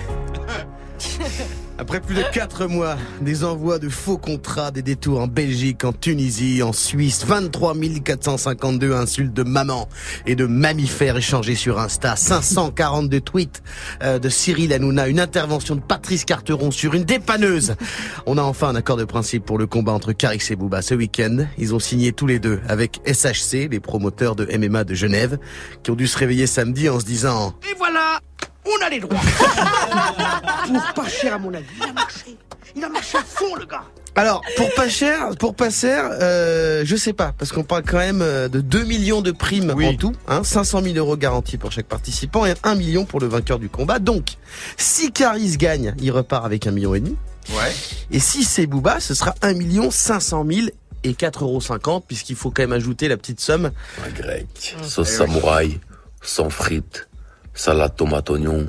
Après 1.78 2.00
plus 2.00 2.14
de 2.14 2.22
4 2.32 2.66
mois, 2.68 2.96
des 3.20 3.44
envois 3.44 3.78
de 3.78 3.90
faux 3.90 4.16
contrats, 4.16 4.70
des 4.70 4.80
détours 4.80 5.20
en 5.20 5.26
Belgique, 5.26 5.84
en 5.84 5.92
Tunisie, 5.92 6.62
en 6.62 6.72
Suisse, 6.72 7.24
23 7.26 7.74
452 8.02 8.94
insultes 8.94 9.34
de 9.34 9.42
maman 9.42 9.86
et 10.24 10.36
de 10.36 10.46
mammifères 10.46 11.18
échangées 11.18 11.54
sur 11.54 11.78
Insta, 11.78 12.16
542 12.16 13.20
tweets 13.20 13.62
euh, 14.02 14.18
de 14.18 14.30
Cyril 14.30 14.72
Hanouna, 14.72 15.06
une 15.08 15.20
intervention 15.20 15.74
de 15.74 15.82
Patrice 15.82 16.24
Carteron 16.24 16.70
sur 16.70 16.94
une 16.94 17.04
dépanneuse. 17.04 17.76
On 18.24 18.38
a 18.38 18.42
enfin 18.42 18.68
un 18.68 18.76
accord 18.76 18.96
de 18.96 19.04
principe 19.04 19.44
pour 19.44 19.58
le 19.58 19.66
combat 19.66 19.92
entre 19.92 20.12
Caris 20.12 20.42
et 20.48 20.56
Booba 20.56 20.80
ce 20.80 20.94
week-end. 20.94 21.46
Ils 21.58 21.74
ont 21.74 21.80
signé 21.80 22.12
tous 22.12 22.26
les 22.26 22.38
deux 22.38 22.58
avec 22.68 23.00
SHC, 23.06 23.68
les 23.70 23.80
promoteurs 23.80 24.34
de 24.34 24.46
MMA 24.56 24.84
de 24.84 24.94
Genève, 24.94 25.38
qui 25.82 25.90
ont 25.90 25.96
dû 25.96 26.06
se 26.06 26.16
réveiller 26.16 26.46
samedi 26.46 26.88
en 26.88 26.98
se 26.98 27.04
disant 27.04 27.52
Et 27.70 27.74
voilà, 27.76 28.20
on 28.64 28.84
a 28.84 28.88
les 28.88 29.00
droits. 29.00 29.20
Pour 30.66 31.04
pas 31.04 31.08
cher 31.08 31.34
à 31.34 31.38
mon 31.38 31.52
avis. 31.54 31.66
Il 31.76 31.88
a 31.88 31.92
marché. 31.92 32.36
Il 32.74 32.84
a 32.84 32.88
marché 32.88 33.18
à 33.18 33.22
fond, 33.22 33.54
le 33.56 33.66
gars. 33.66 33.84
Alors, 34.18 34.40
pour 34.56 34.72
pas 34.74 34.88
cher, 34.88 35.28
pour 35.38 35.54
pas 35.54 35.68
cher, 35.68 36.08
euh, 36.10 36.82
je 36.86 36.96
sais 36.96 37.12
pas, 37.12 37.34
parce 37.36 37.52
qu'on 37.52 37.64
parle 37.64 37.82
quand 37.82 37.98
même 37.98 38.22
euh, 38.22 38.48
de 38.48 38.62
2 38.62 38.84
millions 38.84 39.20
de 39.20 39.30
primes 39.30 39.70
en 39.70 39.94
tout, 39.94 40.14
hein, 40.26 40.42
500 40.42 40.82
000 40.82 40.96
euros 40.96 41.18
garantis 41.18 41.58
pour 41.58 41.70
chaque 41.70 41.86
participant 41.86 42.46
et 42.46 42.54
1 42.62 42.76
million 42.76 43.04
pour 43.04 43.20
le 43.20 43.26
vainqueur 43.26 43.58
du 43.58 43.68
combat. 43.68 43.98
Donc, 43.98 44.36
si 44.78 45.12
Caris 45.12 45.58
gagne, 45.58 45.94
il 46.00 46.10
repart 46.12 46.46
avec 46.46 46.66
un 46.66 46.70
million 46.70 46.94
et 46.94 47.00
demi. 47.00 47.16
Ouais. 47.50 47.72
Et 48.10 48.18
si 48.18 48.42
c'est 48.42 48.66
Booba, 48.66 49.00
ce 49.00 49.12
sera 49.12 49.34
1 49.42 49.52
million 49.52 49.90
500 49.90 50.46
000 50.50 50.68
et 51.04 51.12
4,50 51.12 51.42
euros 51.42 52.00
puisqu'il 52.00 52.36
faut 52.36 52.50
quand 52.50 52.62
même 52.62 52.72
ajouter 52.72 53.08
la 53.08 53.18
petite 53.18 53.40
somme. 53.40 53.70
Un 54.02 54.10
grec, 54.10 54.76
sauce 54.82 55.08
samouraï, 55.08 55.78
sans 56.22 56.48
frites, 56.48 57.06
salade 57.52 57.94
tomate 57.96 58.30
oignon, 58.30 58.66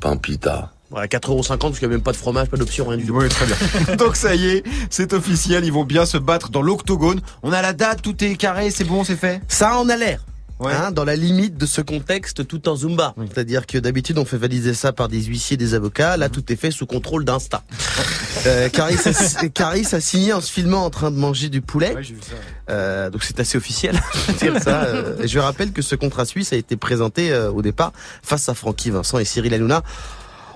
pain 0.00 0.16
pita. 0.16 0.72
Voilà, 0.90 1.06
4,50 1.06 1.30
euros 1.30 1.42
parce 1.42 1.78
qu'il 1.78 1.88
n'y 1.88 1.94
a 1.94 1.96
même 1.96 2.02
pas 2.02 2.12
de 2.12 2.16
fromage, 2.16 2.48
pas 2.48 2.56
d'option, 2.56 2.86
rien 2.86 2.96
du 2.96 3.06
tout. 3.06 3.14
Oui, 3.14 3.28
très 3.28 3.46
bien. 3.46 3.96
Donc 3.96 4.16
ça 4.16 4.34
y 4.34 4.48
est, 4.48 4.64
c'est 4.90 5.12
officiel, 5.12 5.64
ils 5.64 5.72
vont 5.72 5.84
bien 5.84 6.06
se 6.06 6.16
battre 6.16 6.50
dans 6.50 6.62
l'octogone. 6.62 7.20
On 7.42 7.52
a 7.52 7.60
la 7.60 7.74
date, 7.74 8.00
tout 8.00 8.24
est 8.24 8.36
carré, 8.36 8.70
c'est 8.70 8.84
bon, 8.84 9.04
c'est 9.04 9.16
fait? 9.16 9.42
Ça 9.48 9.76
en 9.78 9.88
a 9.88 9.96
l'air. 9.96 10.24
Ouais. 10.60 10.72
Hein, 10.72 10.90
dans 10.90 11.04
la 11.04 11.14
limite 11.14 11.56
de 11.56 11.66
ce 11.66 11.80
contexte 11.80 12.46
tout 12.48 12.68
en 12.68 12.74
Zumba. 12.74 13.14
C'est-à-dire 13.32 13.64
que 13.64 13.78
d'habitude 13.78 14.18
on 14.18 14.24
fait 14.24 14.38
valider 14.38 14.74
ça 14.74 14.92
par 14.92 15.06
des 15.08 15.22
huissiers, 15.22 15.56
des 15.56 15.74
avocats. 15.74 16.16
Là 16.16 16.28
tout 16.28 16.52
est 16.52 16.56
fait 16.56 16.72
sous 16.72 16.86
contrôle 16.86 17.24
d'Insta. 17.24 17.62
euh, 18.46 18.68
Caris, 18.68 18.96
a, 19.06 19.48
Caris 19.50 19.86
a 19.92 20.00
signé 20.00 20.32
en 20.32 20.40
se 20.40 20.50
filmant 20.50 20.84
en 20.84 20.90
train 20.90 21.12
de 21.12 21.16
manger 21.16 21.48
du 21.48 21.60
poulet. 21.60 21.94
Ouais, 21.94 22.02
j'ai 22.02 22.14
vu 22.14 22.20
ça. 22.22 22.34
Euh, 22.70 23.08
donc 23.08 23.22
c'est 23.22 23.38
assez 23.38 23.56
officiel 23.56 24.00
dire 24.40 24.60
ça. 24.60 24.84
Euh, 24.84 25.22
et 25.22 25.28
je 25.28 25.38
rappelle 25.38 25.70
que 25.70 25.80
ce 25.80 25.94
contrat 25.94 26.24
suisse 26.24 26.52
a 26.52 26.56
été 26.56 26.76
présenté 26.76 27.32
euh, 27.32 27.52
au 27.52 27.62
départ 27.62 27.92
face 28.22 28.48
à 28.48 28.54
Francky 28.54 28.90
Vincent 28.90 29.18
et 29.18 29.24
Cyril 29.24 29.54
Hanouna. 29.54 29.84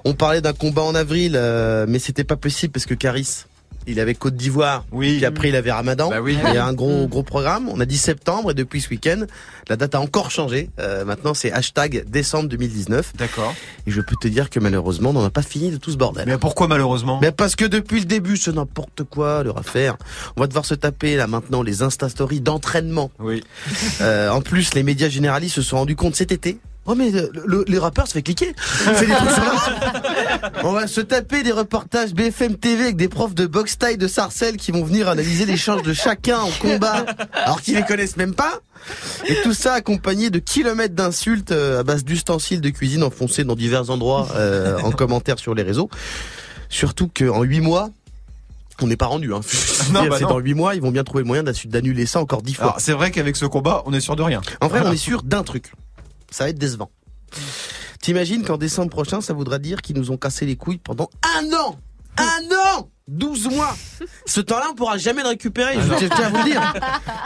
On 0.04 0.14
parlait 0.14 0.40
d'un 0.40 0.52
combat 0.52 0.82
en 0.82 0.94
avril, 0.94 1.32
euh, 1.36 1.86
mais 1.88 1.98
c'était 1.98 2.24
pas 2.24 2.36
possible 2.36 2.72
parce 2.72 2.86
que 2.86 2.94
Caris, 2.94 3.44
il 3.86 4.00
avait 4.00 4.14
Côte 4.14 4.36
d'Ivoire, 4.36 4.84
oui. 4.92 5.16
puis 5.16 5.24
après 5.24 5.48
il 5.48 5.56
avait 5.56 5.72
Ramadan. 5.72 6.10
Bah 6.10 6.20
oui. 6.20 6.36
Il 6.46 6.54
y 6.54 6.56
a 6.56 6.64
un 6.64 6.72
gros 6.72 7.06
gros 7.08 7.22
programme. 7.22 7.68
On 7.68 7.80
a 7.80 7.84
dit 7.84 7.98
septembre 7.98 8.52
et 8.52 8.54
depuis 8.54 8.80
ce 8.80 8.88
week-end, 8.90 9.24
la 9.68 9.76
date 9.76 9.94
a 9.94 10.00
encore 10.00 10.30
changé. 10.30 10.70
Euh, 10.78 11.04
maintenant 11.04 11.34
c'est 11.34 11.52
hashtag 11.52 12.04
décembre 12.08 12.48
2019. 12.48 13.12
D'accord. 13.16 13.54
Et 13.86 13.90
je 13.90 14.00
peux 14.00 14.16
te 14.20 14.28
dire 14.28 14.50
que 14.50 14.60
malheureusement, 14.60 15.10
on 15.10 15.14
n'en 15.14 15.24
a 15.24 15.30
pas 15.30 15.42
fini 15.42 15.70
de 15.70 15.76
tout 15.76 15.90
ce 15.90 15.96
bordel. 15.96 16.24
Mais 16.26 16.38
pourquoi 16.38 16.68
malheureusement? 16.68 17.18
Mais 17.20 17.32
parce 17.32 17.56
que 17.56 17.64
depuis 17.64 18.00
le 18.00 18.06
début, 18.06 18.36
c'est 18.36 18.52
n'importe 18.52 19.02
quoi 19.04 19.42
leur 19.42 19.58
affaire. 19.58 19.96
On 20.36 20.40
va 20.40 20.46
devoir 20.46 20.64
se 20.64 20.74
taper 20.74 21.16
là 21.16 21.26
maintenant 21.26 21.62
les 21.62 21.82
Insta 21.82 22.08
Stories 22.08 22.40
d'entraînement. 22.40 23.10
Oui. 23.18 23.42
Euh, 24.00 24.30
en 24.30 24.42
plus, 24.42 24.74
les 24.74 24.82
médias 24.82 25.08
généralistes 25.08 25.56
se 25.56 25.62
sont 25.62 25.78
rendus 25.78 25.96
compte 25.96 26.14
cet 26.14 26.32
été. 26.32 26.58
Oh 26.84 26.96
mais 26.96 27.10
le- 27.10 27.30
le- 27.46 27.64
les 27.68 27.78
rappeurs 27.78 28.08
se 28.08 28.12
fait 28.14 28.22
cliquer. 28.22 28.54
Fait 28.56 29.06
des 29.06 29.12
trucs 29.14 29.30
sur 29.30 29.44
la- 29.44 30.52
On 30.64 30.72
va 30.72 30.86
se 30.88 31.00
taper 31.00 31.44
des 31.44 31.52
reportages 31.52 32.12
BFM 32.12 32.56
TV 32.56 32.82
avec 32.84 32.96
des 32.96 33.08
profs 33.08 33.34
de 33.36 33.46
boxe 33.46 33.78
taille 33.78 33.96
de 33.96 34.08
Sarcelles 34.08 34.56
qui 34.56 34.72
vont 34.72 34.82
venir 34.82 35.08
analyser 35.08 35.46
l'échange 35.46 35.82
de 35.82 35.92
chacun 35.92 36.38
en 36.40 36.50
combat 36.50 37.04
alors 37.34 37.60
qu'ils 37.62 37.76
les 37.76 37.84
connaissent 37.84 38.16
même 38.16 38.34
pas. 38.34 38.60
Et 39.28 39.36
tout 39.44 39.54
ça 39.54 39.74
accompagné 39.74 40.30
de 40.30 40.40
kilomètres 40.40 40.96
d'insultes 40.96 41.52
euh, 41.52 41.78
à 41.80 41.82
base 41.84 42.02
d'ustensiles 42.04 42.60
de 42.60 42.70
cuisine 42.70 43.04
enfoncés 43.04 43.44
dans 43.44 43.54
divers 43.54 43.90
endroits 43.90 44.26
euh, 44.34 44.78
en 44.80 44.90
commentaire 44.90 45.38
sur 45.38 45.54
les 45.54 45.62
réseaux. 45.62 45.88
Surtout 46.68 47.08
qu'en 47.08 47.42
huit 47.44 47.60
mois, 47.60 47.90
on 48.80 48.88
n'est 48.88 48.96
pas 48.96 49.06
rendu. 49.06 49.32
Hein. 49.32 49.40
Non, 49.92 50.06
bah 50.08 50.16
c'est 50.18 50.24
dans 50.24 50.38
huit 50.40 50.54
mois, 50.54 50.74
ils 50.74 50.80
vont 50.82 50.90
bien 50.90 51.04
trouver 51.04 51.22
le 51.22 51.26
moyen 51.28 51.42
d'annuler 51.44 52.06
ça 52.06 52.18
encore 52.20 52.42
dix 52.42 52.54
fois. 52.54 52.64
Alors 52.64 52.80
c'est 52.80 52.92
vrai 52.92 53.10
qu'avec 53.12 53.36
ce 53.36 53.44
combat, 53.46 53.82
on 53.86 53.92
est 53.92 54.00
sûr 54.00 54.16
de 54.16 54.22
rien. 54.22 54.40
En 54.60 54.66
vrai, 54.68 54.78
Voilà. 54.78 54.90
on 54.90 54.92
est 54.92 54.96
sûr 54.96 55.22
d'un 55.22 55.42
truc. 55.44 55.72
Ça 56.32 56.44
va 56.44 56.50
être 56.50 56.58
décevant. 56.58 56.90
T'imagines 58.00 58.42
qu'en 58.42 58.56
décembre 58.56 58.90
prochain, 58.90 59.20
ça 59.20 59.32
voudra 59.32 59.58
dire 59.58 59.80
qu'ils 59.80 59.96
nous 59.96 60.10
ont 60.10 60.16
cassé 60.16 60.44
les 60.44 60.56
couilles 60.56 60.78
pendant 60.78 61.08
un 61.38 61.52
an 61.52 61.78
Un 62.16 62.78
an 62.78 62.88
12 63.08 63.50
mois 63.50 63.76
Ce 64.26 64.40
temps-là, 64.40 64.68
on 64.72 64.74
pourra 64.74 64.96
jamais 64.96 65.22
le 65.22 65.28
récupérer, 65.28 65.74
je 65.74 65.80
je 65.80 66.06
tiens 66.06 66.26
à 66.26 66.28
vous 66.30 66.38
le 66.38 66.44
dire. 66.44 66.74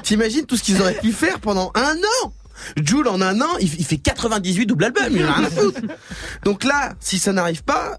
T'imagines 0.03 0.45
tout 0.45 0.57
ce 0.57 0.63
qu'ils 0.63 0.81
auraient 0.81 0.99
pu 0.99 1.13
faire 1.13 1.41
pendant 1.41 1.71
un 1.75 1.97
an 1.97 2.33
Jules, 2.83 3.09
en 3.09 3.21
un 3.21 3.41
an, 3.41 3.59
il, 3.61 3.69
fait 3.69 3.99
98 3.99 4.67
double 4.67 4.85
albums, 4.85 5.05
il 5.11 5.23
a 5.23 5.33
rien 5.33 5.47
à 5.47 5.51
foutre. 5.51 5.81
Donc 6.45 6.65
là, 6.65 6.95
si 7.01 7.19
ça 7.19 7.33
n'arrive 7.33 7.63
pas, 7.63 7.99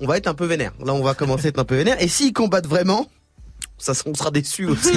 on 0.00 0.06
va 0.06 0.16
être 0.16 0.28
un 0.28 0.34
peu 0.34 0.46
vénère. 0.46 0.72
Là, 0.84 0.94
on 0.94 1.02
va 1.02 1.14
commencer 1.14 1.46
à 1.46 1.48
être 1.48 1.58
un 1.58 1.64
peu 1.64 1.74
vénère. 1.74 2.00
Et 2.00 2.08
s'ils 2.08 2.32
combattent 2.32 2.68
vraiment, 2.68 3.06
ça, 3.78 3.92
on 4.06 4.14
sera 4.14 4.30
déçus 4.30 4.64
aussi. 4.66 4.92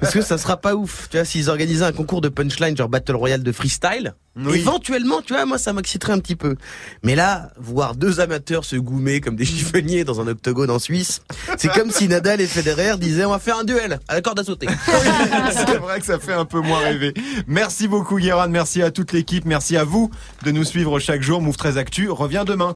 Parce 0.00 0.12
que 0.12 0.22
ça 0.22 0.38
sera 0.38 0.56
pas 0.56 0.74
ouf. 0.74 1.08
Tu 1.10 1.16
vois, 1.16 1.24
s'ils 1.24 1.50
organisaient 1.50 1.84
un 1.84 1.92
concours 1.92 2.20
de 2.20 2.28
punchline, 2.28 2.76
genre 2.76 2.88
Battle 2.88 3.14
Royale 3.16 3.42
de 3.42 3.52
freestyle, 3.52 4.14
Oui. 4.36 4.58
éventuellement, 4.60 5.20
tu 5.22 5.32
vois, 5.34 5.44
moi, 5.46 5.58
ça 5.58 5.72
m'exciterait 5.72 6.12
un 6.12 6.18
petit 6.18 6.36
peu. 6.36 6.56
Mais 7.02 7.14
là, 7.14 7.50
voir 7.58 7.94
deux 7.94 8.20
amateurs 8.20 8.64
se 8.64 8.76
goumer 8.76 9.20
comme 9.20 9.36
des 9.36 9.44
chiffonniers 9.44 10.04
dans 10.04 10.20
un 10.20 10.28
octogone 10.28 10.70
en 10.70 10.78
Suisse, 10.78 11.20
c'est 11.58 11.68
comme 11.72 11.90
si 11.90 12.08
Nadal 12.08 12.40
et 12.40 12.46
Federer 12.46 12.96
disaient, 12.98 13.24
on 13.24 13.30
va 13.30 13.38
faire 13.38 13.58
un 13.58 13.64
duel 13.64 14.00
à 14.08 14.14
la 14.14 14.22
corde 14.22 14.38
à 14.40 14.44
sauter. 14.44 14.66
C'est 15.52 15.76
vrai 15.78 16.00
que 16.00 16.06
ça 16.06 16.18
fait 16.18 16.32
un 16.32 16.44
peu 16.44 16.60
moins 16.60 16.78
rêver. 16.80 17.12
Merci 17.46 17.88
beaucoup 17.88 18.18
Guérin, 18.18 18.48
merci 18.48 18.82
à 18.82 18.90
toute 18.90 19.12
l'équipe, 19.12 19.44
merci 19.44 19.76
à 19.76 19.84
vous 19.84 20.10
de 20.44 20.50
nous 20.50 20.64
suivre 20.64 20.98
chaque 21.00 21.22
jour. 21.22 21.40
Move 21.42 21.56
13 21.56 21.78
Actu 21.78 22.08
revient 22.10 22.44
demain. 22.46 22.68